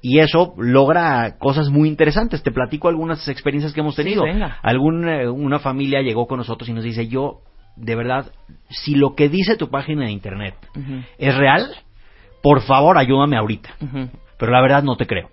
Y 0.01 0.19
eso 0.19 0.53
logra 0.57 1.37
cosas 1.39 1.69
muy 1.69 1.89
interesantes. 1.89 2.41
Te 2.41 2.51
platico 2.51 2.87
algunas 2.87 3.27
experiencias 3.27 3.73
que 3.73 3.81
hemos 3.81 3.95
Sí, 3.95 4.03
tenido. 4.03 4.23
Algún, 4.61 5.09
eh, 5.09 5.27
una 5.27 5.59
familia 5.59 6.01
llegó 6.01 6.25
con 6.27 6.37
nosotros 6.37 6.69
y 6.69 6.73
nos 6.73 6.83
dice, 6.85 7.07
yo, 7.07 7.41
de 7.75 7.95
verdad, 7.95 8.31
si 8.69 8.95
lo 8.95 9.13
que 9.15 9.27
dice 9.27 9.57
tu 9.57 9.69
página 9.69 10.05
de 10.05 10.11
internet 10.11 10.55
es 11.17 11.35
real, 11.35 11.67
por 12.41 12.61
favor 12.61 12.97
ayúdame 12.97 13.35
ahorita. 13.37 13.71
ujú, 13.81 14.09
Pero 14.37 14.51
la 14.51 14.61
verdad 14.61 14.83
no 14.83 14.97
te 14.97 15.07
creo. 15.07 15.29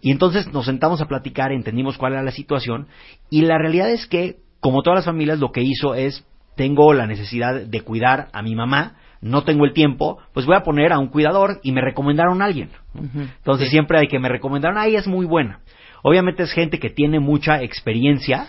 Y 0.00 0.12
entonces 0.12 0.52
nos 0.52 0.66
sentamos 0.66 1.00
a 1.00 1.06
platicar, 1.06 1.50
entendimos 1.50 1.98
cuál 1.98 2.12
era 2.12 2.22
la 2.22 2.30
situación 2.30 2.86
y 3.28 3.42
la 3.42 3.58
realidad 3.58 3.90
es 3.90 4.06
que, 4.06 4.36
como 4.60 4.82
todas 4.82 4.98
las 4.98 5.04
familias, 5.04 5.40
lo 5.40 5.50
que 5.50 5.62
hizo 5.62 5.94
es, 5.94 6.24
tengo 6.54 6.92
la 6.92 7.06
necesidad 7.06 7.66
de 7.66 7.80
cuidar 7.80 8.28
a 8.32 8.42
mi 8.42 8.54
mamá, 8.54 8.96
no 9.20 9.42
tengo 9.42 9.64
el 9.64 9.72
tiempo, 9.72 10.18
pues 10.32 10.46
voy 10.46 10.56
a 10.56 10.62
poner 10.62 10.92
a 10.92 10.98
un 10.98 11.08
cuidador 11.08 11.58
y 11.62 11.72
me 11.72 11.80
recomendaron 11.80 12.40
a 12.40 12.44
alguien. 12.44 12.70
Entonces 12.94 13.68
siempre 13.68 13.98
hay 13.98 14.06
que 14.06 14.18
me 14.18 14.28
recomendaron, 14.28 14.78
ay, 14.78 14.94
es 14.94 15.06
muy 15.06 15.26
buena. 15.26 15.60
Obviamente 16.02 16.44
es 16.44 16.52
gente 16.52 16.78
que 16.78 16.90
tiene 16.90 17.18
mucha 17.18 17.62
experiencia 17.62 18.46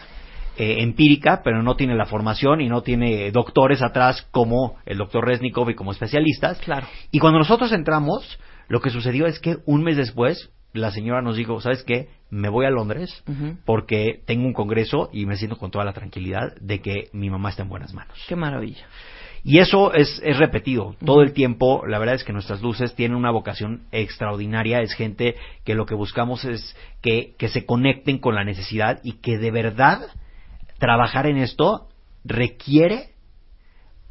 eh, 0.57 0.83
empírica, 0.83 1.41
pero 1.43 1.63
no 1.63 1.75
tiene 1.75 1.95
la 1.95 2.05
formación 2.05 2.62
y 2.62 2.69
no 2.69 2.81
tiene 2.81 3.31
doctores 3.31 3.81
atrás 3.81 4.27
como 4.31 4.75
el 4.86 4.97
doctor 4.97 5.25
Resnikov 5.25 5.69
y 5.69 5.75
como 5.75 5.91
especialistas. 5.91 6.60
Claro. 6.60 6.88
Y 7.12 7.19
cuando 7.19 7.39
nosotros 7.39 7.71
entramos, 7.71 8.39
lo 8.67 8.82
que 8.82 8.89
sucedió 8.89 9.25
es 9.27 9.39
que 9.39 9.58
un 9.65 9.84
mes 9.84 9.97
después, 9.97 10.49
la 10.73 10.91
señora 10.91 11.21
nos 11.21 11.38
dijo, 11.38 11.60
¿sabes 11.62 11.84
qué? 11.84 12.10
Me 12.30 12.49
voy 12.49 12.65
a 12.65 12.69
Londres 12.69 13.23
porque 13.65 14.21
tengo 14.25 14.45
un 14.45 14.53
congreso 14.53 15.10
y 15.13 15.25
me 15.25 15.38
siento 15.38 15.58
con 15.58 15.71
toda 15.71 15.86
la 15.86 15.93
tranquilidad 15.93 16.56
de 16.60 16.82
que 16.82 17.10
mi 17.13 17.30
mamá 17.30 17.49
está 17.49 17.63
en 17.63 17.69
buenas 17.69 17.93
manos. 17.93 18.17
Qué 18.27 18.36
maravilla. 18.36 18.86
Y 19.43 19.60
eso 19.60 19.93
es, 19.93 20.21
es 20.25 20.38
repetido 20.38 20.95
todo 21.06 21.21
el 21.21 21.32
tiempo. 21.32 21.86
La 21.88 21.99
verdad 21.99 22.15
es 22.15 22.25
que 22.25 22.34
nuestras 22.34 22.62
luces 22.62 22.95
tienen 22.95 23.17
una 23.17 23.32
vocación 23.32 23.84
extraordinaria. 23.91 24.82
Es 24.82 24.93
gente 24.93 25.36
que 25.63 25.73
lo 25.73 25.86
que 25.86 25.95
buscamos 25.95 26.43
es 26.43 26.75
que, 27.01 27.34
que 27.38 27.47
se 27.47 27.65
conecten 27.65 28.17
con 28.17 28.36
la 28.36 28.43
necesidad 28.43 28.99
y 29.03 29.13
que 29.13 29.38
de 29.38 29.51
verdad 29.51 30.01
trabajar 30.80 31.27
en 31.27 31.38
esto 31.38 31.88
requiere 32.25 33.12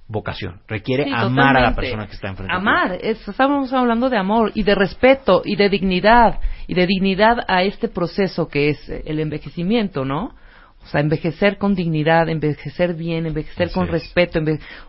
vocación, 0.08 0.60
requiere 0.68 1.04
Sí, 1.04 1.10
amar 1.12 1.56
a 1.56 1.60
la 1.60 1.74
persona 1.74 2.06
que 2.06 2.14
está 2.14 2.28
enfrente. 2.28 2.54
Amar, 2.54 2.98
es- 3.02 3.26
estamos 3.26 3.72
hablando 3.72 4.08
de 4.08 4.16
amor 4.18 4.52
y 4.54 4.62
de 4.62 4.74
respeto 4.74 5.42
y 5.44 5.56
de 5.56 5.68
dignidad 5.68 6.38
y 6.68 6.74
de 6.74 6.86
dignidad 6.86 7.38
a 7.48 7.62
este 7.64 7.88
proceso 7.88 8.48
que 8.48 8.70
es 8.70 8.88
eh, 8.88 9.02
el 9.06 9.18
envejecimiento, 9.20 10.04
¿no? 10.04 10.34
O 10.82 10.86
sea, 10.88 11.00
envejecer 11.00 11.58
con 11.58 11.74
dignidad, 11.74 12.28
envejecer 12.28 12.94
bien, 12.94 13.26
envejecer 13.26 13.66
Así 13.66 13.74
con 13.74 13.86
es. 13.86 13.90
respeto. 13.90 14.38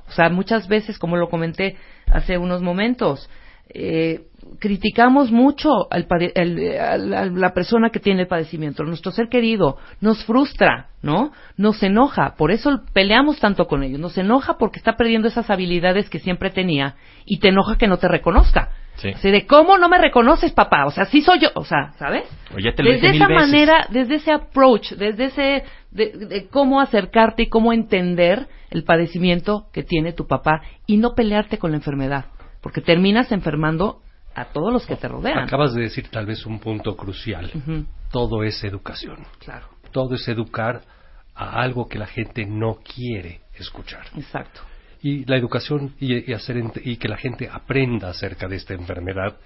o 0.08 0.12
sea, 0.12 0.30
muchas 0.30 0.68
veces, 0.68 1.00
como 1.00 1.18
lo 1.18 1.30
comenté 1.30 1.76
hace 2.12 2.38
unos 2.38 2.62
momentos, 2.62 3.28
eh, 3.74 4.28
criticamos 4.60 5.32
mucho 5.32 5.92
al 5.92 6.08
a 6.10 6.98
la, 6.98 7.54
persona 7.54 7.90
que 7.90 8.00
tiene 8.00 8.22
el 8.22 8.28
padecimiento, 8.28 8.84
nuestro 8.84 9.12
ser 9.12 9.30
querido, 9.30 9.78
nos 10.02 10.24
frustra, 10.26 10.88
¿no? 11.02 11.32
Nos 11.58 11.82
enoja, 11.84 12.36
por 12.38 12.52
eso 12.52 12.82
peleamos 12.94 13.40
tanto 13.40 13.68
con 13.68 13.84
ellos, 13.84 14.00
nos 14.00 14.18
enoja 14.18 14.58
porque 14.58 14.80
está 14.80 14.96
perdiendo 14.96 15.28
esas 15.28 15.50
habilidades 15.50 16.10
que 16.10 16.20
siempre 16.20 16.50
tenía 16.50 16.96
y 17.26 17.40
te 17.40 17.50
enoja 17.50 17.78
que 17.78 17.88
no 17.88 17.98
te 17.98 18.08
reconozca. 18.08 18.72
Sí. 18.96 19.10
Así 19.10 19.30
de, 19.30 19.46
¿cómo 19.46 19.78
no 19.78 19.90
me 19.90 20.00
reconoces, 20.00 20.52
papá? 20.54 20.86
O 20.88 20.92
sea, 20.92 21.06
sí 21.06 21.22
soy 21.22 21.40
yo, 21.40 21.50
o 21.54 21.64
sea, 21.64 21.94
¿sabes? 22.00 22.24
O 22.56 22.58
ya 22.58 22.74
te 22.74 22.82
lo 22.82 22.92
desde 22.92 23.10
esa 23.10 23.28
veces. 23.28 23.44
manera, 23.44 23.88
desde 23.92 24.16
ese 24.16 24.32
approach, 24.32 24.94
desde 24.94 25.26
ese, 25.26 25.64
de, 25.92 26.14
de 26.14 26.48
cómo 26.48 26.82
acercarte 26.82 27.44
y 27.44 27.50
cómo 27.50 27.74
entender 27.74 28.48
el 28.72 28.84
padecimiento 28.84 29.68
que 29.72 29.84
tiene 29.84 30.14
tu 30.14 30.26
papá 30.26 30.64
y 30.88 30.98
no 30.98 31.14
pelearte 31.14 31.60
con 31.60 31.72
la 31.72 31.78
enfermedad, 31.78 32.26
porque 32.68 32.82
terminas 32.82 33.32
enfermando 33.32 34.02
a 34.36 34.44
todos 34.52 34.74
los 34.74 34.86
que 34.86 34.98
te 34.98 35.08
rodean. 35.08 35.38
Acabas 35.40 35.74
de 35.74 35.84
decir 35.84 36.10
tal 36.10 36.26
vez 36.26 36.46
un 36.46 36.60
punto 36.60 36.98
crucial. 36.98 37.50
Todo 38.12 38.44
es 38.44 38.62
educación. 38.66 39.20
Claro, 39.40 39.70
Todo 39.94 40.16
es 40.16 40.28
educar 40.28 40.82
a 41.34 41.62
algo 41.62 41.88
que 41.88 41.98
la 41.98 42.08
gente 42.08 42.46
no 42.46 42.80
quiere 42.84 43.40
escuchar. 43.56 44.04
exacto. 44.18 44.60
Y 45.02 45.24
la 45.24 45.38
educación 45.38 45.94
y, 45.98 46.30
y 46.30 46.34
hacer 46.34 46.62
y 46.84 46.98
que 46.98 47.08
la 47.08 47.16
gente 47.16 47.48
aprenda 47.50 48.10
acerca 48.10 48.50
de 48.50 48.58
esta 48.58 48.74
enfermedad 48.74 49.38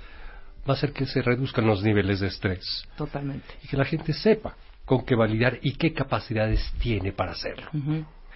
va 0.67 0.73
a 0.73 0.77
hacer 0.77 0.91
que 0.91 1.05
se 1.05 1.21
reduzcan 1.21 1.67
los 1.67 1.83
niveles 1.83 2.21
de 2.21 2.27
estrés 2.27 2.65
Totalmente. 2.97 3.45
y 3.63 3.67
que 3.67 3.77
la 3.77 3.85
gente 3.85 4.13
sepa 4.13 4.55
con 4.83 5.05
qué 5.05 5.13
validar 5.15 5.59
y 5.61 5.73
qué 5.73 5.93
capacidades 5.93 6.73
tiene 6.81 7.11
para 7.11 7.33
hacerlo. 7.33 7.69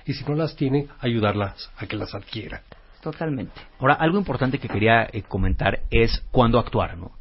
Y 0.05 0.14
si 0.14 0.24
no 0.26 0.36
las 0.36 0.55
tiene, 0.55 0.88
ayudarlas 0.99 1.72
a 1.76 1.88
que 1.88 1.95
las 1.95 2.14
adquiera. 2.14 2.62
Totalmente. 3.06 3.53
Ahora, 3.80 3.93
algo 3.93 4.18
importante 4.18 4.58
que 4.58 4.68
quería 4.68 5.08
eh, 5.14 5.22
comentar 5.22 5.82
es 5.91 6.26
cuándo 6.32 6.58
actuar, 6.58 6.97
¿no? 6.97 7.12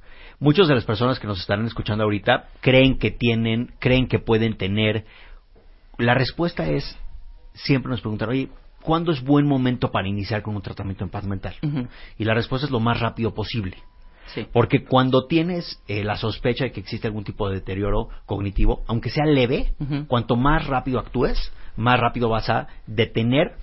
Muchas 0.40 0.66
de 0.66 0.74
las 0.74 0.86
personas 0.86 1.18
que 1.20 1.26
nos 1.26 1.38
están 1.38 1.62
escuchando 1.66 2.04
ahorita 2.04 2.48
creen 2.62 2.96
que 2.96 3.10
tienen, 3.10 3.74
creen 3.80 4.08
que 4.08 4.18
pueden 4.18 4.56
tener. 4.56 5.04
La 5.98 6.14
respuesta 6.14 6.66
es, 6.70 6.98
siempre 7.52 7.90
nos 7.90 8.00
preguntan, 8.00 8.30
oye, 8.30 8.48
¿cuándo 8.80 9.12
es 9.12 9.22
buen 9.22 9.46
momento 9.46 9.90
para 9.90 10.08
iniciar 10.08 10.40
con 10.40 10.56
un 10.56 10.62
tratamiento 10.62 11.04
en 11.04 11.10
paz 11.10 11.24
mental? 11.24 11.54
Y 12.16 12.24
la 12.24 12.32
respuesta 12.32 12.64
es 12.64 12.70
lo 12.70 12.80
más 12.80 12.98
rápido 13.00 13.34
posible. 13.34 13.76
Porque 14.54 14.84
cuando 14.84 15.26
tienes 15.26 15.82
eh, 15.86 16.02
la 16.02 16.16
sospecha 16.16 16.64
de 16.64 16.72
que 16.72 16.80
existe 16.80 17.08
algún 17.08 17.24
tipo 17.24 17.46
de 17.46 17.56
deterioro 17.56 18.08
cognitivo, 18.24 18.84
aunque 18.86 19.10
sea 19.10 19.26
leve, 19.26 19.74
cuanto 20.08 20.34
más 20.34 20.66
rápido 20.66 20.98
actúes, 20.98 21.52
más 21.76 22.00
rápido 22.00 22.30
vas 22.30 22.48
a 22.48 22.68
detener 22.86 23.58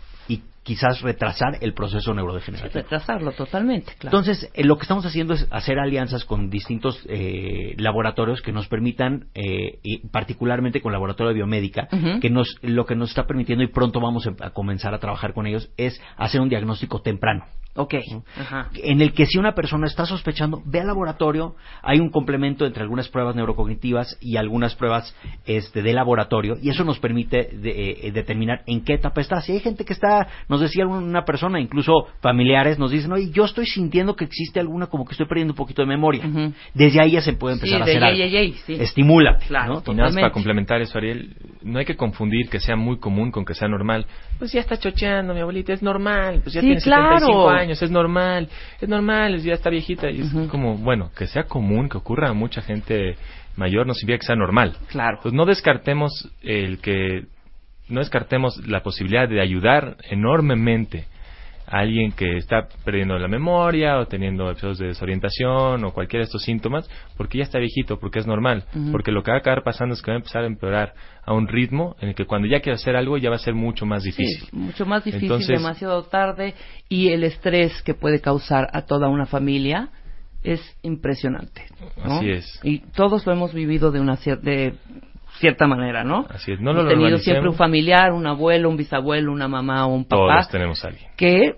quizás 0.64 1.02
retrasar 1.02 1.58
el 1.62 1.74
proceso 1.74 2.14
neurodegenerativo. 2.14 2.74
retrasarlo 2.74 3.32
totalmente, 3.32 3.94
claro. 3.98 4.18
Entonces, 4.18 4.52
eh, 4.54 4.64
lo 4.64 4.78
que 4.78 4.84
estamos 4.84 5.06
haciendo 5.06 5.34
es 5.34 5.48
hacer 5.50 5.80
alianzas 5.80 6.26
con 6.26 6.50
distintos 6.50 7.04
eh, 7.10 7.74
laboratorios 7.78 8.42
que 8.42 8.52
nos 8.52 8.68
permitan, 8.68 9.28
eh, 9.34 9.80
y 9.84 10.08
particularmente 10.10 10.82
con 10.82 10.92
el 10.92 10.94
laboratorio 10.94 11.30
de 11.30 11.36
biomédica, 11.36 11.88
que 12.22 12.30
nos, 12.30 12.58
lo 12.62 12.86
que 12.86 12.96
nos 12.96 13.10
está 13.10 13.26
permitiendo 13.26 13.64
y 13.64 13.68
pronto 13.68 14.00
vamos 14.00 14.28
a 14.40 14.52
comenzar 14.52 14.94
a 14.94 15.00
trabajar 15.00 15.34
con 15.34 15.48
ellos 15.48 15.70
es 15.78 16.00
hacer 16.18 16.42
un 16.42 16.50
diagnóstico 16.50 17.02
temprano. 17.02 17.46
Ok. 17.76 17.94
En 18.84 19.02
el 19.02 19.14
que 19.14 19.26
si 19.26 19.38
una 19.38 19.54
persona 19.54 19.88
está 19.88 20.06
sospechando, 20.06 20.62
ve 20.66 20.82
al 20.82 20.88
laboratorio, 20.88 21.56
hay 21.82 22.00
un 22.00 22.10
complemento 22.10 22.66
entre 22.66 22.84
algunas 22.84 23.08
pruebas 23.08 23.36
neurocognitivas 23.36 24.18
y 24.20 24.36
algunas 24.36 24.76
pruebas 24.76 25.16
este, 25.46 25.82
de 25.82 25.94
laboratorio, 25.94 26.58
y 26.62 26.70
eso 26.70 26.84
nos 26.84 27.00
permite 27.00 27.50
eh, 27.64 28.12
determinar 28.12 28.64
en 28.68 28.84
qué 28.84 28.96
etapa 28.96 29.22
está. 29.22 29.40
Si 29.40 29.54
hay 29.54 29.62
gente 29.62 29.86
que 29.86 29.94
está, 29.94 30.28
nos 30.50 30.60
decía 30.60 30.86
una 30.86 31.24
persona, 31.24 31.62
incluso 31.62 32.08
familiares, 32.20 32.78
nos 32.78 32.92
dicen, 32.92 33.12
oye, 33.14 33.30
yo 33.32 33.46
estoy 33.46 33.66
sintiendo 33.66 34.18
que 34.18 34.26
existe 34.26 34.60
alguna, 34.60 34.88
como 34.88 35.06
que 35.06 35.14
estoy 35.14 35.28
perdiendo 35.28 35.54
un 35.54 35.58
poquito 35.58 35.82
de 35.82 35.88
memoria. 35.88 36.24
Desde 36.74 37.02
ahí 37.02 37.12
ya 37.12 37.22
se 37.22 37.34
puede 37.34 37.56
empezar 37.56 37.82
a 37.82 37.86
hacer 37.86 38.04
algo. 38.04 38.22
Estimula. 38.68 39.38
Claro, 39.48 39.82
Y 39.86 39.92
nada 39.92 40.10
más 40.10 40.16
para 40.16 40.32
complementar 40.32 40.82
eso, 40.82 40.98
Ariel, 40.98 41.36
no 41.62 41.80
hay 41.80 41.86
que 41.86 41.96
confundir 41.96 42.50
que 42.50 42.60
sea 42.60 42.76
muy 42.76 43.00
común 43.00 43.32
con 43.32 43.46
que 43.46 43.54
sea 43.54 43.70
normal. 43.70 44.06
Pues 44.40 44.52
ya 44.52 44.60
está 44.60 44.78
chocheando, 44.78 45.34
mi 45.34 45.40
abuelita, 45.40 45.72
es 45.72 45.82
normal, 45.82 46.42
pues 46.44 46.54
ya 46.54 46.62
tiene 46.62 46.82
claro. 46.82 47.20
75 47.20 47.50
años 47.50 47.61
años, 47.62 47.82
es 47.82 47.92
normal, 47.92 48.50
es 48.80 48.90
normal, 48.90 49.40
ya 49.42 49.54
está 49.54 49.70
viejita. 49.70 50.10
Y 50.10 50.22
es 50.22 50.32
como, 50.50 50.78
bueno, 50.78 51.12
que 51.16 51.28
sea 51.28 51.44
común, 51.44 51.90
que 51.90 51.98
ocurra 51.98 52.30
a 52.30 52.34
mucha 52.34 52.62
gente 52.62 53.16
mayor, 53.56 53.88
no 53.88 53.94
significa 53.94 54.20
que 54.20 54.26
sea 54.28 54.36
normal. 54.36 54.76
Claro. 54.88 55.20
Pues 55.22 55.34
no 55.34 55.46
descartemos 55.46 56.30
el 56.42 56.80
que, 56.80 57.26
no 57.88 58.00
descartemos 58.00 58.66
la 58.68 58.84
posibilidad 58.84 59.28
de 59.28 59.42
ayudar 59.42 59.98
enormemente 60.10 61.06
alguien 61.72 62.12
que 62.12 62.38
está 62.38 62.68
perdiendo 62.84 63.18
la 63.18 63.30
memoria 63.30 63.98
o 63.98 64.06
teniendo 64.06 64.50
episodios 64.52 64.78
de 64.78 64.88
desorientación 64.88 65.84
o 65.86 65.94
cualquiera 65.94 66.22
de 66.22 66.26
estos 66.26 66.44
síntomas, 66.44 66.90
porque 67.16 67.38
ya 67.38 67.46
está 67.46 67.60
viejito, 67.60 67.98
porque 67.98 68.20
es 68.20 68.28
normal, 68.28 68.66
porque 68.92 69.12
lo 69.12 69.24
que 69.24 69.32
va 69.32 69.38
a 69.38 69.40
acabar 69.40 69.64
pasando 69.64 69.94
es 69.94 70.02
que 70.02 70.12
va 70.12 70.16
a 70.16 70.18
empezar 70.18 70.44
a 70.44 70.48
empeorar 70.48 70.94
a 71.24 71.34
un 71.34 71.48
ritmo 71.48 71.96
en 72.02 72.10
el 72.10 72.16
que 72.16 72.26
cuando 72.26 72.48
ya 72.48 72.60
quiera 72.60 72.76
hacer 72.76 72.96
algo 72.98 73.18
ya 73.18 73.30
va 73.30 73.38
a 73.38 73.40
ser 73.40 73.54
mucho 73.54 73.86
más 73.86 74.04
difícil. 74.04 74.50
mucho 74.52 74.86
más 74.86 75.06
difícil, 75.06 75.48
demasiado 75.48 76.04
tarde 76.04 76.56
y 76.90 77.10
el 77.10 77.24
estrés 77.24 77.82
que 77.84 77.94
puede 77.94 78.20
causar 78.20 78.68
a 78.74 78.82
toda 78.82 79.08
una 79.08 79.26
familia 79.26 79.90
es 80.44 80.62
impresionante. 80.82 81.68
Así 82.04 82.32
es. 82.32 82.60
Y 82.64 82.80
todos 82.80 83.26
lo 83.26 83.32
hemos 83.32 83.54
vivido 83.54 83.92
de 83.92 84.02
una 84.02 84.18
de 84.42 84.74
cierta 85.42 85.68
manera, 85.68 86.04
¿no? 86.04 86.26
Así 86.30 86.54
es, 86.54 86.62
no 86.62 86.72
lo 86.72 86.82
Hemos 86.82 86.94
tenido 86.94 87.18
siempre 87.18 87.50
un 87.50 87.56
familiar, 87.56 88.14
un 88.14 88.26
abuelo, 88.28 88.70
un 88.70 88.78
bisabuelo, 88.78 89.32
una 89.34 89.48
mamá 89.48 89.86
o 89.86 89.94
un 89.94 90.06
papá. 90.06 90.36
Todos 90.36 90.50
tenemos 90.50 90.86
a 90.86 90.90
alguien. 90.90 91.10
Que, 91.18 91.56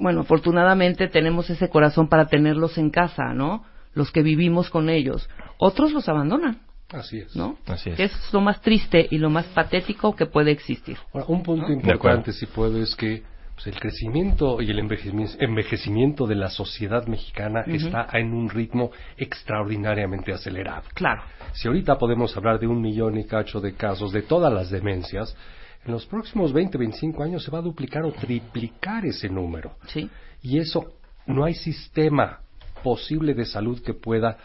bueno, 0.00 0.22
afortunadamente 0.22 1.06
tenemos 1.08 1.48
ese 1.50 1.68
corazón 1.68 2.08
para 2.08 2.26
tenerlos 2.26 2.78
en 2.78 2.90
casa, 2.90 3.32
¿no? 3.34 3.64
Los 3.92 4.10
que 4.10 4.22
vivimos 4.22 4.70
con 4.70 4.88
ellos. 4.88 5.28
Otros 5.58 5.92
los 5.92 6.08
abandonan. 6.08 6.58
Así 6.92 7.18
es. 7.18 7.36
¿No? 7.36 7.58
Así 7.66 7.90
es. 7.90 8.00
es 8.00 8.32
lo 8.32 8.40
más 8.40 8.60
triste 8.60 9.06
y 9.10 9.18
lo 9.18 9.30
más 9.30 9.46
patético 9.46 10.16
que 10.16 10.26
puede 10.26 10.50
existir. 10.50 10.96
Ahora, 11.12 11.26
un 11.28 11.42
punto 11.42 11.70
importante, 11.70 12.32
si 12.32 12.46
puedo, 12.46 12.80
es 12.80 12.94
que 12.96 13.22
pues 13.54 13.68
el 13.68 13.78
crecimiento 13.78 14.60
y 14.60 14.70
el 14.70 14.78
envejecimiento 14.80 16.26
de 16.26 16.34
la 16.34 16.50
sociedad 16.50 17.06
mexicana 17.06 17.62
está 17.66 18.08
en 18.14 18.34
un 18.34 18.50
ritmo 18.50 18.90
extraordinariamente 19.16 20.32
acelerado. 20.32 20.82
Claro. 20.92 21.22
Si 21.52 21.68
ahorita 21.68 21.96
podemos 21.96 22.36
hablar 22.36 22.58
de 22.58 22.66
un 22.66 22.80
millón 22.80 23.16
y 23.16 23.24
cacho 23.24 23.60
de 23.60 23.74
casos 23.74 24.12
de 24.12 24.22
todas 24.22 24.52
las 24.52 24.70
demencias, 24.70 25.36
en 25.84 25.92
los 25.92 26.04
próximos 26.06 26.52
20, 26.52 26.78
25 26.78 27.22
años 27.22 27.44
se 27.44 27.50
va 27.50 27.58
a 27.58 27.62
duplicar 27.62 28.04
o 28.04 28.12
triplicar 28.12 29.04
ese 29.06 29.28
número. 29.28 29.76
Sí. 29.86 30.10
Y 30.42 30.58
eso 30.58 30.94
no 31.26 31.44
hay 31.44 31.54
sistema 31.54 32.40
posible 32.82 33.34
de 33.34 33.44
salud 33.44 33.80
que 33.82 33.94
pueda 33.94 34.36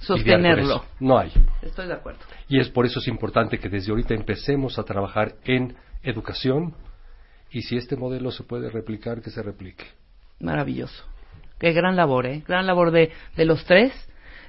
sostenerlo. 0.00 0.84
No 1.00 1.18
hay. 1.18 1.32
Estoy 1.62 1.88
de 1.88 1.94
acuerdo. 1.94 2.20
Y 2.48 2.60
es 2.60 2.68
por 2.68 2.86
eso 2.86 3.00
es 3.00 3.08
importante 3.08 3.58
que 3.58 3.68
desde 3.68 3.90
ahorita 3.90 4.14
empecemos 4.14 4.78
a 4.78 4.84
trabajar 4.84 5.34
en 5.44 5.74
educación, 6.02 6.74
y 7.52 7.62
si 7.62 7.76
este 7.76 7.96
modelo 7.96 8.30
se 8.30 8.44
puede 8.44 8.70
replicar, 8.70 9.20
que 9.20 9.30
se 9.30 9.42
replique. 9.42 9.84
Maravilloso. 10.40 11.04
Qué 11.58 11.72
gran 11.72 11.94
labor, 11.96 12.26
¿eh? 12.26 12.42
Gran 12.46 12.66
labor 12.66 12.90
de, 12.90 13.10
de 13.36 13.44
los 13.44 13.64
tres. 13.64 13.92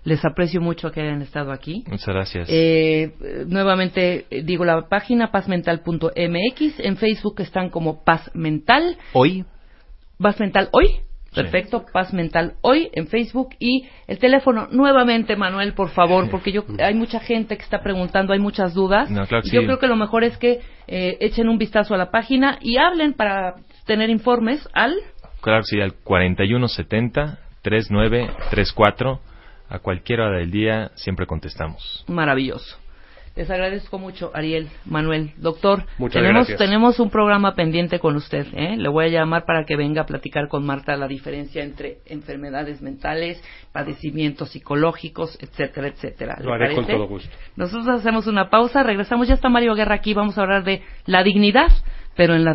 Les 0.04 0.24
aprecio 0.26 0.60
mucho 0.60 0.92
que 0.92 1.02
hayan 1.02 1.22
estado 1.22 1.52
aquí. 1.52 1.86
Muchas 1.88 2.08
gracias. 2.08 2.48
Eh, 2.52 3.46
nuevamente, 3.48 4.26
eh, 4.30 4.44
digo, 4.44 4.66
la 4.66 4.90
página 4.90 5.32
pazmental.mx. 5.32 6.80
En 6.80 6.98
Facebook 6.98 7.36
están 7.40 7.70
como 7.70 8.04
Paz 8.04 8.30
Mental. 8.34 8.98
Hoy. 9.14 9.46
Paz 10.18 10.40
Mental 10.40 10.70
Hoy. 10.72 11.04
Perfecto, 11.34 11.86
Paz 11.92 12.14
Mental 12.14 12.54
hoy 12.62 12.90
en 12.94 13.08
Facebook 13.08 13.50
y 13.60 13.88
el 14.08 14.20
teléfono 14.20 14.68
nuevamente, 14.72 15.36
Manuel, 15.36 15.74
por 15.74 15.90
favor, 15.90 16.30
porque 16.30 16.52
yo 16.52 16.64
hay 16.80 16.94
mucha 16.94 17.20
gente 17.20 17.58
que 17.58 17.64
está 17.64 17.82
preguntando, 17.82 18.34
hay 18.34 18.40
muchas 18.40 18.74
dudas. 18.74 19.10
No, 19.10 19.26
claro 19.26 19.44
yo 19.46 19.64
creo 19.64 19.80
que 19.80 19.88
lo 19.88 19.96
mejor 19.96 20.24
es 20.24 20.38
que 20.38 20.62
eh, 20.88 21.18
echen 21.20 21.50
un 21.50 21.58
vistazo 21.58 21.94
a 21.94 21.98
la 21.98 22.12
página 22.12 22.60
y 22.62 22.78
hablen 22.78 23.14
para 23.14 23.56
tener 23.86 24.10
informes 24.10 24.68
al. 24.74 24.96
Claro, 25.42 25.64
sí, 25.64 25.82
al 25.82 25.94
4170 25.94 27.40
3934 27.62 29.20
a 29.70 29.80
cualquier 29.80 30.22
hora 30.22 30.38
del 30.38 30.52
día 30.52 30.92
siempre 30.96 31.26
contestamos. 31.26 32.04
Maravilloso. 32.08 32.78
Les 33.36 33.50
agradezco 33.50 33.98
mucho, 33.98 34.30
Ariel, 34.36 34.70
Manuel, 34.86 35.32
doctor. 35.38 35.86
Muchas 35.98 36.22
tenemos, 36.22 36.48
gracias. 36.48 36.60
Tenemos 36.60 37.00
un 37.00 37.10
programa 37.10 37.56
pendiente 37.56 37.98
con 37.98 38.16
usted. 38.16 38.46
¿eh? 38.54 38.78
Le 38.78 38.90
voy 38.90 39.06
a 39.06 39.08
llamar 39.08 39.46
para 39.46 39.66
que 39.66 39.76
venga 39.76 40.04
a 40.04 40.06
platicar 40.06 40.48
con 40.48 40.64
Marta 40.64 40.96
la 40.98 41.08
diferencia 41.08 41.64
entre 41.64 41.98
enfermedades 42.06 42.84
mentales, 42.84 43.44
padecimientos 43.72 44.52
psicológicos, 44.52 45.36
etcétera, 45.42 45.88
etcétera. 45.88 46.38
Lo 46.42 46.54
haré 46.54 46.76
con 46.76 46.86
todo 46.86 47.08
gusto. 47.08 47.36
Nosotros 47.56 47.88
hacemos 47.88 48.28
una 48.28 48.52
pausa, 48.52 48.84
regresamos. 48.84 49.28
Ya 49.28 49.34
está 49.34 49.50
Mario 49.50 49.74
Guerra 49.74 49.96
aquí. 49.96 50.14
Vamos 50.14 50.38
a 50.38 50.42
hablar 50.42 50.64
de 50.64 50.84
la 51.08 51.24
dignidad 51.24 51.72
pero 52.16 52.36
en, 52.36 52.46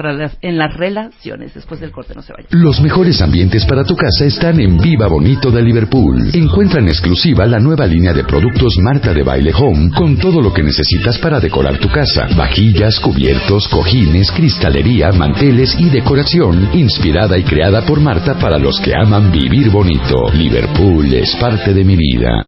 en 0.42 0.58
las 0.58 0.74
relaciones. 0.74 1.54
Después 1.54 1.80
del 1.80 1.90
corte 1.90 2.14
no 2.14 2.22
se 2.22 2.32
vaya. 2.32 2.46
Los 2.50 2.80
mejores 2.80 3.20
ambientes 3.20 3.64
para 3.64 3.84
tu 3.84 3.96
casa 3.96 4.24
están 4.24 4.60
en 4.60 4.78
Viva 4.78 5.06
Bonito 5.08 5.50
de 5.50 5.62
Liverpool. 5.62 6.30
Encuentra 6.32 6.80
en 6.80 6.88
exclusiva 6.88 7.46
la 7.46 7.58
nueva 7.58 7.86
línea 7.86 8.12
de 8.12 8.24
productos 8.24 8.76
Marta 8.82 9.12
de 9.12 9.22
Baile 9.22 9.52
Home 9.54 9.90
con 9.96 10.16
todo 10.16 10.40
lo 10.40 10.52
que 10.52 10.62
necesitas 10.62 11.18
para 11.18 11.40
decorar 11.40 11.78
tu 11.78 11.88
casa. 11.88 12.28
Vajillas, 12.36 13.00
cubiertos, 13.00 13.68
cojines, 13.68 14.30
cristalería, 14.30 15.10
manteles 15.12 15.74
y 15.78 15.88
decoración 15.90 16.68
inspirada 16.72 17.36
y 17.38 17.44
creada 17.44 17.82
por 17.82 18.00
Marta 18.00 18.38
para 18.38 18.58
los 18.58 18.78
que 18.80 18.92
aman 18.94 19.32
vivir 19.32 19.70
bonito. 19.70 20.30
Liverpool 20.32 21.12
es 21.12 21.34
parte 21.36 21.74
de 21.74 21.84
mi 21.84 21.96
vida. 21.96 22.28